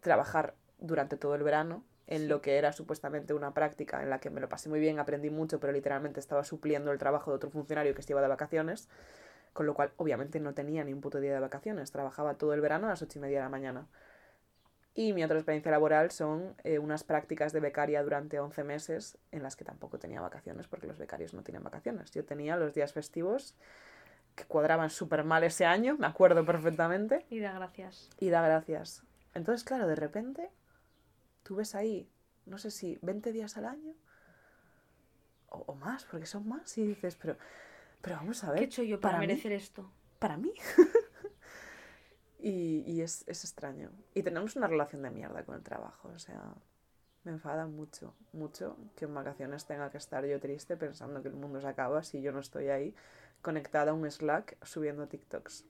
[0.00, 4.30] trabajar durante todo el verano en lo que era supuestamente una práctica en la que
[4.30, 7.50] me lo pasé muy bien, aprendí mucho, pero literalmente estaba supliendo el trabajo de otro
[7.50, 8.88] funcionario que se iba de vacaciones,
[9.54, 12.60] con lo cual obviamente no tenía ni un puto día de vacaciones, trabajaba todo el
[12.60, 13.86] verano a las ocho y media de la mañana.
[14.96, 19.42] Y mi otra experiencia laboral son eh, unas prácticas de becaria durante 11 meses en
[19.42, 22.10] las que tampoco tenía vacaciones porque los becarios no tienen vacaciones.
[22.12, 23.56] Yo tenía los días festivos
[24.36, 28.10] que cuadraban súper mal ese año, me acuerdo perfectamente, Y da gracias.
[28.18, 29.02] y da gracias.
[29.34, 30.50] Entonces, claro, de repente
[31.42, 32.08] tú ves ahí,
[32.46, 33.94] no sé si 20 días al año
[35.50, 37.36] o, o más, porque son más, y dices, pero,
[38.04, 39.90] pero vamos a ver, ¿Qué he hecho yo para, para mí- merecer esto?
[40.18, 40.52] para mí.
[42.38, 43.90] y y es, es extraño.
[44.14, 46.08] Y tenemos una relación de mierda con el trabajo.
[46.14, 46.54] O sea,
[47.24, 51.34] me enfada mucho, mucho que en vacaciones tenga que estar yo triste pensando que el
[51.34, 52.94] mundo se acaba si yo no estoy ahí
[53.40, 55.64] conectada a un Slack subiendo TikToks.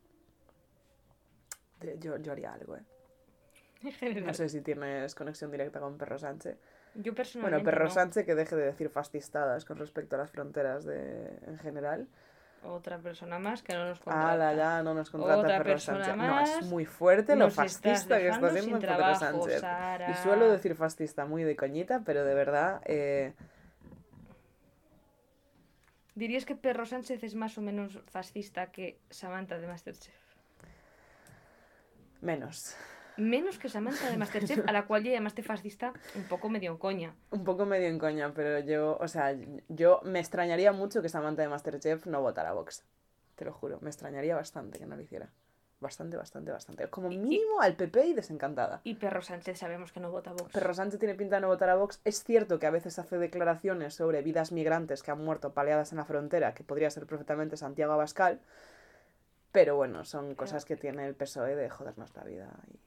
[2.00, 2.82] Yo, yo haría algo, ¿eh?
[3.82, 4.26] En general.
[4.28, 6.56] No sé si tienes conexión directa con Perro Sánchez.
[6.96, 7.62] Yo personalmente.
[7.62, 7.90] Bueno, Perro no.
[7.90, 12.06] Sánchez que deje de decir fascistadas con respecto a las fronteras de, en general.
[12.62, 14.32] Otra persona más que no nos contrata.
[14.32, 16.16] Ala, ya no nos contrata Otra Perro Sánchez.
[16.16, 19.60] No, es muy fuerte lo fascista que está haciendo Perro Sánchez.
[19.60, 20.10] Sara.
[20.10, 23.34] Y suelo decir fascista muy de coñita, pero de verdad, eh,
[26.14, 30.14] ¿Dirías que Perro Sánchez es más o menos fascista que Samantha de Masterchef?
[32.20, 32.74] menos.
[33.16, 36.78] Menos que Samantha de Masterchef, a la cual ya llamaste fascista un poco medio en
[36.78, 37.14] coña.
[37.30, 39.36] Un poco medio en coña, pero yo, o sea,
[39.68, 42.84] yo me extrañaría mucho que Samantha de Masterchef no votara a Vox.
[43.36, 45.30] Te lo juro, me extrañaría bastante que no lo hiciera.
[45.80, 46.88] Bastante, bastante, bastante.
[46.88, 48.80] Como mínimo al PP y desencantada.
[48.84, 50.52] Y Perro Sánchez sabemos que no vota a Vox.
[50.52, 52.00] Perro Sánchez tiene pinta de no votar a Vox.
[52.04, 55.98] Es cierto que a veces hace declaraciones sobre vidas migrantes que han muerto paleadas en
[55.98, 58.40] la frontera, que podría ser perfectamente Santiago Abascal.
[59.52, 62.78] Pero bueno, son cosas que tiene el PSOE de jodernos la vida y,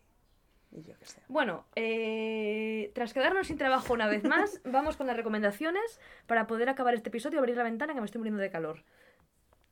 [0.71, 1.21] y yo qué sé.
[1.27, 6.69] Bueno, eh, tras quedarnos sin trabajo una vez más, vamos con las recomendaciones para poder
[6.69, 8.83] acabar este episodio y abrir la ventana que me estoy muriendo de calor.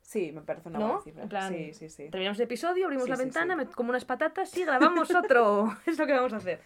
[0.02, 0.86] Sí, me parece una ¿No?
[0.86, 1.22] buena cifra.
[1.24, 2.10] En plan, sí, sí, sí.
[2.10, 3.58] Terminamos el episodio, abrimos Sí, la sí, ventana, sí.
[3.58, 5.76] me como unas patatas y grabamos otro.
[5.86, 6.60] es lo que vamos a hacer.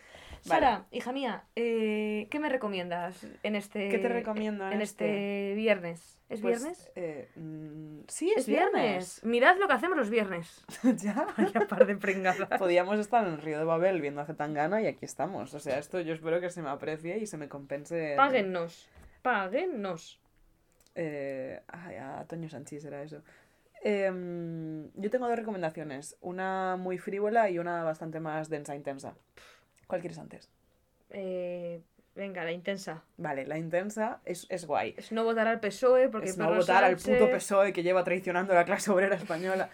[0.46, 0.60] Vale.
[0.66, 5.54] Sara, hija mía, eh, ¿qué me recomiendas en este, ¿Qué te recomiendo en en este
[5.54, 6.18] viernes?
[6.30, 6.90] ¿Es Pues, viernes?
[6.94, 9.22] eh, mm, sí, Es viernes.
[9.24, 10.64] Mirad lo que hacemos los viernes.
[10.96, 11.26] ya.
[11.36, 12.58] Vaya par de pringadas.
[12.58, 15.52] Podíamos estar en el Río de Babel viendo a Zetangana y aquí estamos.
[15.54, 18.12] O sea, esto yo espero que se me aprecie y se me compense.
[18.12, 18.88] en- Páguennos.
[19.22, 20.20] Páguennos.
[20.94, 23.22] Eh, ay, a Toño Sanchís era eso.
[23.82, 29.14] Em, yo tengo dos recomendaciones, una muy frívola y una bastante más densa, intensa.
[29.90, 30.48] ¿Cuál quieres antes?
[31.10, 31.82] Eh,
[32.14, 33.02] venga, la intensa.
[33.16, 34.94] Vale, la intensa es, es guay.
[34.96, 38.52] Es no votar al PSOE porque es no votar al puto PSOE que lleva traicionando
[38.52, 39.68] a la clase obrera española.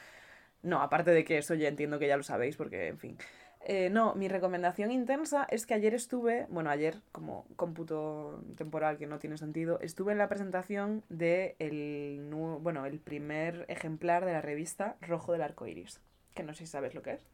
[0.63, 3.19] No, aparte de que eso ya entiendo que ya lo sabéis, porque, en fin.
[3.61, 9.07] Eh, no, mi recomendación intensa es que ayer estuve, bueno, ayer, como cómputo temporal que
[9.07, 12.27] no tiene sentido, estuve en la presentación de el,
[12.63, 16.01] bueno, el primer ejemplar de la revista Rojo del Arco Iris.
[16.33, 17.27] Que no sé si sabes lo que es.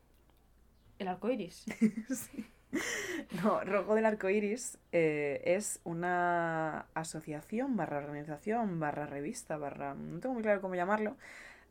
[1.02, 1.64] El arco iris.
[3.42, 9.94] No, Rojo del Arco Iris eh, es una asociación, barra organización, barra revista, barra.
[9.94, 11.16] no tengo muy claro cómo llamarlo,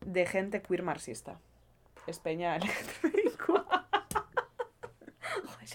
[0.05, 1.39] de gente queer marxista.
[2.07, 2.57] Es peña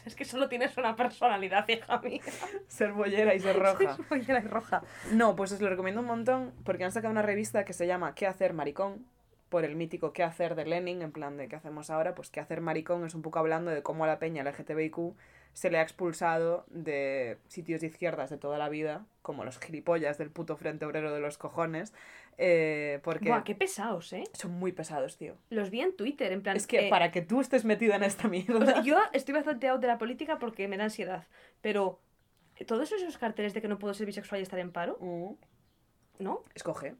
[0.06, 2.22] es que solo tienes una personalidad, hija mía.
[2.68, 3.96] ser bollera y ser roja.
[4.16, 4.82] Y roja.
[5.12, 8.14] No, pues os lo recomiendo un montón porque han sacado una revista que se llama
[8.14, 9.04] ¿Qué hacer maricón?
[9.48, 10.54] Por el mítico ¿Qué hacer?
[10.56, 12.14] de Lenin, en plan de ¿qué hacemos ahora?
[12.14, 13.04] Pues ¿Qué hacer maricón?
[13.06, 15.14] es un poco hablando de cómo a la peña LGTBIQ
[15.52, 20.18] se le ha expulsado de sitios de izquierdas de toda la vida, como los gilipollas
[20.18, 21.94] del puto Frente Obrero de los cojones,
[22.36, 24.24] eh, porque Buah, qué pesados, ¿eh?
[24.34, 25.36] son muy pesados, tío.
[25.48, 26.56] Los vi en Twitter, en plan...
[26.58, 28.66] Es que eh, para que tú estés metida en esta o mierda...
[28.66, 31.24] sea, yo estoy bastante out de la política porque me da ansiedad,
[31.62, 32.00] pero
[32.66, 35.32] todos esos carteles de que no puedo ser bisexual y estar en paro, Mm,
[36.18, 36.44] ¿no?
[36.54, 36.96] escoge.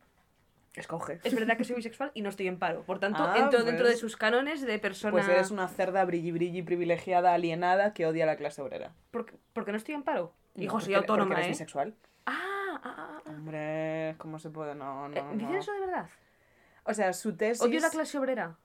[0.77, 1.21] Escoge.
[1.25, 2.83] Es verdad que soy bisexual y no estoy en paro.
[2.83, 5.11] Por tanto, Ah, entro dentro de pues- sus cánones de persona...
[5.11, 8.93] Pues eres una cerda brilli brilli privilegiada alienada que odia a la clase obrera.
[9.11, 10.35] ¿Por, porque no estoy en paro?
[10.55, 11.51] Hijo, No, soy porque- autónoma, porque eres ¿eh?
[11.51, 11.95] bisexual.
[12.27, 13.31] Ah, ah, ah, ah.
[13.31, 14.75] Hombre, ¿cómo se puede?
[14.75, 15.59] No, Eh, no, ¿Dicen no.
[15.59, 16.09] eso de verdad?
[16.85, 17.63] O sea, su tesis...
[17.63, 18.57] Odio la clase obrera.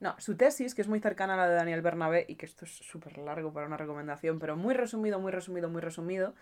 [0.00, 2.64] No, su tesis, que es muy cercana a la de Daniel Bernabé, y que esto
[2.64, 6.34] es súper largo para una recomendación, pero muy resumido, muy resumido, muy resumido,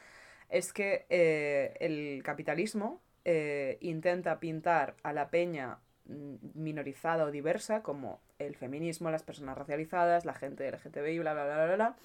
[0.51, 7.83] es que eh, el capitalismo eh, intenta pintar a la peña mm, minorizada o diversa,
[7.83, 11.97] como el feminismo, las personas racializadas, la gente LGTBI, bla, bla, bla, bla, bla,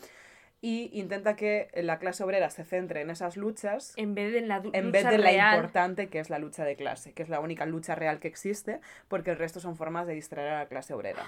[0.62, 4.48] y intenta que la clase obrera se centre en esas luchas En vez de en
[4.48, 5.56] la du- en lucha vez de la real.
[5.56, 8.80] importante que es la lucha de clase, que es la única lucha real que existe,
[9.08, 11.24] porque el resto son formas de distraer a la clase obrera.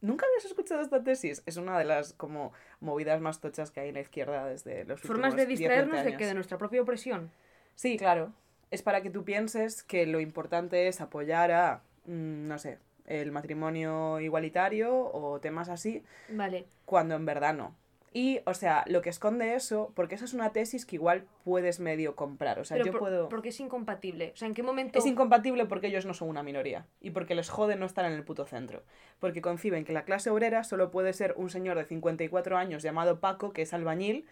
[0.00, 1.42] ¿Nunca habías escuchado esta tesis?
[1.46, 5.00] Es una de las como movidas más tochas que hay en la izquierda desde los
[5.00, 7.30] Formas últimos de 10, distraernos 20 de que de nuestra propia opresión.
[7.74, 8.32] Sí, claro.
[8.70, 13.30] Es para que tú pienses que lo importante es apoyar a, mm, no sé, el
[13.32, 16.66] matrimonio igualitario o temas así, Vale.
[16.84, 17.74] cuando en verdad no.
[18.12, 21.80] Y, o sea, lo que esconde eso, porque esa es una tesis que igual puedes
[21.80, 22.58] medio comprar.
[22.58, 23.28] O sea, Pero yo por- puedo...
[23.28, 24.30] porque es incompatible.
[24.32, 24.98] O sea, ¿en qué momento...?
[24.98, 28.12] Es incompatible porque ellos no son una minoría y porque les jode no estar en
[28.12, 28.82] el puto centro.
[29.20, 33.20] Porque conciben que la clase obrera solo puede ser un señor de 54 años llamado
[33.20, 34.24] Paco, que es albañil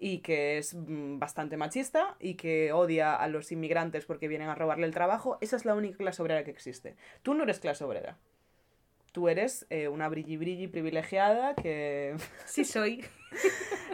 [0.00, 4.54] y que es mm, bastante machista y que odia a los inmigrantes porque vienen a
[4.56, 5.38] robarle el trabajo.
[5.42, 6.96] Esa es la única clase obrera que existe.
[7.22, 8.16] Tú no eres clase obrera.
[9.12, 13.04] Tú eres eh, una brilli brilli privilegiada que Sí soy.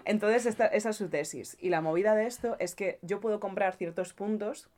[0.05, 1.57] entonces, esta- esa es su tesis.
[1.61, 4.69] Y la movida de esto es que yo puedo comprar ciertos puntos,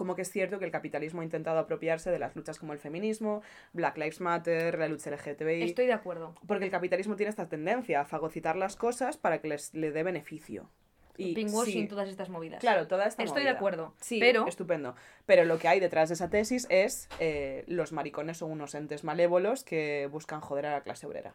[0.00, 2.78] como que es cierto que el capitalismo ha intentado apropiarse de las luchas como el
[2.78, 3.42] feminismo,
[3.74, 6.34] Black Lives Matter, la lucha LGTBI, Estoy de acuerdo.
[6.46, 10.02] porque el capitalismo tiene esta tendencia a fagocitar las cosas para que les le dé
[10.02, 10.70] beneficio.
[11.18, 12.60] Y Pinkwashing, sí, todas estas movidas.
[12.60, 13.58] Claro, toda esta Estoy de movida.
[13.58, 13.94] acuerdo.
[14.00, 14.94] Sí, pero estupendo.
[15.26, 19.04] Pero lo que hay detrás de esa tesis es eh, los maricones son unos entes
[19.04, 21.34] malévolos que buscan joder a la clase obrera.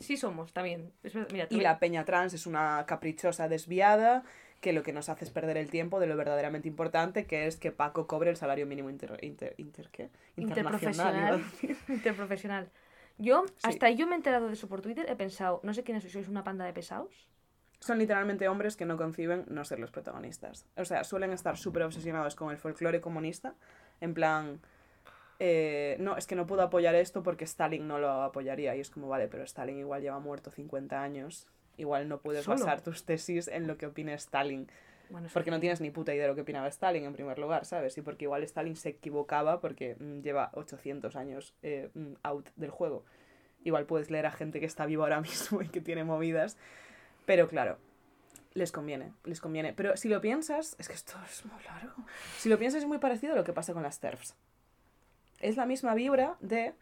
[0.00, 0.90] sí somos también.
[1.02, 4.24] Es Mira, te Y la peña trans es una caprichosa desviada
[4.66, 7.56] que lo que nos hace es perder el tiempo de lo verdaderamente importante, que es
[7.56, 9.16] que Paco cobre el salario mínimo inter...
[9.22, 10.10] inter, inter ¿qué?
[10.36, 11.38] Internacional.
[11.38, 11.76] Interprofesional.
[11.88, 12.70] Interprofesional.
[13.16, 13.54] Yo, Sí.
[13.62, 16.14] hasta yo me he enterado de eso por Twitter, he pensado, no sé quiénes sois,
[16.14, 17.28] sois una panda de pesados.
[17.78, 20.66] Son literalmente hombres que no conciben no ser los protagonistas.
[20.76, 23.54] O sea, suelen estar súper obsesionados con el folclore comunista,
[24.00, 24.58] en plan...
[25.38, 28.74] eh, no, es que no puedo apoyar esto porque Stalin no lo apoyaría.
[28.74, 31.46] Y es como, vale, pero Stalin igual lleva muerto 50 años.
[31.76, 32.58] Igual no puedes Solo.
[32.58, 34.68] basar tus tesis en lo que opine Stalin.
[35.08, 37.64] Bueno, Porque no tienes ni puta idea de lo que opinaba Stalin en primer lugar,
[37.64, 37.96] ¿sabes?
[37.96, 42.70] Y porque igual Stalin se equivocaba porque mm, lleva 800 años eh, mm, out del
[42.70, 43.04] juego.
[43.62, 46.56] Igual puedes leer a gente que está viva ahora mismo y que tiene movidas.
[47.24, 47.78] Pero claro,
[48.54, 49.74] les conviene, les conviene.
[49.74, 51.92] Pero si lo piensas, es que esto es muy largo.
[52.38, 54.34] Si lo piensas es muy parecido a lo que pasa con las TERFs.
[55.40, 56.74] Es la misma vibra de...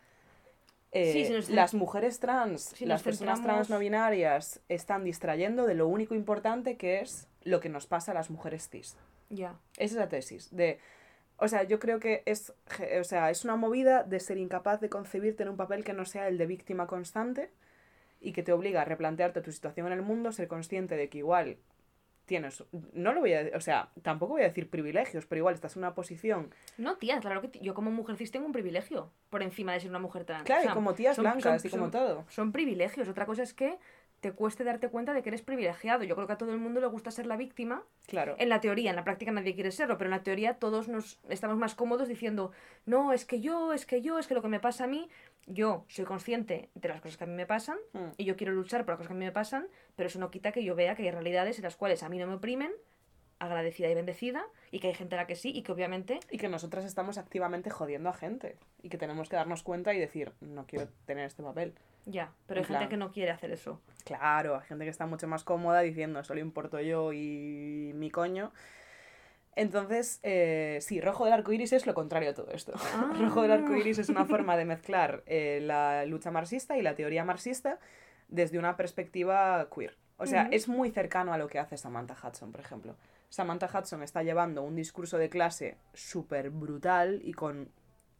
[0.94, 5.66] eh, Sí, si las mujeres trans, si las personas centramos- trans no binarias están distrayendo
[5.66, 8.96] de lo único importante que es lo que nos pasa a las mujeres cis.
[9.28, 9.58] Ya.
[9.76, 10.54] Esa es la tesis.
[10.54, 10.78] De,
[11.36, 12.52] o sea, yo creo que es,
[13.00, 16.04] o sea, es una movida de ser incapaz de concebirte en un papel que no
[16.04, 17.50] sea el de víctima constante
[18.20, 21.18] y que te obliga a replantearte tu situación en el mundo, ser consciente de que
[21.18, 21.58] igual
[22.26, 25.76] tienes, no lo voy a, o sea, tampoco voy a decir privilegios, pero igual estás
[25.76, 29.42] en una posición, No, tía, claro que yo como mujer cis tengo un privilegio por
[29.42, 30.44] encima de ser una mujer trans.
[30.44, 32.24] claro, O sea, y como tías son- blancas son- y como son- todo.
[32.28, 33.08] Son privilegios.
[33.08, 33.78] Otra cosa es que
[34.24, 36.02] te cueste darte cuenta de que eres privilegiado.
[36.02, 37.82] Yo creo que a todo el mundo le gusta ser la víctima.
[38.06, 38.36] Claro.
[38.38, 41.20] En la teoría, en la práctica nadie quiere serlo, pero en la teoría todos nos
[41.28, 42.50] estamos más cómodos diciendo,
[42.86, 45.10] no, es que yo, es que yo, es que lo que me pasa a mí,
[45.44, 48.12] yo soy consciente de las cosas que a mí me pasan Mm.
[48.16, 50.30] y yo quiero luchar por las cosas que a mí me pasan, pero eso no
[50.30, 52.72] quita que yo vea que hay realidades en las cuales a mí no me oprimen,
[53.38, 56.38] agradecida y bendecida, y que hay gente a la que sí, y que obviamente Y
[56.38, 58.56] que nosotras estamos activamente jodiendo a gente.
[58.82, 61.74] Y que tenemos que darnos cuenta y decir, no quiero tener este papel.
[62.06, 63.80] Ya, pero hay En gente plan- que no quiere hacer eso.
[64.04, 68.52] Claro, hay gente que está mucho más cómoda diciendo solo importo yo y mi coño.
[69.56, 72.72] Entonces, eh, sí, rojo del arco iris es lo contrario a todo esto.
[72.76, 73.12] Ah.
[73.20, 76.94] rojo del arco iris es una forma de mezclar eh, la lucha marxista y la
[76.96, 77.78] teoría marxista
[78.28, 79.96] desde una perspectiva queer.
[80.16, 82.96] O sea, es muy cercano a lo que hace Samantha Hudson, por ejemplo.
[83.30, 87.68] Samantha Hudson está llevando un discurso de clase súper brutal y con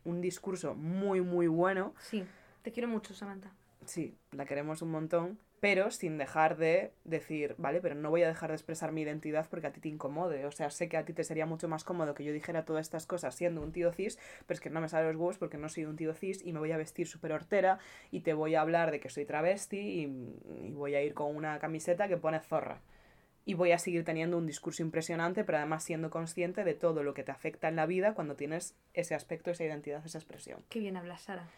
[0.05, 2.25] un discurso muy, muy bueno Sí,
[2.63, 3.53] te quiero mucho, Samantha.
[3.87, 8.29] Sí, la queremos un montón, pero sin dejar de decir, vale, pero no voy a
[8.29, 10.45] dejar de expresar mi identidad porque a ti te incomode.
[10.45, 12.85] O sea, sé que a ti te sería mucho más cómodo que yo dijera todas
[12.85, 15.57] estas cosas siendo un tío cis, pero es que no me sale los huevos porque
[15.57, 17.79] no soy un tío cis y me voy a vestir súper hortera
[18.11, 21.35] y te voy a hablar de que soy travesti y, y voy a ir con
[21.35, 22.83] una camiseta que pone zorra.
[23.47, 27.15] Y voy a seguir teniendo un discurso impresionante, pero además siendo consciente de todo lo
[27.15, 30.63] que te afecta en la vida cuando tienes ese aspecto, esa identidad, esa expresión.
[30.69, 31.49] Qué bien hablas, Sara.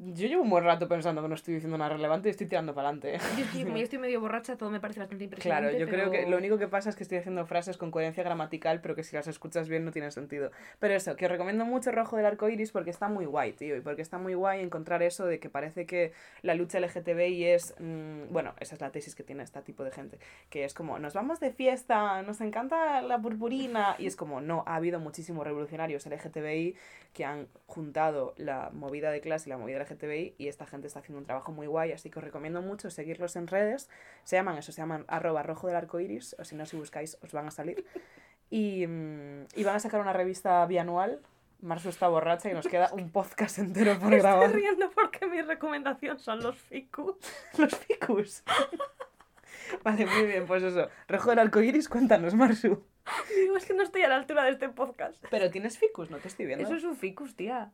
[0.00, 2.72] Yo llevo un buen rato pensando que no estoy diciendo nada relevante y estoy tirando
[2.72, 3.18] para adelante.
[3.36, 5.70] Yo estoy, como yo estoy medio borracha, todo me parece bastante impresionante.
[5.70, 7.90] Claro, yo creo que pero- lo único que pasa es que estoy haciendo frases con
[7.90, 10.52] coherencia gramatical, pero que si las escuchas bien no tienen sentido.
[10.78, 13.76] Pero eso, que os recomiendo mucho Rojo del Arco Iris porque está muy guay, tío,
[13.76, 16.12] y porque está muy guay encontrar eso de que parece que
[16.42, 17.74] la lucha LGTBI es.
[17.80, 21.00] mm, bueno, esa es la tesis que tiene este tipo de gente, que es como,
[21.00, 25.44] nos vamos de fiesta, nos encanta la purpurina, y es como, no, ha habido muchísimos
[25.44, 26.76] revolucionarios LGTBI
[27.14, 31.00] que han juntado la movida de clase y la movida LGTBI, y esta gente está
[31.00, 33.88] haciendo un trabajo muy guay, así que os recomiendo mucho seguirlos en redes.
[34.24, 37.18] Se llaman eso, se llaman arroba rojo del arco iris, o si no, si buscáis,
[37.22, 37.84] os van a salir.
[38.50, 41.20] Y, mm, y van a sacar una revista bianual.
[41.60, 44.44] Marzo está borracha y nos queda un podcast entero por Me grabar.
[44.44, 47.16] estoy riendo porque mi recomendación son los ficus.
[47.58, 48.42] Los ficus.
[49.84, 50.88] vale, muy bien, pues eso.
[51.08, 52.82] Rojo del arco iris, cuéntanos, Marsu.
[53.36, 55.22] Digo, es que no estoy a la altura de este podcast.
[55.30, 56.64] Pero tienes ficus, no te estoy viendo.
[56.64, 57.70] Eso es un ficus, tía.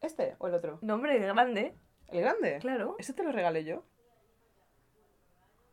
[0.00, 0.78] ¿Este o el otro?
[0.82, 1.74] Nombre grande,
[2.08, 2.58] ¿El grande?
[2.60, 2.96] claro.
[2.98, 3.84] ¿Ese te lo regalé yo?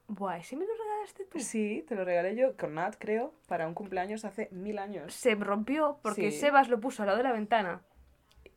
[0.07, 1.39] Buah, ¿ese me lo regalaste tú?
[1.39, 5.13] Sí, te lo regalé yo con Nat, creo, para un cumpleaños hace mil años.
[5.13, 6.39] Se rompió porque Sí.
[6.39, 7.81] Sebas lo puso al lado de la ventana.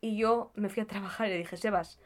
[0.00, 1.98] Y yo me fui a trabajar y le dije, Sebas,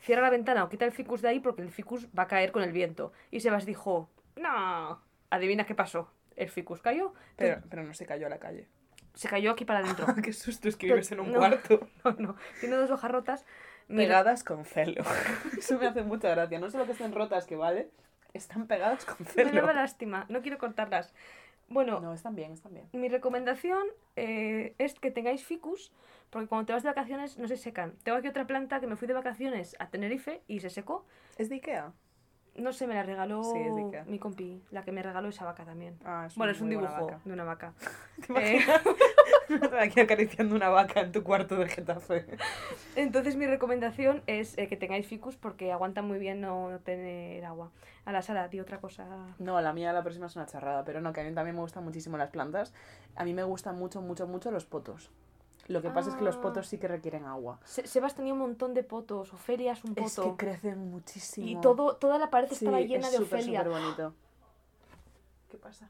[0.00, 2.50] cierra la ventana o quita el ficus de ahí porque el ficus va a caer
[2.52, 3.12] con el viento.
[3.30, 5.00] Y Sebas dijo, no.
[5.30, 6.12] Adivina qué pasó.
[6.34, 8.68] El ficus cayó, Pero, pero no se cayó a la calle.
[9.14, 10.06] Se cayó aquí para adentro.
[10.24, 11.38] Qué susto, es que vives en un No.
[11.38, 11.88] cuarto.
[12.04, 12.36] No, no.
[12.60, 13.44] Tiene dos hojas rotas.
[13.88, 15.02] Pegadas con celo.
[15.58, 16.58] Eso me hace mucha gracia.
[16.60, 17.90] No solo que estén rotas, que vale,
[18.34, 19.52] están pegadas con me celo.
[19.52, 20.26] daba lástima.
[20.28, 21.12] No quiero cortarlas.
[21.68, 22.88] Bueno, No, están bien, están bien.
[22.92, 23.82] mi recomendación
[24.16, 25.92] eh, es que tengáis ficus,
[26.30, 27.94] porque cuando te vas de vacaciones no se secan.
[28.02, 31.04] Tengo aquí otra planta que me fui de vacaciones a Tenerife y se secó.
[31.38, 31.92] ¿Es de Ikea?
[32.56, 34.04] No sé, me la regaló Sí, es de Ikea.
[34.04, 35.96] mi compi, la que me regaló esa vaca también.
[36.04, 37.72] Ah, es bueno, es un dibujo de una vaca.
[38.26, 38.60] ¿Te Eh?
[39.80, 42.26] Aquí acariciando una vaca en tu cuarto de Getafe.
[42.96, 47.44] entonces mi recomendación es eh, que tengáis ficus porque aguantan muy bien no, no tener
[47.44, 47.70] agua.
[48.04, 49.06] A la sala, di otra cosa.
[49.38, 51.62] No, la mía la próxima es una charrada, pero no, que a mí también me
[51.62, 52.72] gustan muchísimo las plantas.
[53.14, 55.10] A mí me gustan mucho, mucho, mucho los potos.
[55.70, 56.40] Lo que pasa es que los Ah.
[56.40, 57.60] potos sí que requieren agua.
[57.64, 60.36] Se- Sebas tenía un montón de potos, Ofelia es un Es poto.
[60.36, 61.46] que crecen muchísimo.
[61.46, 63.62] y todo, toda la pared Sí, estaba llena es de súper, Ofelia.
[63.64, 64.14] súper bonito.
[65.48, 65.88] ¿Qué pasa?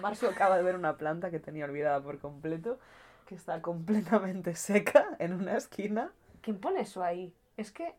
[0.00, 2.78] Marcio acaba de ver una planta que tenía olvidada por completo,
[3.26, 6.12] que está completamente seca en una esquina.
[6.42, 7.34] ¿Quién pone eso ahí?
[7.56, 7.94] Es que.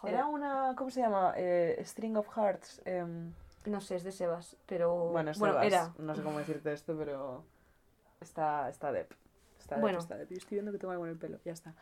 [0.00, 1.34] Joder, Era una, ¿cómo se llama?
[1.36, 2.82] Eh, String of Hearts.
[2.84, 3.32] em,
[3.66, 4.94] No sé, es de Sebas, pero.
[5.10, 5.92] bueno, es bueno Sebas, era.
[5.98, 7.44] No sé cómo decirte esto, pero
[8.20, 9.12] está, está dep.
[9.70, 9.98] Está Bueno.
[9.98, 10.28] está dep.
[10.30, 11.74] Yo estoy viendo que tengo algo en el pelo, ya está.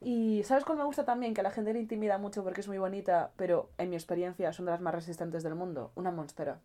[0.00, 1.34] Y ¿sabes cuál me gusta también?
[1.34, 4.52] Que a la gente le intimida mucho porque es muy bonita, pero en mi experiencia
[4.52, 5.90] son de las más resistentes del mundo.
[5.96, 6.60] Una monstera.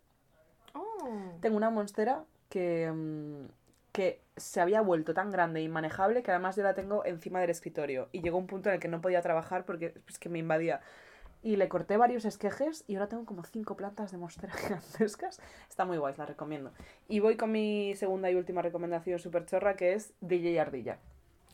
[0.74, 1.08] Oh.
[1.40, 3.46] Tengo una monstera que, mm,
[3.92, 7.50] que se había vuelto tan grande e inmanejable que además yo la tengo encima del
[7.50, 8.08] escritorio.
[8.12, 10.80] Y llegó un punto en el que no podía trabajar porque es que me invadía.
[11.42, 15.40] Y le corté varios esquejes y ahora tengo como cinco plantas de monstera gigantescas.
[15.68, 16.72] Está muy guay, la recomiendo.
[17.08, 20.98] Y voy con mi segunda y última recomendación súper chorra que es DJ Ardilla.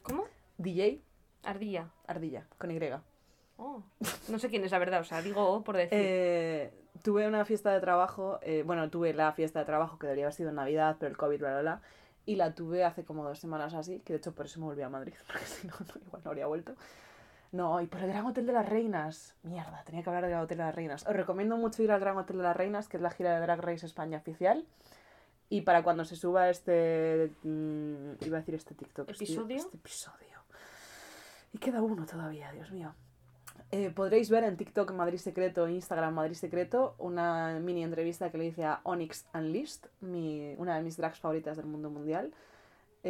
[0.03, 0.25] ¿Cómo?
[0.59, 1.03] DJ
[1.43, 1.91] Ardilla.
[2.07, 2.79] Ardilla, con Y.
[3.59, 3.83] Oh.
[4.29, 5.99] No sé quién es la verdad, o sea, digo por decir.
[6.01, 10.27] Eh, tuve una fiesta de trabajo, eh, bueno, tuve la fiesta de trabajo que debería
[10.27, 11.83] haber sido en Navidad, pero el COVID, bla, bla, bla.
[12.25, 14.83] Y la tuve hace como dos semanas así, que de hecho por eso me volví
[14.83, 16.75] a Madrid, porque si no, no, igual no habría vuelto.
[17.53, 19.35] No, y por el Gran Hotel de las Reinas.
[19.43, 21.07] Mierda, tenía que hablar del Gran Hotel de las Reinas.
[21.07, 23.41] Os recomiendo mucho ir al Gran Hotel de las Reinas, que es la gira de
[23.41, 24.67] Drag Race España oficial.
[25.49, 27.33] Y para cuando se suba este...
[27.43, 29.09] mm, iba a decir este TikTok.
[29.11, 29.57] este- ¿Episodio?
[29.57, 30.39] Este episodio.
[31.55, 32.95] Y queda uno todavía, Dios mío.
[33.71, 38.47] Eh, podréis ver en TikTok Madrid Secreto Instagram Madrid Secreto una mini entrevista que le
[38.47, 42.33] hice a Onyx Unleashed, mi, una de mis drags favoritas del mundo mundial.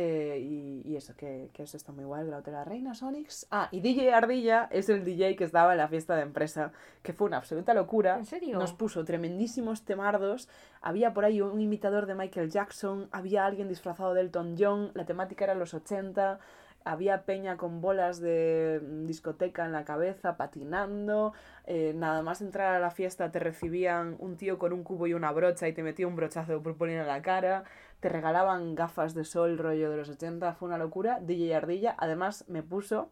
[0.00, 3.48] Eh, y, y eso, que, que eso está muy guay, el Hotel Reinas, Onyx.
[3.50, 6.70] Ah, y DJ Ardilla es el DJ que estaba en la fiesta de empresa,
[7.02, 8.16] que fue una absoluta locura.
[8.16, 8.60] ¿En serio?
[8.60, 10.48] Nos puso tremendísimos temardos.
[10.82, 15.04] Había por ahí un imitador de Michael Jackson, había alguien disfrazado de Elton John, la
[15.04, 16.38] temática era los 80,
[16.84, 21.34] había peña con bolas de mm, discoteca en la cabeza, patinando.
[21.66, 25.12] eh, nada más entrar a la fiesta te recibían un tío con un cubo y
[25.12, 27.64] una brocha y te metía un brochazo de purpurina en la cara.
[28.00, 31.18] Te regalaban gafas de sol rollo de los 80, fue una locura.
[31.20, 33.10] DJ Ardilla, además me puso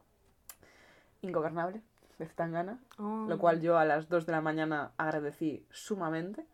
[1.22, 1.80] ingobernable.
[2.18, 3.26] de Zetangana, Oh.
[3.28, 6.46] lo cual yo a las 2 de la mañana agradecí sumamente.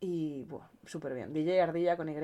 [0.00, 1.32] Y, bueno, súper bien.
[1.32, 2.14] DJ Ardilla con Y.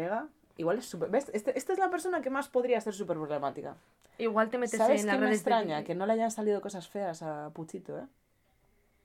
[0.58, 1.08] Igual es súper...
[1.08, 1.30] ¿Ves?
[1.32, 3.76] Este- esta es la persona que más podría ser súper problemática.
[4.18, 5.82] Igual te metes ¿Sabes en qué las me de extraña?
[5.84, 8.06] Que no le hayan salido cosas feas a Puchito, ¿eh?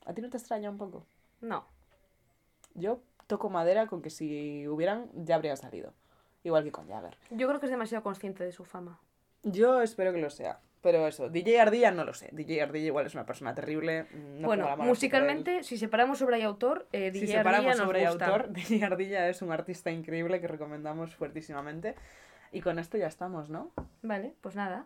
[0.05, 1.05] ¿A ti no te extraña un poco?
[1.39, 1.63] No.
[2.73, 5.93] Yo toco madera con que si hubieran, ya habrían salido.
[6.43, 7.17] Igual que con Jagger.
[7.31, 8.99] Yo creo que es demasiado consciente de su fama.
[9.43, 10.59] Yo espero que lo sea.
[10.81, 12.27] Pero eso, DJ Ardilla no lo sé.
[12.33, 14.03] DJ Ardilla igual es una persona terrible.
[14.03, 17.85] mm, no bueno, musicalmente, si separamos obra y autor, eh, Si DJ separamos Ardilla nos
[17.85, 18.25] sobre gusta.
[18.25, 21.95] autor, DJ Ardilla es un artista increíble que recomendamos fuertísimamente.
[22.51, 23.71] Y con esto ya estamos, ¿no?
[24.01, 24.85] Vale, pues nada.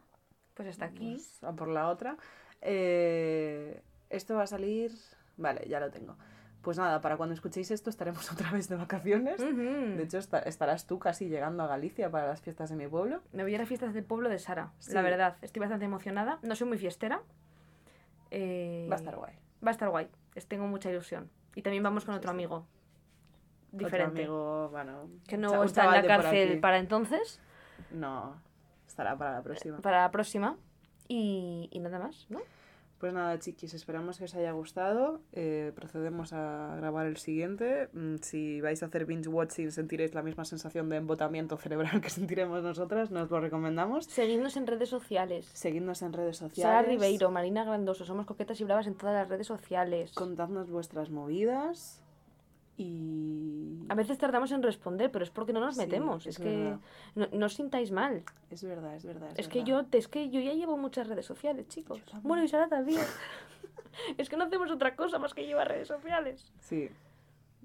[0.53, 1.13] Pues hasta aquí.
[1.41, 2.15] Vamos a por la otra.
[2.61, 3.81] Eh,
[4.11, 4.91] esto va a salir...
[5.37, 6.15] Vale, ya lo tengo.
[6.61, 9.37] Pues nada, para cuando escuchéis esto estaremos otra vez de vacaciones.
[9.39, 13.21] De hecho, esta- estarás tú casi llegando a Galicia para las fiestas de mi pueblo.
[13.31, 14.71] Me voy a las fiestas del pueblo de Sara.
[14.79, 14.93] Sí.
[14.93, 16.39] La verdad, estoy bastante emocionada.
[16.41, 17.21] No soy muy fiestera.
[18.31, 19.33] Eh, Va a estar guay.
[19.65, 20.09] Va a estar guay.
[20.35, 21.29] Es- Tengo mucha ilusión.
[21.55, 22.65] Y también vamos con otro amigo.
[23.67, 24.21] Otro Diferente.
[24.21, 27.39] amigo, bueno, Que no está en la cárcel para entonces.
[27.91, 28.35] No,
[28.87, 29.77] estará para la próxima.
[29.79, 30.57] Para la próxima.
[31.07, 32.39] Y, y nada más, ¿no?
[32.99, 35.21] Pues nada, chiquis, esperamos que os haya gustado.
[35.31, 37.89] Eh, procedemos a grabar el siguiente.
[37.93, 42.09] Mm, Si vais a hacer binge watching, sentiréis la misma sensación de embotamiento cerebral que
[42.09, 43.11] sentiremos nosotras.
[43.11, 44.05] Nos lo recomendamos.
[44.05, 45.47] Seguidnos en redes sociales.
[45.53, 46.63] Seguidnos en redes sociales.
[46.63, 50.13] Sara Ribeiro, Marina Grandoso, somos coquetas y bravas en todas las redes sociales.
[50.13, 52.01] Contadnos vuestras movidas.
[52.77, 53.85] Y.
[53.89, 56.25] A veces tardamos en responder, pero es porque no nos Sí, metemos.
[56.27, 56.79] es Es, que verdad.
[57.15, 58.23] no, no os sintáis mal.
[58.51, 59.29] Es verdad, es verdad.
[59.35, 61.99] Es que yo, es que yo ya llevo muchas redes sociales, chicos.
[62.21, 63.01] Bueno, y Sara también.
[64.17, 66.51] es que no hacemos otra cosa más que llevar redes sociales.
[66.59, 66.89] Sí.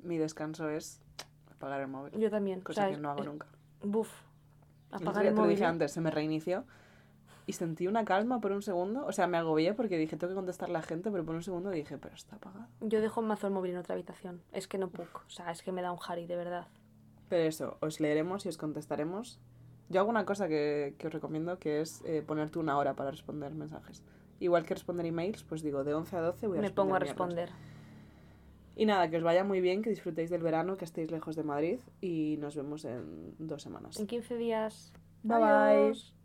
[0.02, 1.00] Mi descanso es
[1.54, 2.12] apagar el móvil.
[2.18, 2.60] Yo también.
[2.60, 3.46] o Cosa sea, que no hago es- nunca.
[3.82, 4.10] Buf.
[4.90, 5.50] Apagar el te móvil.
[5.56, 6.64] dije antes, se me reinició
[7.46, 9.04] y sentí una calma por un segundo.
[9.06, 11.42] O sea, me agobié porque dije, tengo que contestar a la gente, pero por un
[11.42, 12.66] segundo dije, pero está apagado.
[12.80, 14.42] Yo dejo mazo el móvil en otra habitación.
[14.52, 15.24] Es que no puc.
[15.26, 16.68] O sea, es que me da un jari, de verdad.
[17.28, 19.40] Pero eso, os leeremos y os contestaremos.
[19.88, 23.10] Yo hago una cosa que, que os recomiendo, que es eh, ponerte una hora para
[23.10, 24.02] responder mensajes.
[24.40, 26.96] Igual que responder emails, pues digo, de 11 a 12 voy a Me responder pongo
[26.96, 27.08] a mierdas.
[27.28, 27.50] responder.
[28.74, 31.42] Y nada, que os vaya muy bien, que disfrutéis del verano, que estéis lejos de
[31.42, 34.00] Madrid y nos vemos en dos semanas.
[34.00, 34.92] En 15 días.
[35.22, 36.21] Bye, bye.